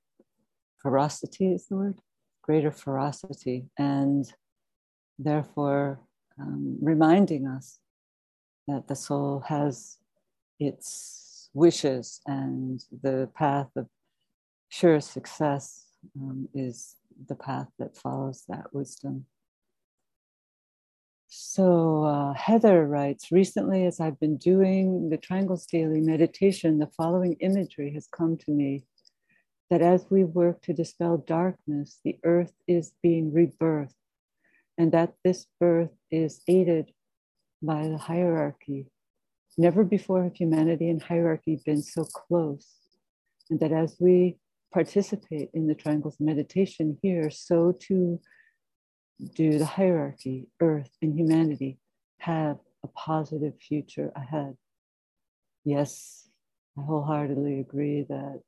Ferocity 0.81 1.53
is 1.53 1.67
the 1.67 1.77
word? 1.77 1.99
Greater 2.45 2.71
ferocity. 2.71 3.71
And 3.79 4.31
therefore, 5.19 6.01
um, 6.39 6.79
reminding 6.81 7.47
us 7.47 7.79
that 8.69 8.87
the 8.87 8.97
soul 8.97 9.43
has 9.47 9.97
its 10.61 11.49
wishes 11.55 12.21
and 12.27 12.85
the 13.03 13.31
path 13.35 13.71
of 13.77 13.89
sure 14.69 15.01
success 15.01 15.87
um, 16.21 16.49
is 16.55 16.97
the 17.29 17.35
path 17.35 17.69
that 17.79 17.97
follows 17.97 18.45
that 18.49 18.73
wisdom. 18.73 19.25
So, 21.29 22.05
uh, 22.05 22.33
Heather 22.35 22.87
writes 22.87 23.33
Recently, 23.33 23.87
as 23.87 24.01
I've 24.01 24.21
been 24.21 24.37
doing 24.37 25.09
the 25.11 25.17
Triangles 25.17 25.67
Daily 25.67 26.01
meditation, 26.01 26.79
the 26.79 26.91
following 26.97 27.35
imagery 27.41 27.93
has 27.95 28.07
come 28.07 28.37
to 28.39 28.51
me 28.51 28.85
that 29.71 29.83
as 29.83 30.07
we 30.11 30.25
work 30.25 30.63
to 30.63 30.73
dispel 30.73 31.19
darkness, 31.19 32.01
the 32.05 32.19
earth 32.25 32.53
is 32.69 32.93
being 33.03 33.33
rebirthed, 33.33 33.95
and 34.77 34.93
that 34.93 35.15
this 35.25 35.47
birth 35.61 35.91
is 36.11 36.43
aided 36.49 36.93
by 37.63 37.89
the 37.89 37.99
hierarchy. 37.99 38.87
Never 39.57 39.85
before 39.85 40.25
have 40.25 40.35
humanity 40.35 40.91
and 40.91 41.03
hierarchy 41.03 41.61
been 41.65 41.83
so 41.83 42.05
close, 42.05 42.67
and 43.51 43.61
that 43.61 43.73
as 43.73 43.97
we 44.01 44.39
participate 44.73 45.51
in 45.55 45.67
the 45.67 45.75
triangles 45.75 46.17
meditation 46.19 46.99
here, 47.01 47.31
so 47.31 47.73
too 47.73 48.21
do 49.35 49.59
the 49.59 49.65
hierarchy, 49.65 50.49
earth, 50.61 50.91
and 51.01 51.17
humanity 51.19 51.79
have 52.19 52.59
a 52.83 52.89
positive 52.89 53.55
future 53.61 54.13
ahead. 54.17 54.57
Yes, 55.65 56.29
I 56.77 56.83
wholeheartedly 56.83 57.61
agree 57.61 58.05
that 58.09 58.43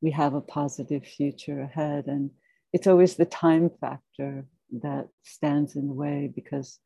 we 0.00 0.10
have 0.12 0.34
a 0.34 0.40
positive 0.40 1.04
future 1.04 1.60
ahead. 1.60 2.06
And 2.06 2.30
it's 2.72 2.86
always 2.86 3.16
the 3.16 3.24
time 3.24 3.70
factor 3.80 4.46
that 4.82 5.08
stands 5.22 5.76
in 5.76 5.86
the 5.86 5.94
way 5.94 6.30
because 6.34 6.78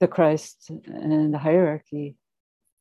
the 0.00 0.08
Christ 0.08 0.70
and 0.86 1.32
the 1.32 1.38
hierarchy 1.38 2.16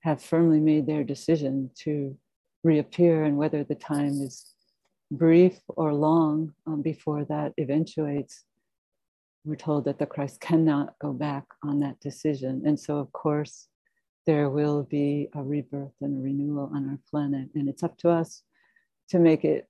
have 0.01 0.21
firmly 0.21 0.59
made 0.59 0.87
their 0.87 1.03
decision 1.03 1.69
to 1.75 2.17
reappear, 2.63 3.23
and 3.23 3.37
whether 3.37 3.63
the 3.63 3.75
time 3.75 4.21
is 4.21 4.53
brief 5.11 5.59
or 5.67 5.93
long 5.93 6.53
um, 6.65 6.81
before 6.81 7.25
that 7.25 7.53
eventuates, 7.59 8.43
we're 9.43 9.55
told 9.55 9.85
that 9.85 9.99
the 9.99 10.05
Christ 10.05 10.39
cannot 10.39 10.95
go 10.99 11.11
back 11.13 11.45
on 11.63 11.79
that 11.79 11.99
decision. 11.99 12.63
And 12.65 12.79
so, 12.79 12.97
of 12.97 13.11
course, 13.11 13.67
there 14.25 14.49
will 14.49 14.83
be 14.83 15.29
a 15.33 15.41
rebirth 15.41 15.93
and 16.01 16.17
a 16.17 16.23
renewal 16.23 16.71
on 16.73 16.89
our 16.89 16.99
planet. 17.09 17.49
And 17.55 17.67
it's 17.67 17.83
up 17.83 17.97
to 17.99 18.09
us 18.09 18.43
to 19.11 19.19
make 19.19 19.43
it 19.43 19.67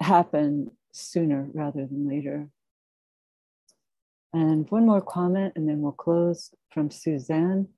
happen 0.00 0.70
sooner 0.92 1.48
rather 1.52 1.86
than 1.86 2.08
later. 2.08 2.48
And 4.32 4.70
one 4.70 4.86
more 4.86 5.02
comment, 5.02 5.52
and 5.54 5.68
then 5.68 5.82
we'll 5.82 5.92
close 5.92 6.50
from 6.70 6.90
Suzanne. 6.90 7.68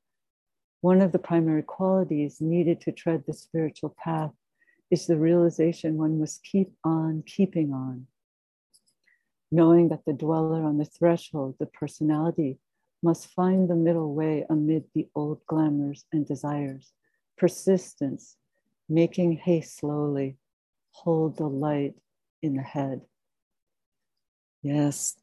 One 0.80 1.00
of 1.00 1.10
the 1.10 1.18
primary 1.18 1.62
qualities 1.62 2.40
needed 2.40 2.80
to 2.82 2.92
tread 2.92 3.24
the 3.26 3.32
spiritual 3.32 3.96
path 4.02 4.30
is 4.90 5.06
the 5.06 5.18
realization 5.18 5.96
one 5.96 6.20
must 6.20 6.44
keep 6.44 6.72
on 6.84 7.24
keeping 7.26 7.72
on. 7.72 8.06
Knowing 9.50 9.88
that 9.88 10.04
the 10.06 10.12
dweller 10.12 10.62
on 10.62 10.78
the 10.78 10.84
threshold, 10.84 11.56
the 11.58 11.66
personality, 11.66 12.58
must 13.02 13.26
find 13.26 13.68
the 13.68 13.74
middle 13.74 14.14
way 14.14 14.46
amid 14.48 14.84
the 14.94 15.08
old 15.16 15.44
glamours 15.46 16.04
and 16.12 16.26
desires 16.26 16.92
persistence, 17.36 18.36
making 18.88 19.32
haste 19.32 19.78
slowly, 19.78 20.36
hold 20.92 21.36
the 21.36 21.46
light 21.46 21.94
in 22.42 22.54
the 22.54 22.62
head. 22.62 23.02
Yes, 24.62 25.16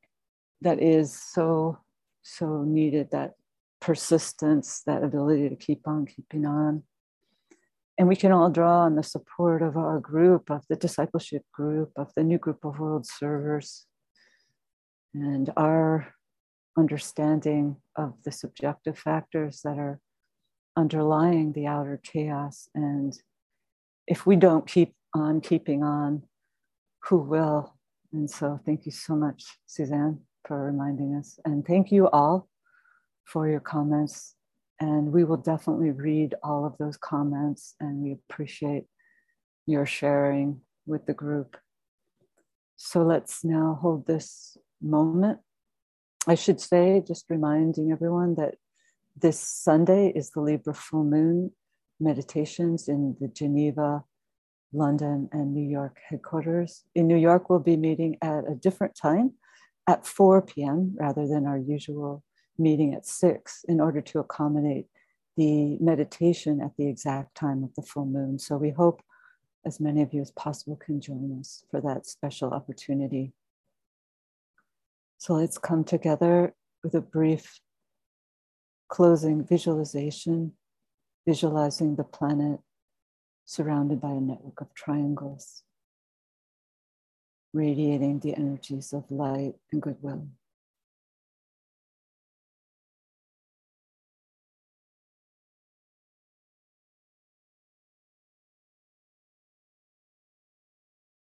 that 0.61 0.81
is 0.81 1.13
so, 1.13 1.79
so 2.21 2.63
needed 2.63 3.11
that 3.11 3.35
persistence, 3.79 4.81
that 4.85 5.03
ability 5.03 5.49
to 5.49 5.55
keep 5.55 5.87
on 5.87 6.05
keeping 6.05 6.45
on. 6.45 6.83
And 7.97 8.07
we 8.07 8.15
can 8.15 8.31
all 8.31 8.49
draw 8.49 8.81
on 8.81 8.95
the 8.95 9.03
support 9.03 9.61
of 9.61 9.77
our 9.77 9.99
group, 9.99 10.49
of 10.49 10.63
the 10.69 10.75
discipleship 10.75 11.43
group, 11.53 11.91
of 11.95 12.13
the 12.15 12.23
new 12.23 12.37
group 12.37 12.63
of 12.63 12.79
world 12.79 13.05
servers, 13.05 13.85
and 15.13 15.51
our 15.57 16.13
understanding 16.77 17.77
of 17.95 18.13
the 18.23 18.31
subjective 18.31 18.97
factors 18.97 19.61
that 19.63 19.77
are 19.77 19.99
underlying 20.77 21.51
the 21.51 21.67
outer 21.67 21.99
chaos. 22.01 22.69
And 22.73 23.13
if 24.07 24.25
we 24.25 24.37
don't 24.37 24.65
keep 24.65 24.93
on 25.13 25.41
keeping 25.41 25.83
on, 25.83 26.23
who 27.05 27.17
will? 27.17 27.75
And 28.11 28.29
so, 28.29 28.59
thank 28.65 28.85
you 28.85 28.91
so 28.91 29.15
much, 29.15 29.43
Suzanne, 29.65 30.21
for 30.45 30.65
reminding 30.65 31.15
us. 31.15 31.39
And 31.45 31.65
thank 31.65 31.91
you 31.91 32.09
all 32.09 32.49
for 33.23 33.47
your 33.47 33.59
comments. 33.59 34.35
And 34.79 35.11
we 35.11 35.23
will 35.23 35.37
definitely 35.37 35.91
read 35.91 36.35
all 36.41 36.65
of 36.65 36.77
those 36.77 36.97
comments, 36.97 37.75
and 37.79 38.01
we 38.01 38.13
appreciate 38.13 38.85
your 39.65 39.85
sharing 39.85 40.61
with 40.85 41.05
the 41.05 41.13
group. 41.13 41.57
So 42.77 43.03
let's 43.03 43.43
now 43.43 43.77
hold 43.81 44.07
this 44.07 44.57
moment. 44.81 45.39
I 46.27 46.35
should 46.35 46.61
say, 46.61 47.03
just 47.05 47.25
reminding 47.29 47.91
everyone 47.91 48.35
that 48.35 48.55
this 49.17 49.39
Sunday 49.39 50.13
is 50.15 50.31
the 50.31 50.41
Libra 50.41 50.73
full 50.73 51.03
moon 51.03 51.51
meditations 51.99 52.87
in 52.87 53.17
the 53.19 53.27
Geneva, 53.27 54.03
London, 54.73 55.29
and 55.31 55.53
New 55.53 55.67
York 55.67 55.97
headquarters. 56.07 56.83
In 56.95 57.07
New 57.07 57.17
York, 57.17 57.49
we'll 57.49 57.59
be 57.59 57.77
meeting 57.77 58.17
at 58.21 58.49
a 58.49 58.55
different 58.55 58.95
time 58.95 59.33
at 59.87 60.05
4 60.05 60.41
p.m. 60.43 60.95
rather 60.99 61.27
than 61.27 61.45
our 61.45 61.57
usual 61.57 62.23
meeting 62.57 62.93
at 62.93 63.05
6 63.05 63.65
in 63.67 63.79
order 63.79 64.01
to 64.01 64.19
accommodate 64.19 64.85
the 65.37 65.77
meditation 65.79 66.61
at 66.61 66.75
the 66.77 66.87
exact 66.87 67.35
time 67.35 67.63
of 67.63 67.73
the 67.75 67.81
full 67.81 68.05
moon. 68.05 68.37
So 68.37 68.57
we 68.57 68.71
hope 68.71 69.01
as 69.65 69.79
many 69.79 70.01
of 70.01 70.13
you 70.13 70.21
as 70.21 70.31
possible 70.31 70.75
can 70.75 71.01
join 71.01 71.37
us 71.39 71.63
for 71.71 71.81
that 71.81 72.05
special 72.05 72.51
opportunity. 72.51 73.33
So 75.17 75.33
let's 75.33 75.57
come 75.57 75.83
together 75.83 76.53
with 76.83 76.93
a 76.93 77.01
brief 77.01 77.59
closing 78.89 79.45
visualization, 79.45 80.53
visualizing 81.25 81.95
the 81.95 82.03
planet 82.03 82.59
surrounded 83.49 83.99
by 83.99 84.11
a 84.11 84.21
network 84.21 84.61
of 84.61 84.71
triangles, 84.75 85.63
radiating 87.53 88.19
the 88.19 88.35
energies 88.35 88.93
of 88.93 89.03
light 89.09 89.55
and 89.71 89.81
goodwill. 89.81 90.27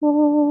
Oh. 0.03 0.48